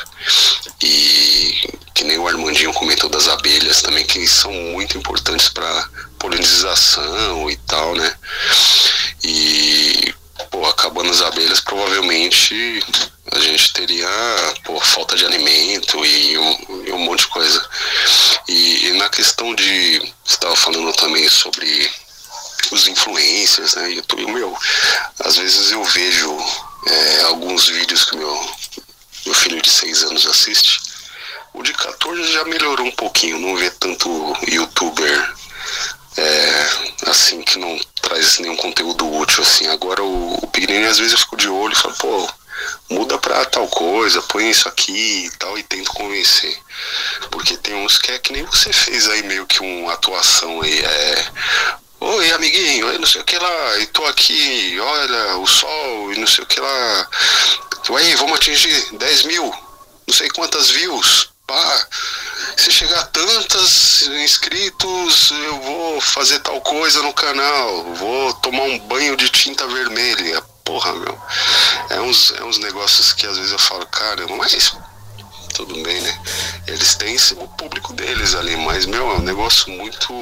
[0.81, 5.89] E que nem o Armandinho comentou das abelhas também, que são muito importantes para
[6.19, 8.15] polinização e tal, né?
[9.23, 10.13] E
[10.51, 12.83] pô, acabando as abelhas, provavelmente
[13.31, 14.07] a gente teria
[14.63, 17.69] pô, falta de alimento e um, e um monte de coisa.
[18.47, 19.99] E, e na questão de.
[20.23, 21.89] Você estava falando também sobre
[22.71, 23.91] os influencers, né?
[23.91, 24.55] E, meu,
[25.19, 26.37] às vezes eu vejo
[26.85, 28.55] é, alguns vídeos que meu,
[29.27, 30.79] meu filho de 6 anos assiste.
[31.53, 34.09] O de 14 já melhorou um pouquinho, não vê tanto
[34.47, 35.33] youtuber
[36.15, 36.69] é,
[37.07, 39.67] assim que não traz nenhum conteúdo útil assim.
[39.67, 42.29] Agora o, o pequenininho às vezes eu fico de olho e falo, pô,
[42.89, 46.57] muda pra tal coisa, põe isso aqui e tal, e tento convencer.
[47.29, 50.79] Porque tem uns que é que nem você fez aí, meio que uma atuação aí,
[50.79, 51.31] é.
[51.99, 56.19] Oi, amiguinho, eu não sei o que lá, e tô aqui, olha o sol e
[56.19, 57.09] não sei o que lá.
[57.97, 59.43] Aí, vamos atingir 10 mil,
[60.05, 61.29] não sei quantas views.
[61.47, 61.87] Pá,
[62.57, 68.79] se chegar a tantos inscritos, eu vou fazer tal coisa no canal, vou tomar um
[68.79, 71.17] banho de tinta vermelha porra, meu.
[71.89, 74.75] É uns, é uns negócios que às vezes eu falo, caramba, mas
[75.53, 76.21] tudo bem, né?
[76.67, 80.13] Eles têm o público deles ali, mas, meu, é um negócio muito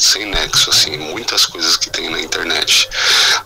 [0.00, 2.88] sem nexo, assim, muitas coisas que tem na internet.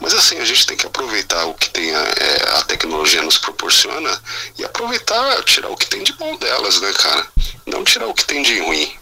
[0.01, 3.39] Mas, assim, a gente tem que aproveitar o que tem a, é, a tecnologia nos
[3.39, 4.21] proporciona
[4.59, 7.27] e aproveitar, tirar o que tem de bom delas, né, cara?
[7.67, 8.93] Não tirar o que tem de ruim.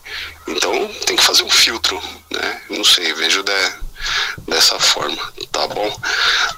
[0.46, 2.62] Então, tem que fazer um filtro, né?
[2.70, 3.72] Não sei, vejo de,
[4.46, 6.00] dessa forma, tá bom?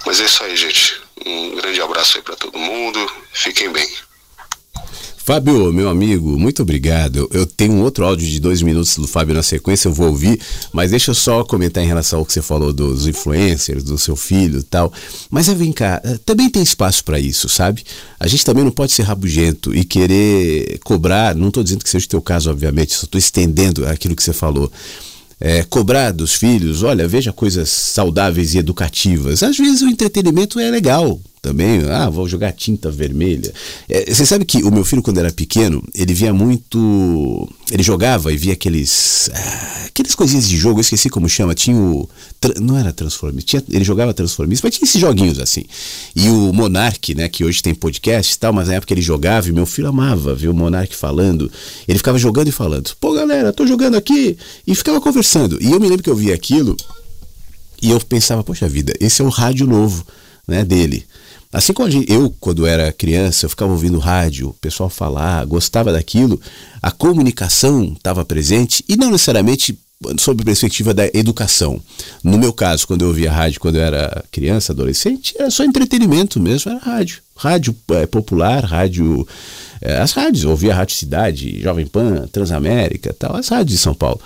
[0.07, 1.01] Mas é isso aí, gente.
[1.27, 3.13] Um grande abraço aí para todo mundo.
[3.33, 3.89] Fiquem bem.
[5.31, 7.31] Fábio, meu amigo, muito obrigado.
[7.33, 10.41] Eu tenho um outro áudio de dois minutos do Fábio na sequência, eu vou ouvir,
[10.73, 14.17] mas deixa eu só comentar em relação ao que você falou dos influencers, do seu
[14.17, 14.93] filho tal.
[15.31, 17.85] Mas é, vem cá, eh, também tem espaço para isso, sabe?
[18.19, 22.07] A gente também não pode ser rabugento e querer cobrar, não estou dizendo que seja
[22.07, 24.69] o teu caso, obviamente, só estou estendendo aquilo que você falou
[25.41, 29.45] é, cobrar dos filhos, olha, veja coisas saudáveis e educativas.
[29.45, 33.51] Às vezes o entretenimento é legal, também, ah, vou jogar tinta vermelha.
[33.89, 37.49] É, você sabe que o meu filho, quando era pequeno, ele via muito.
[37.71, 39.31] Ele jogava e via aqueles.
[39.33, 41.55] Ah, aqueles coisinhas de jogo, eu esqueci como chama.
[41.55, 42.09] Tinha o.
[42.61, 45.65] Não era Transformers, tinha, ele jogava Transformers, mas tinha esses joguinhos assim.
[46.15, 49.49] E o Monark, né, que hoje tem podcast e tal, mas na época ele jogava
[49.49, 51.51] e meu filho amava ver o Monark falando.
[51.89, 54.37] Ele ficava jogando e falando: pô, galera, tô jogando aqui.
[54.67, 55.59] E ficava conversando.
[55.63, 56.77] E eu me lembro que eu via aquilo
[57.81, 60.07] e eu pensava: poxa vida, esse é o rádio novo
[60.47, 61.07] né, dele.
[61.53, 66.41] Assim como eu, quando era criança, eu ficava ouvindo rádio, o pessoal falar, gostava daquilo,
[66.81, 69.77] a comunicação estava presente e não necessariamente
[70.19, 71.81] sob a perspectiva da educação.
[72.23, 76.41] No meu caso, quando eu ouvia rádio quando eu era criança, adolescente, era só entretenimento
[76.41, 77.21] mesmo, era rádio.
[77.37, 79.27] Rádio é, popular, rádio.
[79.81, 83.95] É, as rádios, eu ouvia Rádio Cidade, Jovem Pan, Transamérica, tal, as rádios de São
[83.95, 84.21] Paulo.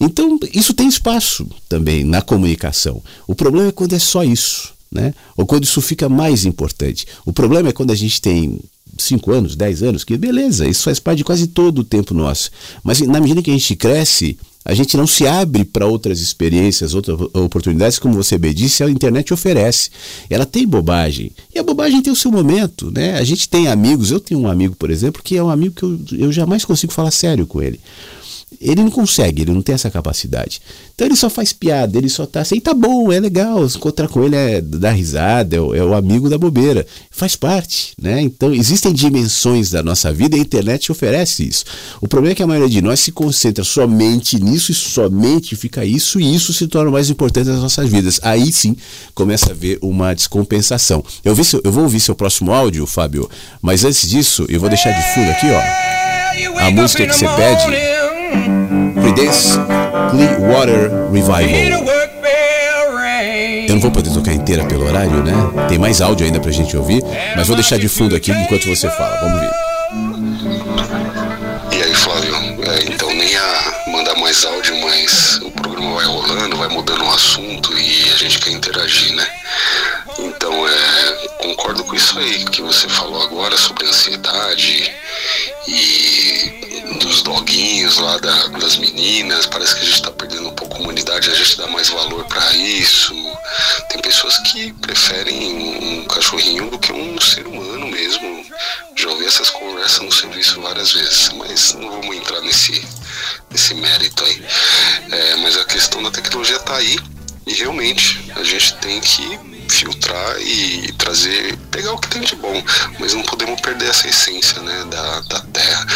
[0.00, 3.02] Então, isso tem espaço também na comunicação.
[3.26, 5.14] O problema é quando é só isso né?
[5.36, 7.06] Ou quando isso fica mais importante.
[7.24, 8.60] O problema é quando a gente tem
[8.98, 12.50] 5 anos, 10 anos, que beleza, isso faz parte de quase todo o tempo nosso.
[12.82, 16.94] Mas na medida que a gente cresce, a gente não se abre para outras experiências,
[16.94, 19.90] outras oportunidades, como você bem disse, a internet oferece.
[20.30, 21.32] Ela tem bobagem.
[21.54, 23.18] E a bobagem tem o seu momento, né?
[23.18, 25.82] A gente tem amigos, eu tenho um amigo, por exemplo, que é um amigo que
[25.82, 27.78] eu, eu jamais consigo falar sério com ele.
[28.64, 30.60] Ele não consegue, ele não tem essa capacidade.
[30.94, 34.24] Então ele só faz piada, ele só tá assim, tá bom, é legal, encontrar com
[34.24, 36.86] ele é dar risada, é o, é o, amigo da bobeira.
[37.10, 38.22] Faz parte, né?
[38.22, 41.64] Então existem dimensões da nossa vida e a internet oferece isso.
[42.00, 45.84] O problema é que a maioria de nós se concentra somente nisso e somente fica
[45.84, 48.18] isso e isso se torna mais importante das nossas vidas.
[48.22, 48.74] Aí sim
[49.14, 51.04] começa a haver uma descompensação.
[51.22, 53.28] Eu, vi seu, eu vou ouvir seu próximo áudio, Fábio,
[53.60, 58.03] mas antes disso eu vou deixar de fundo aqui, ó, a música que você pede.
[59.00, 59.58] Creedence
[60.10, 61.84] Clearwater Revival.
[63.68, 65.32] Eu não vou poder tocar inteira pelo horário, né?
[65.68, 67.02] Tem mais áudio ainda pra gente ouvir,
[67.36, 69.16] mas vou deixar de fundo aqui enquanto você fala.
[69.20, 69.50] Vamos ver.
[71.72, 72.34] E aí, Flávio?
[72.62, 77.10] É, então nem a mandar mais áudio, mas o programa vai rolando, vai mudando o
[77.10, 79.26] assunto e a gente quer interagir, né?
[80.18, 84.92] Então, é, concordo com isso aí que você falou agora sobre ansiedade
[85.66, 90.76] e dos doguinhos lá da, das meninas, parece que a gente está perdendo um pouco
[90.76, 93.14] a humanidade, a gente dá mais valor para isso.
[93.88, 98.44] Tem pessoas que preferem um cachorrinho do que um ser humano mesmo.
[98.96, 102.86] Já ouvi essas conversas no serviço várias vezes, mas não vamos entrar nesse,
[103.50, 104.44] nesse mérito aí.
[105.10, 106.98] É, mas a questão da tecnologia está aí
[107.46, 112.62] e realmente a gente tem que filtrar e trazer, pegar o que tem de bom,
[112.98, 115.86] mas não podemos perder essa essência, né, da, da terra.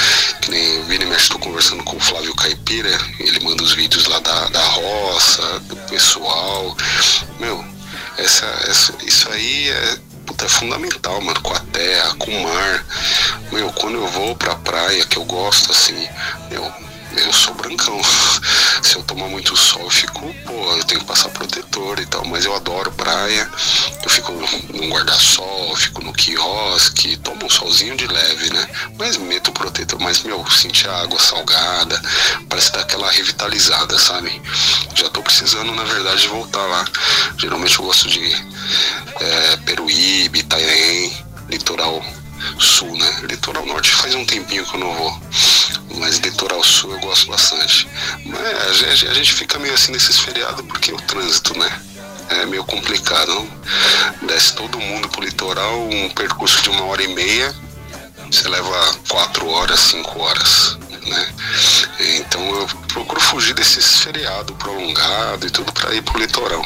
[0.41, 4.19] Que nem Vini Mexe, estou conversando com o Flávio Caipira, ele manda os vídeos lá
[4.21, 6.77] da, da roça, do pessoal.
[7.39, 7.65] Meu,
[8.17, 12.85] essa, essa, isso aí é, puta, é fundamental, mano, com a terra, com o mar.
[13.53, 16.09] Meu, quando eu vou pra praia, que eu gosto, assim,
[16.51, 18.01] meu, eu sou brancão.
[18.83, 22.25] Se eu tomar muito sol, eu fico, pô, eu tenho que passar protetor e tal,
[22.27, 23.51] mas eu adoro praia.
[24.03, 28.69] Eu fico no guarda-sol, fico no quiosque, tomo um solzinho de leve, né?
[28.99, 32.01] Mas meto o protetor, mas meu, sentir a água salgada,
[32.49, 34.41] parece dar aquela revitalizada, sabe?
[34.95, 36.85] Já tô precisando, na verdade, de voltar lá.
[37.37, 38.33] Geralmente eu gosto de
[39.21, 41.13] é, Peruíbe, Itanhaém,
[41.49, 42.03] litoral
[42.59, 43.21] sul, né?
[43.23, 45.21] Litoral norte faz um tempinho que eu não vou.
[45.97, 47.89] Mas litoral sul eu gosto bastante.
[48.25, 51.81] Mas a gente, fica meio assim nesses feriados porque o trânsito, né?
[52.31, 53.33] É meio complicado.
[53.33, 54.29] Não?
[54.29, 57.55] Desce todo mundo pro litoral, um percurso de uma hora e meia.
[58.31, 60.79] Você leva quatro horas, cinco horas.
[61.07, 61.35] Né?
[62.17, 66.65] Então eu procuro fugir desses feriados prolongados e tudo para ir pro litoral.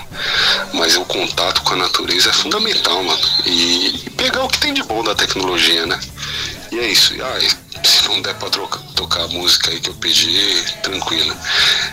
[0.74, 3.20] Mas o contato com a natureza é fundamental, mano.
[3.46, 5.98] E, e pegar o que tem de bom da tecnologia, né?
[6.72, 7.14] E é isso.
[7.22, 7.38] Ah,
[7.84, 8.48] se não der pra
[8.94, 11.36] tocar a música aí que eu pedi, tranquilo.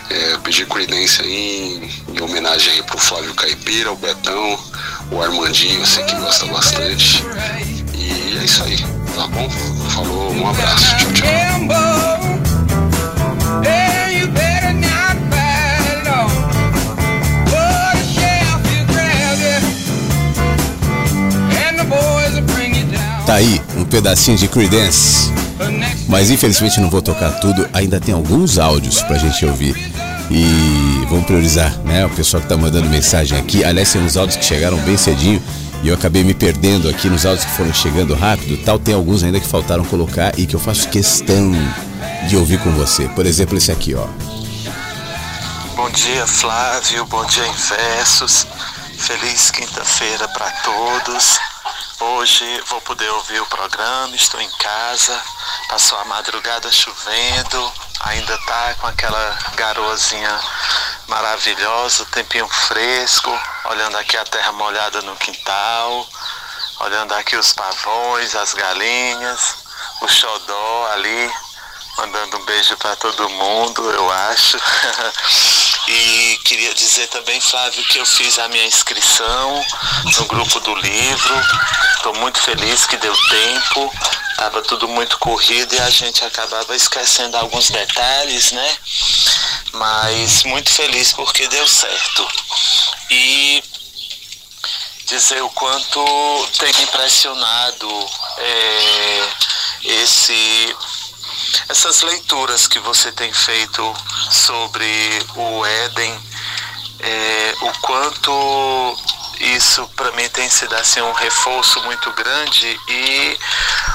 [0.08, 4.58] É, eu pedi Creedence aí em homenagem aí pro Flávio Caipira, o Betão,
[5.10, 7.24] o Armandinho, eu sei que gosta bastante.
[7.94, 8.76] E é isso aí,
[9.14, 9.50] tá bom?
[9.90, 11.30] Falou, um abraço, tchau, tchau.
[23.30, 25.32] Tá aí um pedacinho de Creedence.
[26.08, 29.76] Mas infelizmente não vou tocar tudo, ainda tem alguns áudios pra gente ouvir.
[30.28, 32.04] E vamos priorizar, né?
[32.04, 33.62] O pessoal que tá mandando mensagem aqui.
[33.62, 35.40] Aliás, tem uns áudios que chegaram bem cedinho
[35.82, 38.62] e eu acabei me perdendo aqui nos áudios que foram chegando rápido.
[38.64, 41.52] Tal, tem alguns ainda que faltaram colocar e que eu faço questão
[42.28, 43.08] de ouvir com você.
[43.08, 44.06] Por exemplo, esse aqui, ó.
[45.74, 47.06] Bom dia, Flávio.
[47.06, 48.46] Bom dia, Inversos.
[48.98, 51.38] Feliz quinta-feira para todos.
[52.00, 55.18] Hoje vou poder ouvir o programa, estou em casa,
[55.68, 60.40] passou a madrugada chovendo, ainda tá com aquela garoazinha
[61.08, 63.30] maravilhosa, tempinho fresco,
[63.66, 66.08] olhando aqui a terra molhada no quintal,
[66.80, 69.56] olhando aqui os pavões, as galinhas,
[70.00, 71.30] o xodó ali,
[71.98, 74.56] mandando um beijo para todo mundo, eu acho.
[75.88, 79.66] e queria dizer também, Flávio, que eu fiz a minha inscrição
[80.16, 81.34] no grupo do livro.
[81.96, 83.92] Estou muito feliz que deu tempo.
[84.36, 88.76] Tava tudo muito corrido e a gente acabava esquecendo alguns detalhes, né?
[89.72, 92.26] Mas muito feliz porque deu certo.
[93.10, 93.62] E
[95.06, 97.88] dizer o quanto tem impressionado
[98.38, 99.28] é,
[99.84, 100.76] esse
[101.68, 103.94] essas leituras que você tem feito
[104.30, 106.20] sobre o Éden,
[107.00, 108.98] é, o quanto
[109.40, 113.38] isso para mim tem sido assim um reforço muito grande e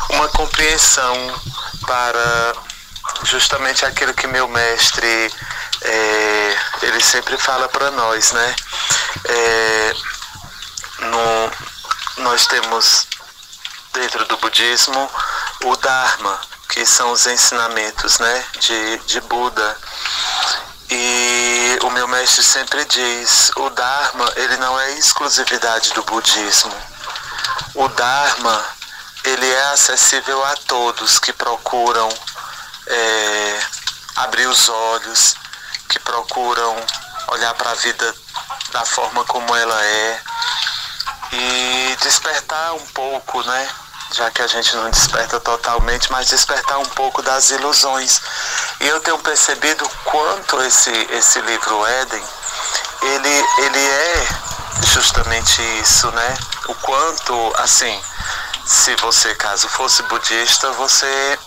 [0.10, 1.42] uma compreensão
[1.86, 2.56] para
[3.24, 5.32] justamente aquilo que meu mestre
[5.82, 8.56] é, ele sempre fala para nós, né?
[9.24, 9.94] É,
[11.00, 13.08] no, nós temos
[13.94, 15.10] dentro do budismo
[15.64, 16.40] o Dharma,
[16.70, 19.78] que são os ensinamentos né, de, de Buda.
[20.90, 26.76] E o meu mestre sempre diz, o Dharma ele não é exclusividade do budismo.
[27.74, 28.66] O Dharma
[29.24, 32.10] ele é acessível a todos que procuram
[32.88, 33.60] é,
[34.18, 35.36] abrir os olhos,
[35.90, 36.76] que procuram
[37.30, 38.16] olhar para a vida
[38.76, 40.22] da forma como ela é
[41.32, 43.70] e despertar um pouco, né?
[44.12, 48.22] já que a gente não desperta totalmente, mas despertar um pouco das ilusões.
[48.82, 52.24] E eu tenho percebido quanto esse, esse livro Éden,
[53.02, 54.28] ele, ele é
[54.94, 56.38] justamente isso, né?
[56.68, 58.04] O quanto, assim,
[58.66, 61.40] se você, caso fosse budista, você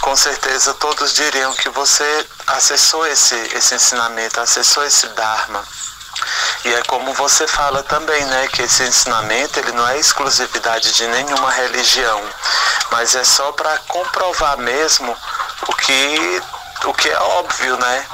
[0.00, 5.62] com certeza todos diriam que você acessou esse, esse ensinamento, acessou esse Dharma.
[6.64, 11.06] E é como você fala também, né, que esse ensinamento ele não é exclusividade de
[11.06, 12.22] nenhuma religião,
[12.90, 15.16] mas é só para comprovar mesmo
[15.66, 16.42] o que
[16.84, 18.06] o que é óbvio, né?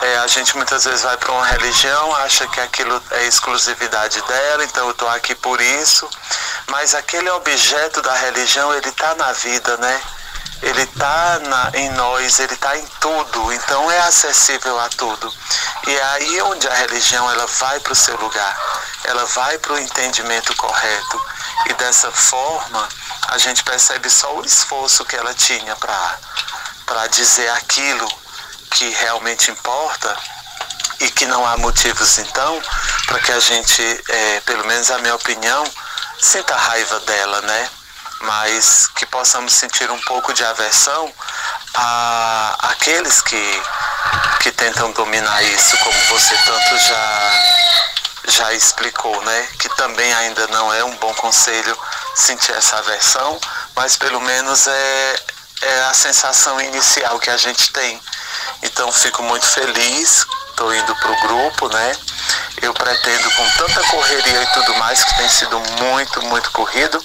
[0.00, 4.64] É, a gente muitas vezes vai para uma religião, acha que aquilo é exclusividade dela,
[4.64, 6.08] então eu estou aqui por isso,
[6.68, 10.00] mas aquele objeto da religião ele está na vida, né?
[10.62, 11.40] Ele está
[11.74, 15.32] em nós, ele está em tudo, então é acessível a tudo.
[15.86, 18.56] E é aí onde a religião ela vai para o seu lugar.
[19.04, 21.20] ela vai para o entendimento correto
[21.66, 22.88] e dessa forma
[23.28, 28.08] a gente percebe só o esforço que ela tinha para dizer aquilo
[28.70, 30.16] que realmente importa
[31.00, 32.62] e que não há motivos então
[33.06, 35.64] para que a gente, é, pelo menos a minha opinião,
[36.20, 37.70] sinta raiva dela, né?
[38.22, 41.12] Mas que possamos sentir um pouco de aversão
[41.74, 43.62] a aqueles que,
[44.40, 47.32] que tentam dominar isso, como você tanto já,
[48.28, 49.48] já explicou, né?
[49.58, 51.76] Que também ainda não é um bom conselho
[52.14, 53.40] sentir essa aversão,
[53.74, 55.16] mas pelo menos é,
[55.62, 58.00] é a sensação inicial que a gente tem.
[58.62, 60.26] Então fico muito feliz
[60.62, 61.96] estou indo para o grupo, né?
[62.60, 67.02] Eu pretendo, com tanta correria e tudo mais, que tem sido muito, muito corrido,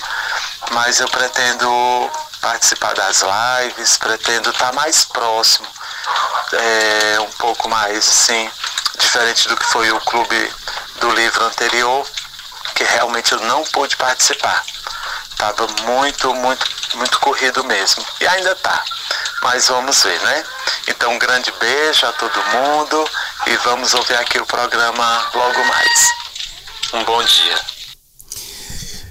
[0.71, 2.11] mas eu pretendo
[2.41, 5.67] participar das lives, pretendo estar tá mais próximo,
[6.53, 8.49] é, um pouco mais assim,
[8.99, 10.53] diferente do que foi o clube
[10.99, 12.05] do livro anterior,
[12.75, 14.63] que realmente eu não pude participar.
[15.37, 16.65] Tava muito, muito,
[16.95, 18.03] muito corrido mesmo.
[18.19, 18.83] E ainda tá.
[19.43, 20.43] Mas vamos ver, né?
[20.87, 23.09] Então, um grande beijo a todo mundo
[23.45, 26.11] e vamos ouvir aqui o programa logo mais.
[26.93, 27.76] Um bom dia.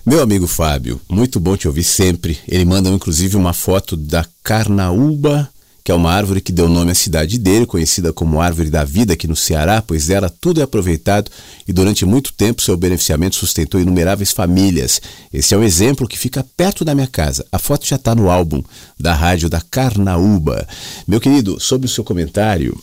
[0.07, 2.39] Meu amigo Fábio, muito bom te ouvir sempre.
[2.47, 5.51] Ele manda inclusive uma foto da Carnaúba
[5.83, 9.13] que é uma árvore que deu nome à cidade dele, conhecida como Árvore da Vida
[9.13, 11.31] aqui no Ceará, pois dela tudo é aproveitado
[11.67, 15.01] e durante muito tempo seu beneficiamento sustentou inumeráveis famílias.
[15.33, 17.47] Esse é um exemplo que fica perto da minha casa.
[17.53, 18.65] A foto já está no álbum
[18.99, 20.67] da rádio da Carnaúba.
[21.07, 22.77] Meu querido, sobre o seu comentário,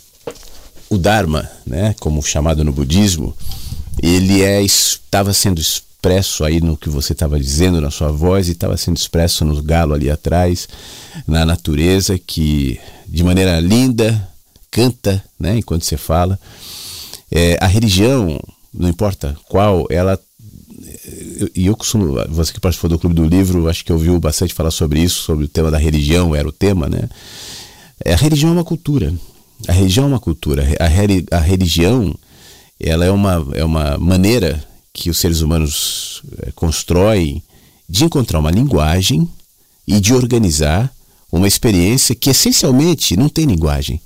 [0.89, 3.35] o Dharma, né, como chamado no budismo,
[4.01, 5.59] ele é estava sendo
[6.03, 9.61] expresso aí no que você estava dizendo na sua voz e estava sendo expresso no
[9.63, 10.67] galo ali atrás,
[11.25, 12.77] na natureza que
[13.07, 14.30] de maneira linda
[14.69, 16.38] canta, né, enquanto você fala.
[17.31, 18.38] É, a religião,
[18.73, 20.19] não importa qual, ela
[21.55, 24.71] e eu costumo, você que participou do Clube do Livro, acho que ouviu bastante falar
[24.71, 27.07] sobre isso, sobre o tema da religião, era o tema, né?
[28.05, 29.13] A religião é uma cultura.
[29.67, 30.65] A religião é uma cultura.
[30.80, 32.13] A, a religião,
[32.80, 34.63] ela é uma, é uma maneira
[34.93, 37.43] que os seres humanos é, constroem
[37.89, 39.27] de encontrar uma linguagem
[39.87, 40.93] e de organizar
[41.31, 43.99] uma experiência que essencialmente não tem linguagem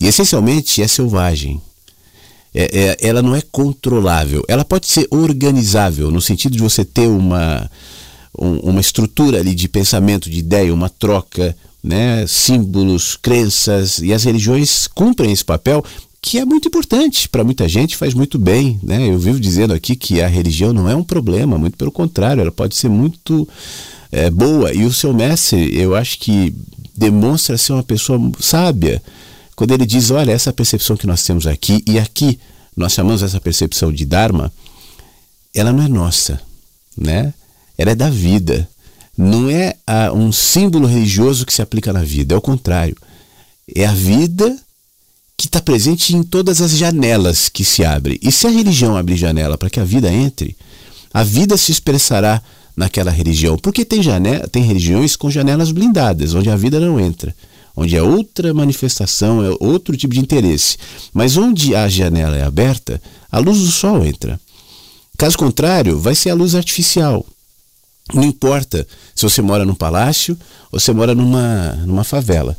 [0.00, 1.60] e essencialmente é selvagem.
[2.54, 4.42] É, é, ela não é controlável.
[4.48, 7.70] Ela pode ser organizável no sentido de você ter uma
[8.38, 14.24] um, uma estrutura ali de pensamento, de ideia, uma troca, né, símbolos, crenças e as
[14.24, 15.84] religiões cumprem esse papel
[16.22, 18.78] que é muito importante para muita gente, faz muito bem.
[18.80, 19.08] Né?
[19.08, 22.52] Eu vivo dizendo aqui que a religião não é um problema, muito pelo contrário, ela
[22.52, 23.46] pode ser muito
[24.12, 24.72] é, boa.
[24.72, 26.54] E o seu mestre, eu acho que
[26.96, 29.02] demonstra ser uma pessoa sábia
[29.56, 32.38] quando ele diz: olha, essa percepção que nós temos aqui, e aqui
[32.76, 34.52] nós chamamos essa percepção de Dharma,
[35.52, 36.40] ela não é nossa,
[36.96, 37.34] né?
[37.76, 38.68] ela é da vida.
[39.18, 42.96] Não é a, um símbolo religioso que se aplica na vida, é o contrário.
[43.74, 44.56] É a vida
[45.42, 48.16] que está presente em todas as janelas que se abrem.
[48.22, 50.56] E se a religião abrir janela para que a vida entre,
[51.12, 52.40] a vida se expressará
[52.76, 53.58] naquela religião.
[53.58, 57.34] Porque tem, janela, tem religiões com janelas blindadas, onde a vida não entra,
[57.74, 60.78] onde é outra manifestação, é outro tipo de interesse.
[61.12, 64.40] Mas onde a janela é aberta, a luz do sol entra.
[65.18, 67.26] Caso contrário, vai ser a luz artificial.
[68.14, 70.38] Não importa se você mora num palácio
[70.70, 72.56] ou você mora numa, numa favela.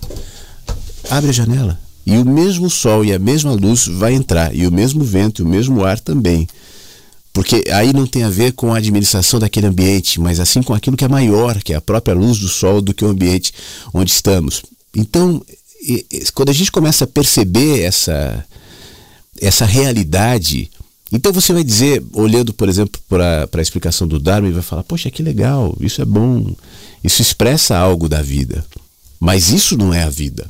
[1.10, 1.80] Abre a janela.
[2.06, 5.46] E o mesmo sol e a mesma luz vai entrar, e o mesmo vento e
[5.46, 6.48] o mesmo ar também.
[7.32, 10.96] Porque aí não tem a ver com a administração daquele ambiente, mas assim com aquilo
[10.96, 13.52] que é maior, que é a própria luz do sol do que o ambiente
[13.94, 14.62] onde estamos.
[14.96, 15.42] Então,
[16.34, 18.46] quando a gente começa a perceber essa,
[19.42, 20.70] essa realidade,
[21.12, 25.10] então você vai dizer, olhando, por exemplo, para a explicação do e vai falar: Poxa,
[25.10, 26.56] que legal, isso é bom,
[27.04, 28.66] isso expressa algo da vida.
[29.20, 30.50] Mas isso não é a vida.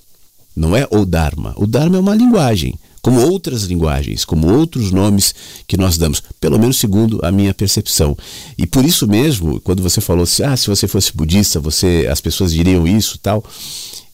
[0.56, 1.54] Não é o Dharma.
[1.58, 5.34] O Dharma é uma linguagem, como outras linguagens, como outros nomes
[5.68, 8.16] que nós damos, pelo menos segundo a minha percepção.
[8.58, 12.22] E por isso mesmo, quando você falou assim, ah, se você fosse budista, você, as
[12.22, 13.44] pessoas diriam isso, tal,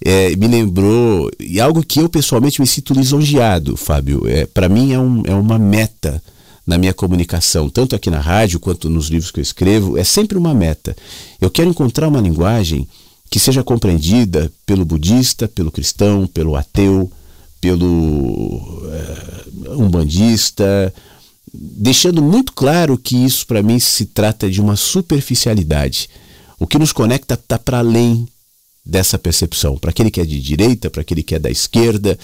[0.03, 4.23] é, me lembrou e algo que eu pessoalmente me sinto lisonjeado, Fábio.
[4.25, 6.21] É, Para mim é, um, é uma meta
[6.65, 10.37] na minha comunicação, tanto aqui na rádio quanto nos livros que eu escrevo, é sempre
[10.37, 10.95] uma meta.
[11.41, 12.87] Eu quero encontrar uma linguagem
[13.29, 17.11] que seja compreendida pelo budista, pelo cristão, pelo ateu,
[17.61, 20.93] pelo é, umbandista,
[21.53, 26.09] deixando muito claro que isso para mim se trata de uma superficialidade.
[26.59, 28.27] O que nos conecta está para além
[28.85, 32.17] dessa percepção, para aquele que é de direita, para aquele que é da esquerda.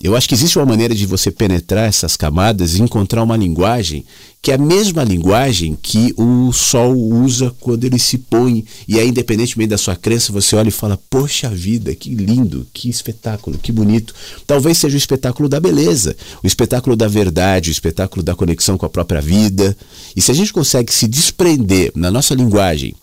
[0.00, 4.04] Eu acho que existe uma maneira de você penetrar essas camadas e encontrar uma linguagem
[4.42, 8.64] que é a mesma linguagem que o sol usa quando ele se põe.
[8.88, 12.90] E aí, independentemente da sua crença, você olha e fala: Poxa vida, que lindo, que
[12.90, 14.12] espetáculo, que bonito.
[14.44, 18.84] Talvez seja o espetáculo da beleza, o espetáculo da verdade, o espetáculo da conexão com
[18.84, 19.76] a própria vida.
[20.16, 22.96] E se a gente consegue se desprender na nossa linguagem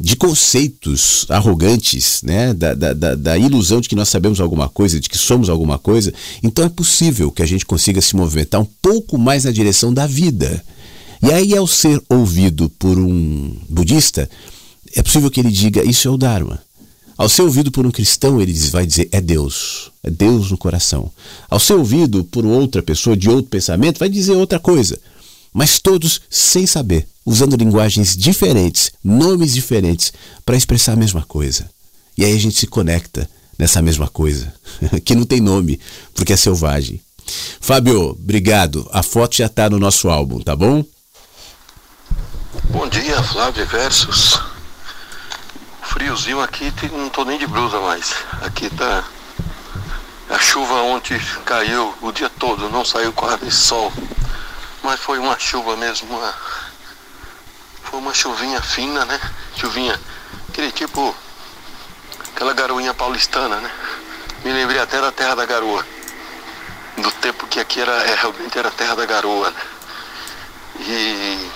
[0.00, 2.54] de conceitos arrogantes, né?
[2.54, 6.12] Da, da, da, ilusão de que nós sabemos alguma coisa, de que somos alguma coisa,
[6.42, 10.06] então é possível que a gente consiga se movimentar um pouco mais na direção da
[10.06, 10.64] vida.
[11.22, 14.28] E aí, ao ser ouvido por um budista,
[14.96, 16.62] é possível que ele diga: Isso é o Dharma.
[17.18, 19.92] Ao ser ouvido por um cristão, ele vai dizer: É Deus.
[20.02, 21.10] É Deus no coração.
[21.50, 24.98] Ao ser ouvido por outra pessoa de outro pensamento, vai dizer outra coisa
[25.52, 30.12] mas todos sem saber, usando linguagens diferentes, nomes diferentes,
[30.44, 31.68] para expressar a mesma coisa.
[32.16, 33.28] E aí a gente se conecta
[33.58, 34.52] nessa mesma coisa,
[35.04, 35.80] que não tem nome,
[36.14, 37.00] porque é selvagem.
[37.60, 38.88] Fábio, obrigado.
[38.92, 40.84] A foto já está no nosso álbum, tá bom?
[42.70, 44.40] Bom dia, Flávio Versus.
[45.82, 48.14] Friozinho aqui, não tô nem de blusa mais.
[48.42, 49.04] Aqui tá.
[50.28, 53.92] A chuva ontem caiu o dia todo, não saiu quase sol.
[54.82, 56.34] Mas foi uma chuva mesmo, uma,
[57.84, 59.20] foi uma chuvinha fina, né?
[59.56, 60.00] Chuvinha,
[60.48, 61.14] aquele tipo,
[62.34, 63.70] aquela garoinha paulistana, né?
[64.42, 65.86] Me lembrei até da terra da garoa.
[66.96, 69.60] Do tempo que aqui era, é, realmente era a terra da garoa, né?
[70.80, 71.50] E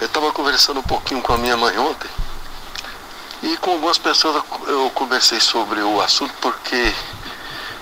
[0.00, 2.10] eu estava conversando um pouquinho com a minha mãe ontem.
[3.42, 6.94] E com algumas pessoas eu conversei sobre o assunto porque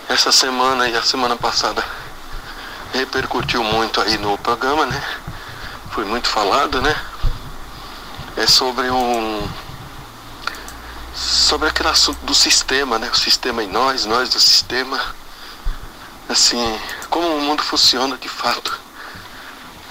[0.08, 2.01] essa semana e a semana passada
[2.92, 5.02] repercutiu muito aí no programa, né?
[5.90, 6.94] Foi muito falado, né?
[8.36, 9.48] É sobre um
[11.14, 13.10] sobre aquele assunto do sistema, né?
[13.12, 15.00] O sistema em nós, nós do sistema.
[16.28, 18.80] Assim, como o mundo funciona de fato.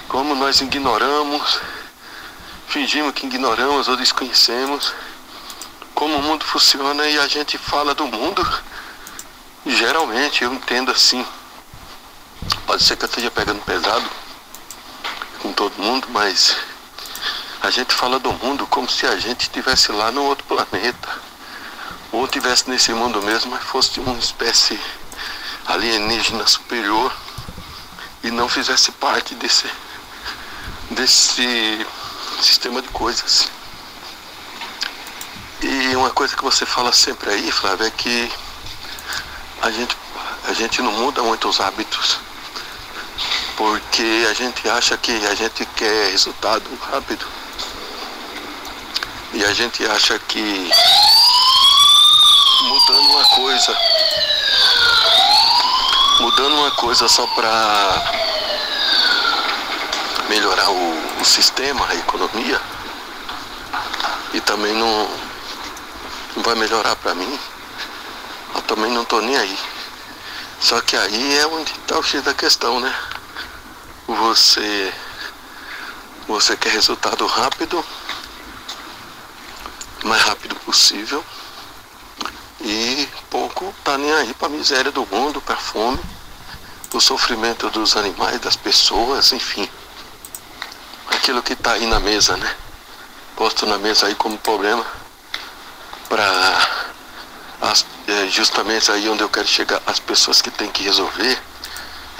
[0.08, 1.60] Como nós ignoramos,
[2.66, 4.92] fingimos que ignoramos ou desconhecemos
[6.02, 8.44] como o mundo funciona e a gente fala do mundo.
[9.64, 11.24] Geralmente eu entendo assim,
[12.66, 14.08] Pode ser que eu esteja pegando pesado
[15.40, 16.56] com todo mundo, mas
[17.60, 21.08] a gente fala do mundo como se a gente estivesse lá no outro planeta.
[22.10, 24.80] Ou estivesse nesse mundo mesmo, mas fosse uma espécie
[25.66, 27.14] alienígena superior
[28.22, 29.70] e não fizesse parte desse,
[30.90, 31.86] desse
[32.40, 33.48] sistema de coisas.
[35.62, 38.32] E uma coisa que você fala sempre aí, Flávio, é que
[39.62, 39.96] a gente,
[40.48, 42.18] a gente não muda muito os hábitos
[43.62, 47.24] porque a gente acha que a gente quer resultado rápido
[49.32, 50.68] e a gente acha que
[52.64, 53.78] mudando uma coisa,
[56.18, 58.02] mudando uma coisa só para
[60.28, 62.60] melhorar o, o, sistema, a economia,
[64.34, 65.08] e também não,
[66.34, 67.38] não vai melhorar para mim,
[68.56, 69.58] eu também não tô nem aí.
[70.58, 72.92] Só que aí é onde está o X da questão, né?
[74.14, 74.92] Você
[76.26, 77.84] você quer resultado rápido,
[80.04, 81.24] mais rápido possível
[82.60, 86.00] e pouco tá nem aí para a miséria do mundo, para fome,
[86.94, 89.68] o sofrimento dos animais, das pessoas, enfim.
[91.08, 92.56] Aquilo que está aí na mesa, né?
[93.36, 94.86] Posto na mesa aí como problema
[96.08, 96.68] para
[98.06, 101.40] é, justamente aí onde eu quero chegar, as pessoas que têm que resolver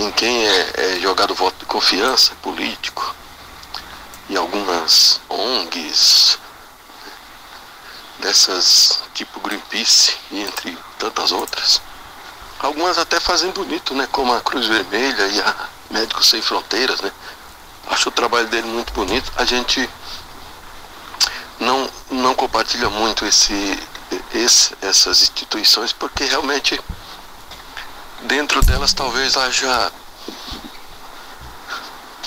[0.02, 3.14] em quem é, é jogado voto de confiança político
[4.28, 6.38] e algumas ONGs
[8.18, 11.80] dessas tipo Greenpeace e entre tantas outras.
[12.58, 14.08] Algumas até fazem bonito, né?
[14.10, 17.12] Como a Cruz Vermelha e a Médicos Sem Fronteiras, né?
[17.88, 19.32] Acho o trabalho dele muito bonito.
[19.36, 19.88] A gente
[21.58, 23.78] não, não compartilha muito esse,
[24.32, 26.80] esse, essas instituições porque realmente
[28.24, 29.92] dentro delas talvez haja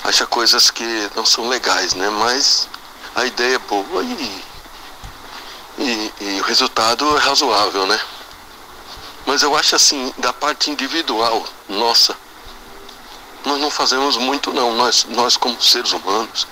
[0.04, 2.08] haja coisas que não são legais, né?
[2.10, 2.68] Mas
[3.14, 4.44] a ideia é boa e,
[5.78, 7.98] e, e o resultado é razoável, né?
[9.26, 12.16] Mas eu acho assim, da parte individual, nossa,
[13.44, 16.46] nós não fazemos muito não, nós, nós como seres humanos,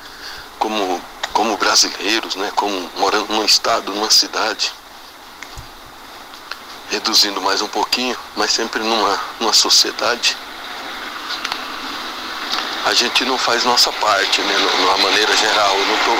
[0.58, 1.00] como,
[1.32, 2.50] como brasileiros, né?
[2.56, 4.72] Como morando num estado, numa cidade
[6.90, 10.36] reduzindo mais um pouquinho, mas sempre numa, numa sociedade,
[12.84, 15.76] a gente não faz nossa parte, né, de uma maneira geral.
[15.76, 16.16] Eu não estou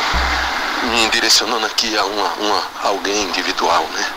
[0.85, 4.13] me direcionando aqui a uma, uma, alguém individual, né?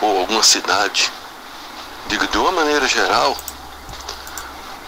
[0.00, 1.12] Ou alguma cidade.
[2.06, 3.36] Digo, de uma maneira geral,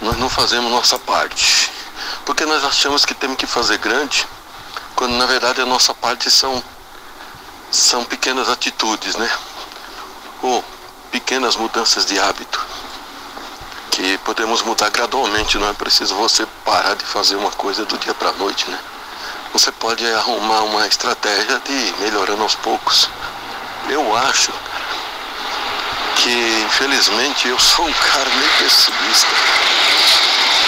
[0.01, 1.71] nós não fazemos nossa parte.
[2.25, 4.27] Porque nós achamos que temos que fazer grande,
[4.95, 6.63] quando na verdade a nossa parte são,
[7.71, 9.31] são pequenas atitudes, né?
[10.43, 10.65] Ou
[11.11, 12.67] pequenas mudanças de hábito
[13.91, 18.15] que podemos mudar gradualmente, não é preciso você parar de fazer uma coisa do dia
[18.15, 18.79] para a noite, né?
[19.53, 23.11] Você pode arrumar uma estratégia de ir melhorando aos poucos.
[23.89, 24.53] Eu acho
[26.17, 29.29] que, infelizmente, eu sou um cara meio pessimista.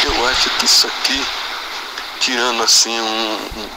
[0.05, 1.27] Eu acho que isso aqui,
[2.21, 3.71] tirando assim um, um,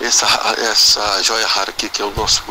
[0.00, 0.26] essa,
[0.58, 2.42] essa joia rara aqui, que é o nosso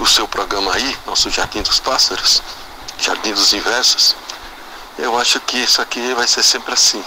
[0.00, 2.42] o seu programa aí, nosso Jardim dos Pássaros,
[2.98, 4.16] Jardim dos Inversos,
[4.98, 7.04] eu acho que isso aqui vai ser sempre assim.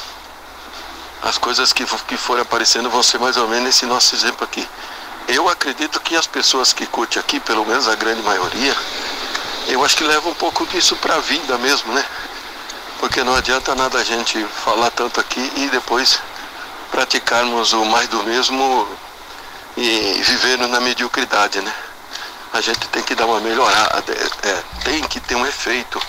[1.23, 4.67] As coisas que, que forem aparecendo vão ser mais ou menos esse nosso exemplo aqui.
[5.27, 8.75] Eu acredito que as pessoas que curtem aqui, pelo menos a grande maioria,
[9.67, 12.05] eu acho que levam um pouco disso para a vida mesmo, né?
[12.99, 16.19] Porque não adianta nada a gente falar tanto aqui e depois
[16.91, 18.87] praticarmos o mais do mesmo
[19.75, 21.73] e vivendo na mediocridade, né?
[22.53, 25.99] A gente tem que dar uma melhorada, é, é tem que ter um efeito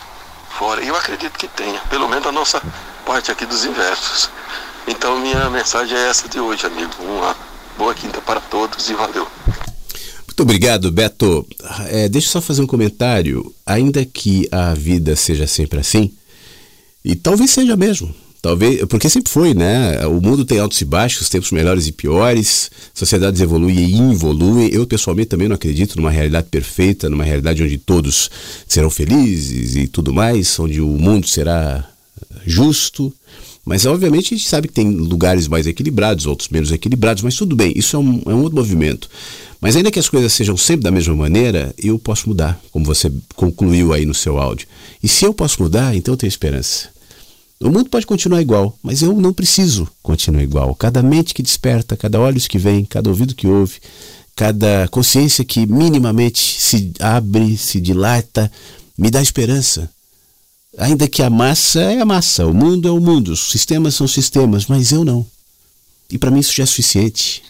[0.58, 0.82] fora.
[0.82, 2.62] E eu acredito que tenha, pelo menos a nossa
[3.06, 4.28] parte aqui dos inversos.
[4.86, 6.92] Então minha mensagem é essa de hoje, amigo.
[7.00, 7.34] Uma
[7.78, 9.26] boa quinta para todos e valeu.
[10.26, 11.46] Muito obrigado, Beto.
[11.86, 13.54] É, deixa eu só fazer um comentário.
[13.64, 16.12] Ainda que a vida seja sempre assim,
[17.04, 18.14] e talvez seja mesmo,
[18.44, 20.06] Talvez, porque sempre foi, né?
[20.06, 24.68] O mundo tem altos e baixos, tempos melhores e piores, sociedades evoluem e involuem.
[24.70, 28.30] Eu, pessoalmente, também não acredito numa realidade perfeita, numa realidade onde todos
[28.68, 31.88] serão felizes e tudo mais, onde o mundo será
[32.44, 33.10] justo.
[33.64, 37.56] Mas, obviamente, a gente sabe que tem lugares mais equilibrados, outros menos equilibrados, mas tudo
[37.56, 39.08] bem, isso é um, é um outro movimento.
[39.58, 43.10] Mas, ainda que as coisas sejam sempre da mesma maneira, eu posso mudar, como você
[43.34, 44.68] concluiu aí no seu áudio.
[45.02, 46.92] E se eu posso mudar, então eu tenho esperança.
[47.64, 50.74] O mundo pode continuar igual, mas eu não preciso continuar igual.
[50.74, 53.80] Cada mente que desperta, cada olhos que vem, cada ouvido que ouve,
[54.36, 58.52] cada consciência que minimamente se abre, se dilata,
[58.98, 59.90] me dá esperança.
[60.76, 64.06] Ainda que a massa é a massa, o mundo é o mundo, os sistemas são
[64.06, 65.26] sistemas, mas eu não.
[66.10, 67.42] E para mim isso já é suficiente.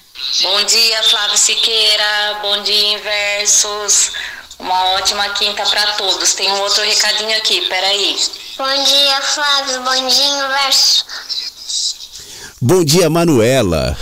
[0.43, 2.39] Bom dia, Flávio Siqueira.
[2.41, 4.13] Bom dia, Inversos.
[4.61, 6.35] Uma ótima quinta para todos.
[6.35, 8.17] Tem um outro recadinho aqui, peraí.
[8.57, 9.83] Bom dia, Flávio.
[9.83, 11.05] Bom dia, Verso.
[12.63, 13.99] Bom dia, Manuela.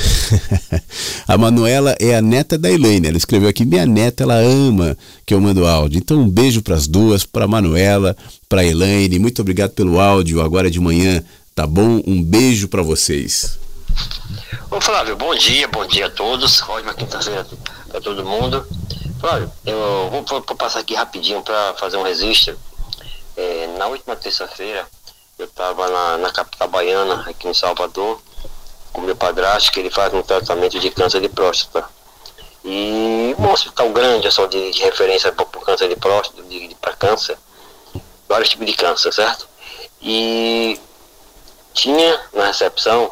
[1.27, 3.09] a Manuela é a neta da Elaine.
[3.09, 5.97] Ela escreveu aqui: minha neta, ela ama que eu mando áudio.
[5.97, 8.15] Então, um beijo para as duas, para Manuela,
[8.47, 9.19] para Elaine.
[9.19, 11.25] Muito obrigado pelo áudio agora de manhã.
[11.55, 12.03] Tá bom?
[12.07, 13.59] Um beijo para vocês.
[14.71, 16.61] Ô Flávio, bom dia, bom dia a todos.
[16.69, 17.47] Ótima quinta-feira
[17.89, 18.67] para todo mundo.
[19.19, 22.55] Flávio, eu vou, vou, passar aqui rapidinho para fazer um registro
[23.37, 24.87] é, na última terça-feira,
[25.39, 28.21] eu estava na, na capital baiana, aqui em Salvador,
[28.93, 31.89] com meu padrasto, que ele faz um tratamento de câncer de próstata.
[32.65, 36.43] E um hospital grande, é só de, de referência para câncer de próstata,
[36.81, 37.37] para câncer,
[38.29, 39.49] vários tipos de câncer, certo?
[40.01, 40.81] E
[41.75, 43.11] tinha na recepção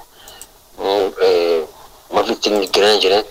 [0.78, 1.64] um, é,
[2.10, 3.24] uma vitrine grande, né?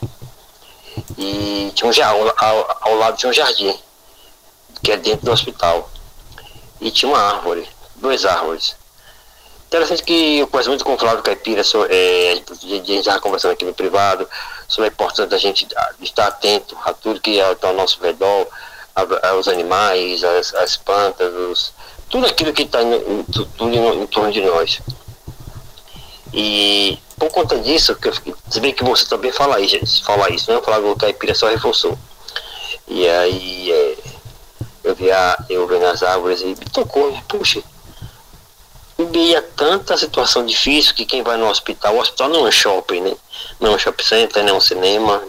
[1.17, 3.77] E tinha um, ao, ao, ao lado tinha um jardim,
[4.83, 5.89] que é dentro do hospital
[6.81, 8.75] e tinha uma árvore, duas árvores.
[9.67, 13.51] Interessante que eu conheço muito com o Flávio Caipira, so, é, a gente estava conversando
[13.51, 14.27] aqui no privado,
[14.67, 15.67] sobre a importância da gente
[16.01, 18.47] estar atento a tudo que está ao nosso redor,
[19.23, 21.73] aos animais, as, as plantas, os,
[22.09, 24.81] tudo aquilo que está em, tudo em, em, torno de nós.
[26.33, 28.13] E por conta disso, que eu,
[28.47, 30.57] você vê que você também fala isso, fala isso, né?
[30.57, 31.97] O Flávio Caipira só reforçou.
[32.87, 33.97] E aí, é,
[34.89, 37.61] eu via eu vendo as árvores e me tocou, puxa,
[38.97, 43.15] via tanta situação difícil que quem vai no hospital, o hospital não é shopping, né?
[43.59, 45.23] Não é um shopping center, não é um cinema,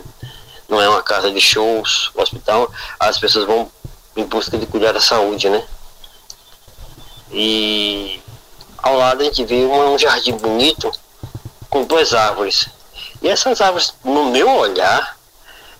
[0.68, 3.70] não é uma casa de shows, o hospital, as pessoas vão
[4.16, 5.62] em busca de cuidar da saúde, né?
[7.30, 8.20] E
[8.78, 10.90] ao lado a gente vê um jardim bonito
[11.68, 12.66] com duas árvores.
[13.22, 15.16] E essas árvores, no meu olhar,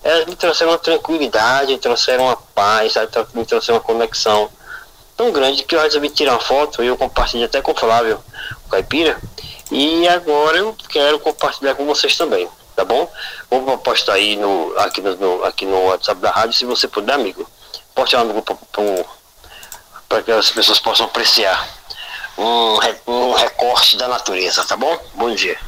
[0.03, 2.95] elas me trouxeram uma tranquilidade, me trouxeram uma paz,
[3.35, 4.51] me trouxeram uma conexão
[5.17, 8.19] tão grande que eu resolvi tirar uma foto e eu compartilhei até com o Flávio,
[8.67, 9.21] o Caipira,
[9.71, 13.11] e agora eu quero compartilhar com vocês também, tá bom?
[13.51, 17.47] Vou postar aí no, aqui, no, aqui no WhatsApp da rádio, se você puder, amigo.
[17.95, 18.59] Poste lá no grupo
[20.09, 21.69] para que as pessoas possam apreciar
[22.39, 24.99] um, um recorte da natureza, tá bom?
[25.15, 25.59] Bom dia.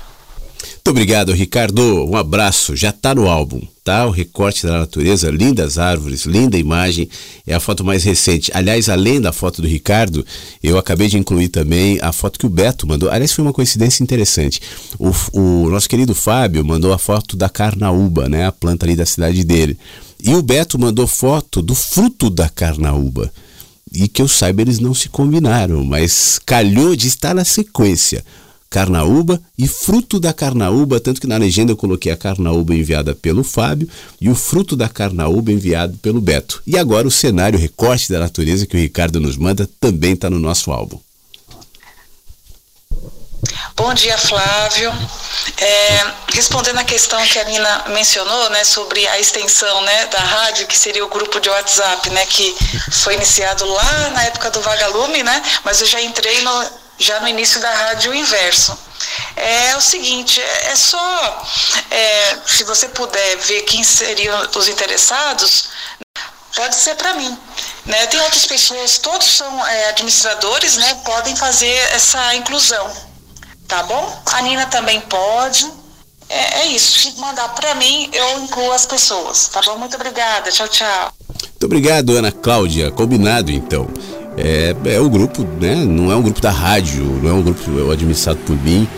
[0.63, 1.81] Muito obrigado, Ricardo.
[2.11, 2.75] Um abraço.
[2.75, 3.61] Já está no álbum.
[4.07, 7.09] O recorte da natureza, lindas árvores, linda imagem.
[7.45, 8.51] É a foto mais recente.
[8.55, 10.25] Aliás, além da foto do Ricardo,
[10.63, 13.11] eu acabei de incluir também a foto que o Beto mandou.
[13.11, 14.61] Aliás, foi uma coincidência interessante.
[15.01, 18.47] O, o nosso querido Fábio mandou a foto da carnaúba, né?
[18.47, 19.77] A planta ali da cidade dele.
[20.23, 23.33] E o Beto mandou foto do fruto da carnaúba.
[23.93, 28.25] E que eu saiba, eles não se combinaram, mas calhou de estar na sequência
[28.73, 33.45] carnaúba e fruto da carnaúba, tanto que na legenda eu coloquei a carnaúba enviada pelo
[33.45, 33.87] Fábio
[34.19, 36.63] e o fruto da carnaúba enviado pelo Beto.
[36.67, 40.39] E agora o cenário recorte da natureza que o Ricardo nos manda também está no
[40.39, 40.99] nosso álbum.
[43.77, 44.91] Bom dia, Flávio.
[45.59, 50.67] É, respondendo a questão que a Nina mencionou, né, sobre a extensão, né, da rádio,
[50.67, 52.57] que seria o grupo de WhatsApp, né, que
[52.91, 57.29] foi iniciado lá na época do Vagalume, né, mas eu já entrei no, já no
[57.29, 58.79] início da rádio inverso.
[59.37, 61.47] É o seguinte, é, é só,
[61.91, 65.69] é, se você puder ver quem seriam os interessados,
[66.55, 67.37] pode ser para mim.
[67.85, 68.07] Né?
[68.07, 70.95] Tem outras pessoas, todos são é, administradores, né?
[71.05, 72.89] Podem fazer essa inclusão,
[73.67, 74.23] tá bom?
[74.27, 75.71] A Nina também pode.
[76.29, 76.99] É, é isso.
[77.01, 79.77] Se mandar para mim, eu incluo as pessoas, tá bom?
[79.77, 80.51] Muito obrigada.
[80.53, 81.13] Tchau, tchau.
[81.29, 82.91] Muito obrigado, Ana Cláudia.
[82.91, 83.89] Combinado, então.
[84.37, 85.75] É, é o grupo, né?
[85.85, 88.89] Não é um grupo da rádio, não é um grupo administrado por mim,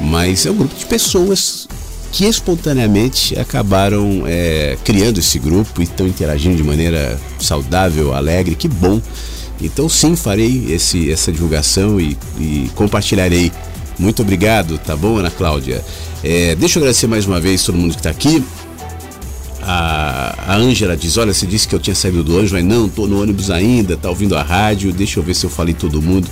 [0.00, 1.66] mas é um grupo de pessoas
[2.12, 8.68] que espontaneamente acabaram é, criando esse grupo e estão interagindo de maneira saudável, alegre, que
[8.68, 9.00] bom.
[9.60, 13.50] Então sim, farei esse, essa divulgação e, e compartilharei.
[13.98, 15.82] Muito obrigado, tá bom, Ana Cláudia?
[16.22, 18.44] É, deixa eu agradecer mais uma vez todo mundo que está aqui.
[19.64, 23.06] A Ângela diz: Olha, você disse que eu tinha saído do ônibus, mas não, tô
[23.06, 24.92] no ônibus ainda, tá ouvindo a rádio.
[24.92, 26.28] Deixa eu ver se eu falei todo mundo.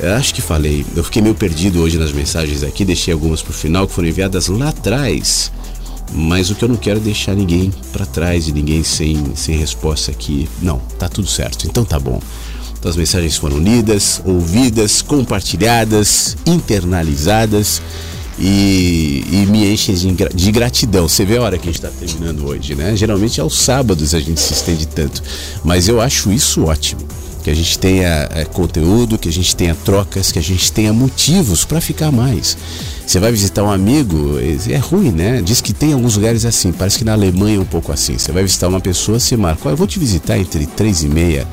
[0.00, 0.84] Eu acho que falei.
[0.94, 4.46] Eu fiquei meio perdido hoje nas mensagens aqui, deixei algumas pro final que foram enviadas
[4.46, 5.50] lá atrás.
[6.12, 9.56] Mas o que eu não quero é deixar ninguém para trás e ninguém sem, sem
[9.56, 10.48] resposta aqui.
[10.62, 11.66] Não, tá tudo certo.
[11.66, 12.20] Então tá bom.
[12.78, 17.82] Então as mensagens foram lidas, ouvidas, compartilhadas, internalizadas
[18.38, 21.08] e, e me enchem de, de, gratidão.
[21.08, 22.94] Você vê a hora que a gente está terminando hoje, né?
[22.94, 25.22] Geralmente aos sábados a gente se estende tanto,
[25.64, 27.02] mas eu acho isso ótimo.
[27.42, 30.92] Que a gente tenha é, conteúdo, que a gente tenha trocas, que a gente tenha
[30.92, 32.58] motivos para ficar mais.
[33.06, 34.36] Você vai visitar um amigo,
[34.68, 35.40] é ruim, né?
[35.40, 38.18] Diz que tem alguns lugares assim, parece que na Alemanha é um pouco assim.
[38.18, 41.46] Você vai visitar uma pessoa, você marca, eu vou te visitar entre 3 e meia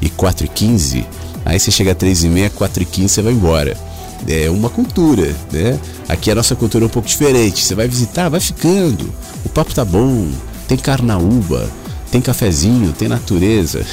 [0.00, 1.04] e 4 e 15.
[1.44, 3.89] Aí você chega a 3 e meia, 4 e 15, você vai embora
[4.28, 5.78] é uma cultura, né?
[6.08, 7.64] Aqui a nossa cultura é um pouco diferente.
[7.64, 9.12] Você vai visitar, vai ficando.
[9.44, 10.28] O papo tá bom,
[10.68, 11.68] tem carnaúba,
[12.10, 13.84] tem cafezinho, tem natureza,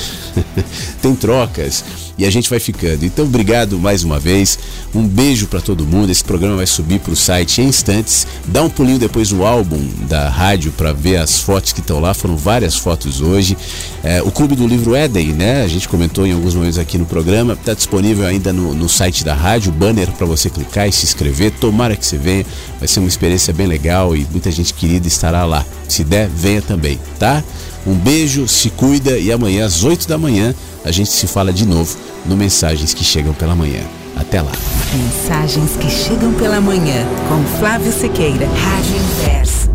[1.02, 1.84] tem trocas
[2.18, 3.06] e a gente vai ficando.
[3.06, 4.58] Então, obrigado mais uma vez.
[4.94, 6.10] Um beijo para todo mundo.
[6.10, 8.26] Esse programa vai subir para o site em instantes.
[8.46, 12.16] Dá um pulinho depois no álbum da rádio para ver as fotos que estão lá.
[12.16, 13.56] Foram várias fotos hoje.
[14.04, 15.62] É, o Clube do Livro Éden, né?
[15.62, 17.54] A gente comentou em alguns momentos aqui no programa.
[17.54, 19.72] Está disponível ainda no, no site da rádio.
[19.72, 21.52] Banner para você clicar e se inscrever.
[21.52, 22.46] Tomara que você venha.
[22.80, 25.64] Vai ser uma experiência bem legal e muita gente querida estará lá.
[25.88, 27.44] Se der, venha também, tá?
[27.88, 30.54] Um beijo, se cuida e amanhã às 8 da manhã
[30.84, 33.82] a gente se fala de novo no Mensagens que Chegam pela Manhã.
[34.14, 34.52] Até lá.
[34.94, 39.67] Mensagens que Chegam pela Manhã com Flávio Sequeira, Rádio Inverso.